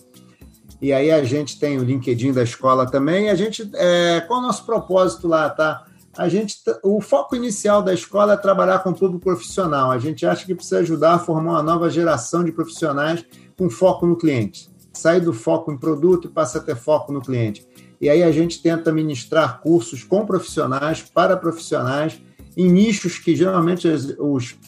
E 0.81 0.93
aí 0.93 1.11
a 1.11 1.25
gente 1.25 1.59
tem 1.59 1.77
o 1.77 1.83
LinkedIn 1.83 2.33
da 2.33 2.45
escola 2.45 2.89
também. 2.89 3.31
A 3.31 3.35
gente, 3.35 3.69
é, 3.75 4.21
qual 4.29 4.41
é 4.41 4.45
o 4.45 4.47
nosso 4.47 4.65
propósito 4.65 5.27
lá, 5.27 5.51
tá? 5.51 5.88
A 6.19 6.29
gente, 6.29 6.57
o 6.83 7.01
foco 7.01 7.37
inicial 7.37 7.81
da 7.81 7.95
escola 7.95 8.33
é 8.33 8.37
trabalhar 8.37 8.81
com 8.81 8.91
o 8.91 8.95
público 8.95 9.23
profissional. 9.23 9.93
A 9.93 10.01
gente 10.01 10.27
acha 10.27 10.45
que 10.45 10.53
precisa 10.53 10.81
ajudar 10.81 11.15
a 11.15 11.19
formar 11.21 11.53
uma 11.53 11.63
nova 11.63 11.89
geração 11.89 12.43
de 12.43 12.51
profissionais 12.51 13.25
com 13.57 13.71
foco 13.71 14.05
no 14.05 14.17
cliente. 14.17 14.69
Sair 14.93 15.21
do 15.21 15.33
foco 15.33 15.71
em 15.71 15.79
produto 15.79 16.27
e 16.27 16.31
passa 16.31 16.59
a 16.59 16.61
ter 16.61 16.75
foco 16.75 17.13
no 17.13 17.21
cliente. 17.21 17.65
E 18.01 18.11
aí 18.11 18.25
a 18.25 18.33
gente 18.33 18.61
tenta 18.61 18.93
ministrar 18.93 19.61
cursos 19.61 20.03
com 20.03 20.27
profissionais, 20.27 21.03
para 21.03 21.37
profissionais, 21.37 22.21
em 22.57 22.69
nichos 22.69 23.17
que 23.21 23.37
geralmente 23.37 23.87
os 24.19 24.59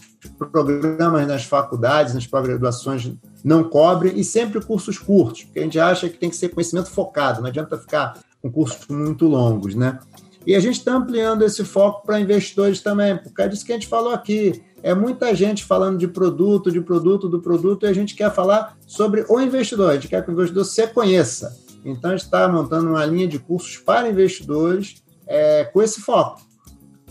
programas 0.52 1.26
nas 1.26 1.44
faculdades, 1.44 2.14
nas 2.14 2.28
pós-graduações 2.28 3.12
não 3.42 3.64
cobrem, 3.64 4.16
e 4.16 4.22
sempre 4.22 4.64
cursos 4.64 4.98
curtos, 4.98 5.42
porque 5.42 5.58
a 5.58 5.62
gente 5.64 5.80
acha 5.80 6.08
que 6.08 6.16
tem 6.16 6.30
que 6.30 6.36
ser 6.36 6.50
conhecimento 6.50 6.90
focado, 6.90 7.40
não 7.40 7.48
adianta 7.48 7.76
ficar 7.76 8.20
com 8.40 8.52
cursos 8.52 8.86
muito 8.88 9.26
longos, 9.26 9.74
né? 9.74 9.98
E 10.46 10.54
a 10.54 10.60
gente 10.60 10.78
está 10.78 10.94
ampliando 10.94 11.42
esse 11.42 11.64
foco 11.64 12.04
para 12.04 12.20
investidores 12.20 12.80
também, 12.80 13.16
porque 13.16 13.42
é 13.42 13.48
disso 13.48 13.64
que 13.64 13.72
a 13.72 13.74
gente 13.74 13.86
falou 13.86 14.12
aqui. 14.12 14.62
É 14.82 14.94
muita 14.94 15.34
gente 15.34 15.64
falando 15.64 15.98
de 15.98 16.08
produto, 16.08 16.72
de 16.72 16.80
produto, 16.80 17.28
do 17.28 17.40
produto, 17.40 17.84
e 17.84 17.88
a 17.88 17.92
gente 17.92 18.14
quer 18.14 18.32
falar 18.32 18.76
sobre 18.86 19.24
o 19.28 19.38
investidor, 19.40 19.90
a 19.90 19.94
gente 19.94 20.08
quer 20.08 20.24
que 20.24 20.30
o 20.30 20.32
investidor 20.32 20.64
se 20.64 20.86
conheça. 20.88 21.54
Então, 21.84 22.10
a 22.10 22.16
gente 22.16 22.24
está 22.24 22.48
montando 22.48 22.88
uma 22.88 23.04
linha 23.04 23.28
de 23.28 23.38
cursos 23.38 23.78
para 23.78 24.08
investidores 24.08 25.02
é, 25.26 25.64
com 25.64 25.82
esse 25.82 26.00
foco. 26.00 26.40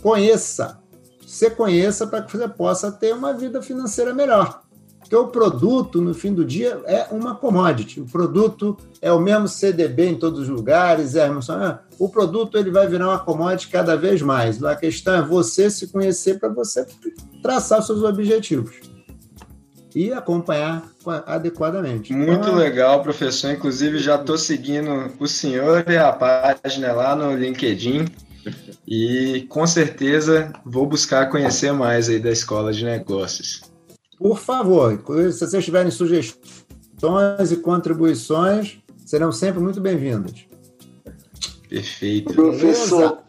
Conheça, 0.02 0.80
se 1.26 1.50
conheça 1.50 2.06
para 2.06 2.22
que 2.22 2.36
você 2.36 2.48
possa 2.48 2.90
ter 2.90 3.14
uma 3.14 3.32
vida 3.32 3.62
financeira 3.62 4.12
melhor. 4.12 4.62
Porque 5.10 5.16
o 5.16 5.26
produto, 5.26 6.00
no 6.00 6.14
fim 6.14 6.32
do 6.32 6.44
dia, 6.44 6.80
é 6.86 7.08
uma 7.10 7.34
commodity. 7.34 8.00
O 8.00 8.04
produto 8.04 8.76
é 9.02 9.12
o 9.12 9.18
mesmo 9.18 9.48
CDB 9.48 10.10
em 10.10 10.14
todos 10.14 10.42
os 10.42 10.48
lugares. 10.48 11.16
É, 11.16 11.28
o 11.98 12.08
produto 12.08 12.56
ele 12.56 12.70
vai 12.70 12.86
virar 12.86 13.08
uma 13.08 13.18
commodity 13.18 13.66
cada 13.72 13.96
vez 13.96 14.22
mais. 14.22 14.62
A 14.62 14.76
questão 14.76 15.16
é 15.16 15.20
você 15.20 15.68
se 15.68 15.88
conhecer 15.88 16.38
para 16.38 16.48
você 16.48 16.86
traçar 17.42 17.80
os 17.80 17.86
seus 17.86 18.04
objetivos 18.04 18.76
e 19.96 20.12
acompanhar 20.12 20.84
adequadamente. 21.26 22.12
Muito 22.12 22.42
então, 22.42 22.54
legal, 22.54 23.02
professor. 23.02 23.50
Inclusive, 23.50 23.98
já 23.98 24.14
estou 24.14 24.38
seguindo 24.38 25.10
o 25.18 25.26
senhor 25.26 25.84
e 25.88 25.96
a 25.96 26.12
página 26.12 26.92
lá 26.92 27.16
no 27.16 27.34
LinkedIn. 27.34 28.06
E 28.86 29.44
com 29.48 29.66
certeza 29.66 30.52
vou 30.64 30.86
buscar 30.86 31.28
conhecer 31.30 31.72
mais 31.72 32.08
aí 32.08 32.20
da 32.20 32.30
escola 32.30 32.72
de 32.72 32.84
negócios. 32.84 33.69
Por 34.20 34.38
favor, 34.38 35.02
se 35.32 35.40
vocês 35.40 35.64
tiverem 35.64 35.90
sugestões 35.90 37.50
e 37.50 37.56
contribuições, 37.56 38.78
serão 39.06 39.32
sempre 39.32 39.60
muito 39.60 39.80
bem-vindas. 39.80 40.46
Perfeito. 41.66 42.34
Professor, 42.34 42.98
Beleza? 42.98 43.24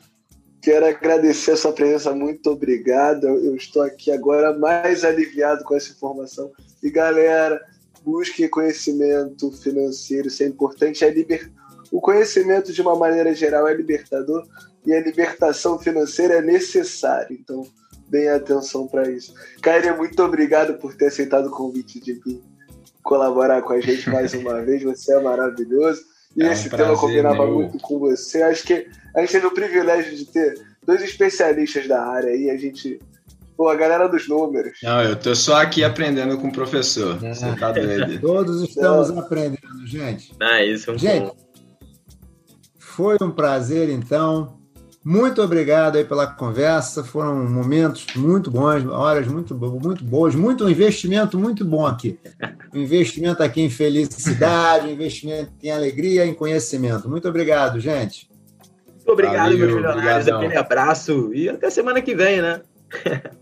quero 0.61 0.85
agradecer 0.85 1.51
a 1.51 1.55
sua 1.55 1.71
presença, 1.71 2.13
muito 2.13 2.51
obrigado. 2.51 3.25
Eu 3.25 3.55
estou 3.55 3.81
aqui 3.83 4.11
agora 4.11 4.59
mais 4.59 5.05
aliviado 5.05 5.63
com 5.63 5.77
essa 5.77 5.93
informação. 5.93 6.51
E 6.83 6.89
galera, 6.89 7.65
busque 8.03 8.49
conhecimento 8.49 9.49
financeiro, 9.49 10.27
isso 10.27 10.43
é 10.43 10.47
importante. 10.47 11.05
É 11.05 11.09
liber... 11.09 11.49
O 11.89 12.01
conhecimento, 12.01 12.73
de 12.73 12.81
uma 12.81 12.97
maneira 12.97 13.33
geral, 13.33 13.65
é 13.65 13.73
libertador 13.73 14.45
e 14.85 14.91
a 14.91 15.01
libertação 15.01 15.79
financeira 15.79 16.35
é 16.35 16.41
necessária. 16.41 17.33
Então, 17.33 17.65
deem 18.11 18.29
atenção 18.29 18.85
para 18.87 19.09
isso. 19.09 19.33
Caio, 19.61 19.97
muito 19.97 20.21
obrigado 20.21 20.77
por 20.77 20.93
ter 20.93 21.07
aceitado 21.07 21.47
o 21.47 21.51
convite 21.51 21.99
de 21.99 22.13
vir 22.13 22.41
colaborar 23.01 23.61
com 23.61 23.73
a 23.73 23.79
gente 23.79 24.07
mais 24.11 24.33
uma 24.33 24.61
vez. 24.61 24.83
Você 24.83 25.15
é 25.15 25.21
maravilhoso. 25.21 26.01
E 26.35 26.43
é 26.43 26.51
esse 26.51 26.67
um 26.67 26.71
tema 26.71 26.97
combinava 26.97 27.45
meu. 27.45 27.55
muito 27.55 27.77
com 27.79 27.97
você. 27.97 28.43
Acho 28.43 28.63
que 28.63 28.87
a 29.15 29.21
gente 29.21 29.31
teve 29.31 29.47
o 29.47 29.53
privilégio 29.53 30.15
de 30.15 30.25
ter 30.25 30.61
dois 30.85 31.01
especialistas 31.01 31.87
da 31.87 32.05
área 32.05 32.31
aí. 32.31 32.49
A 32.49 32.57
gente. 32.57 32.99
Pô, 33.55 33.67
a 33.67 33.75
galera 33.75 34.07
dos 34.07 34.27
números. 34.27 34.77
Não, 34.81 35.03
eu 35.03 35.15
tô 35.15 35.35
só 35.35 35.61
aqui 35.61 35.83
aprendendo 35.83 36.37
com 36.37 36.47
o 36.47 36.51
professor. 36.51 37.23
É. 37.23 37.33
Você 37.33 37.55
tá 37.55 37.71
doido. 37.71 38.19
Todos 38.21 38.61
estamos 38.61 39.09
é. 39.09 39.19
aprendendo, 39.19 39.85
gente. 39.85 40.33
Ah, 40.39 40.63
isso 40.63 40.89
é 40.89 40.93
um 40.93 40.97
Gente, 40.97 41.25
bom. 41.25 41.35
foi 42.79 43.17
um 43.21 43.31
prazer, 43.31 43.89
então. 43.89 44.60
Muito 45.03 45.41
obrigado 45.41 45.97
aí 45.97 46.05
pela 46.05 46.27
conversa. 46.27 47.03
Foram 47.03 47.43
momentos 47.49 48.05
muito 48.15 48.51
bons, 48.51 48.85
horas 48.85 49.27
muito, 49.27 49.55
muito 49.55 50.03
boas, 50.03 50.35
muito 50.35 50.65
um 50.65 50.69
investimento 50.69 51.39
muito 51.39 51.65
bom 51.65 51.87
aqui. 51.87 52.19
Um 52.71 52.81
investimento 52.81 53.41
aqui 53.41 53.61
em 53.61 53.69
felicidade, 53.69 54.87
um 54.87 54.91
investimento 54.93 55.51
em 55.63 55.71
alegria, 55.71 56.25
em 56.25 56.35
conhecimento. 56.35 57.09
Muito 57.09 57.27
obrigado, 57.27 57.79
gente. 57.79 58.29
Muito 58.87 59.11
obrigado, 59.11 59.51
Valeu, 59.51 59.57
meus 59.57 59.73
milionários. 59.73 60.27
Aquele 60.27 60.57
abraço 60.57 61.33
e 61.33 61.49
até 61.49 61.71
semana 61.71 61.99
que 62.01 62.13
vem, 62.13 62.41
né? 62.41 62.61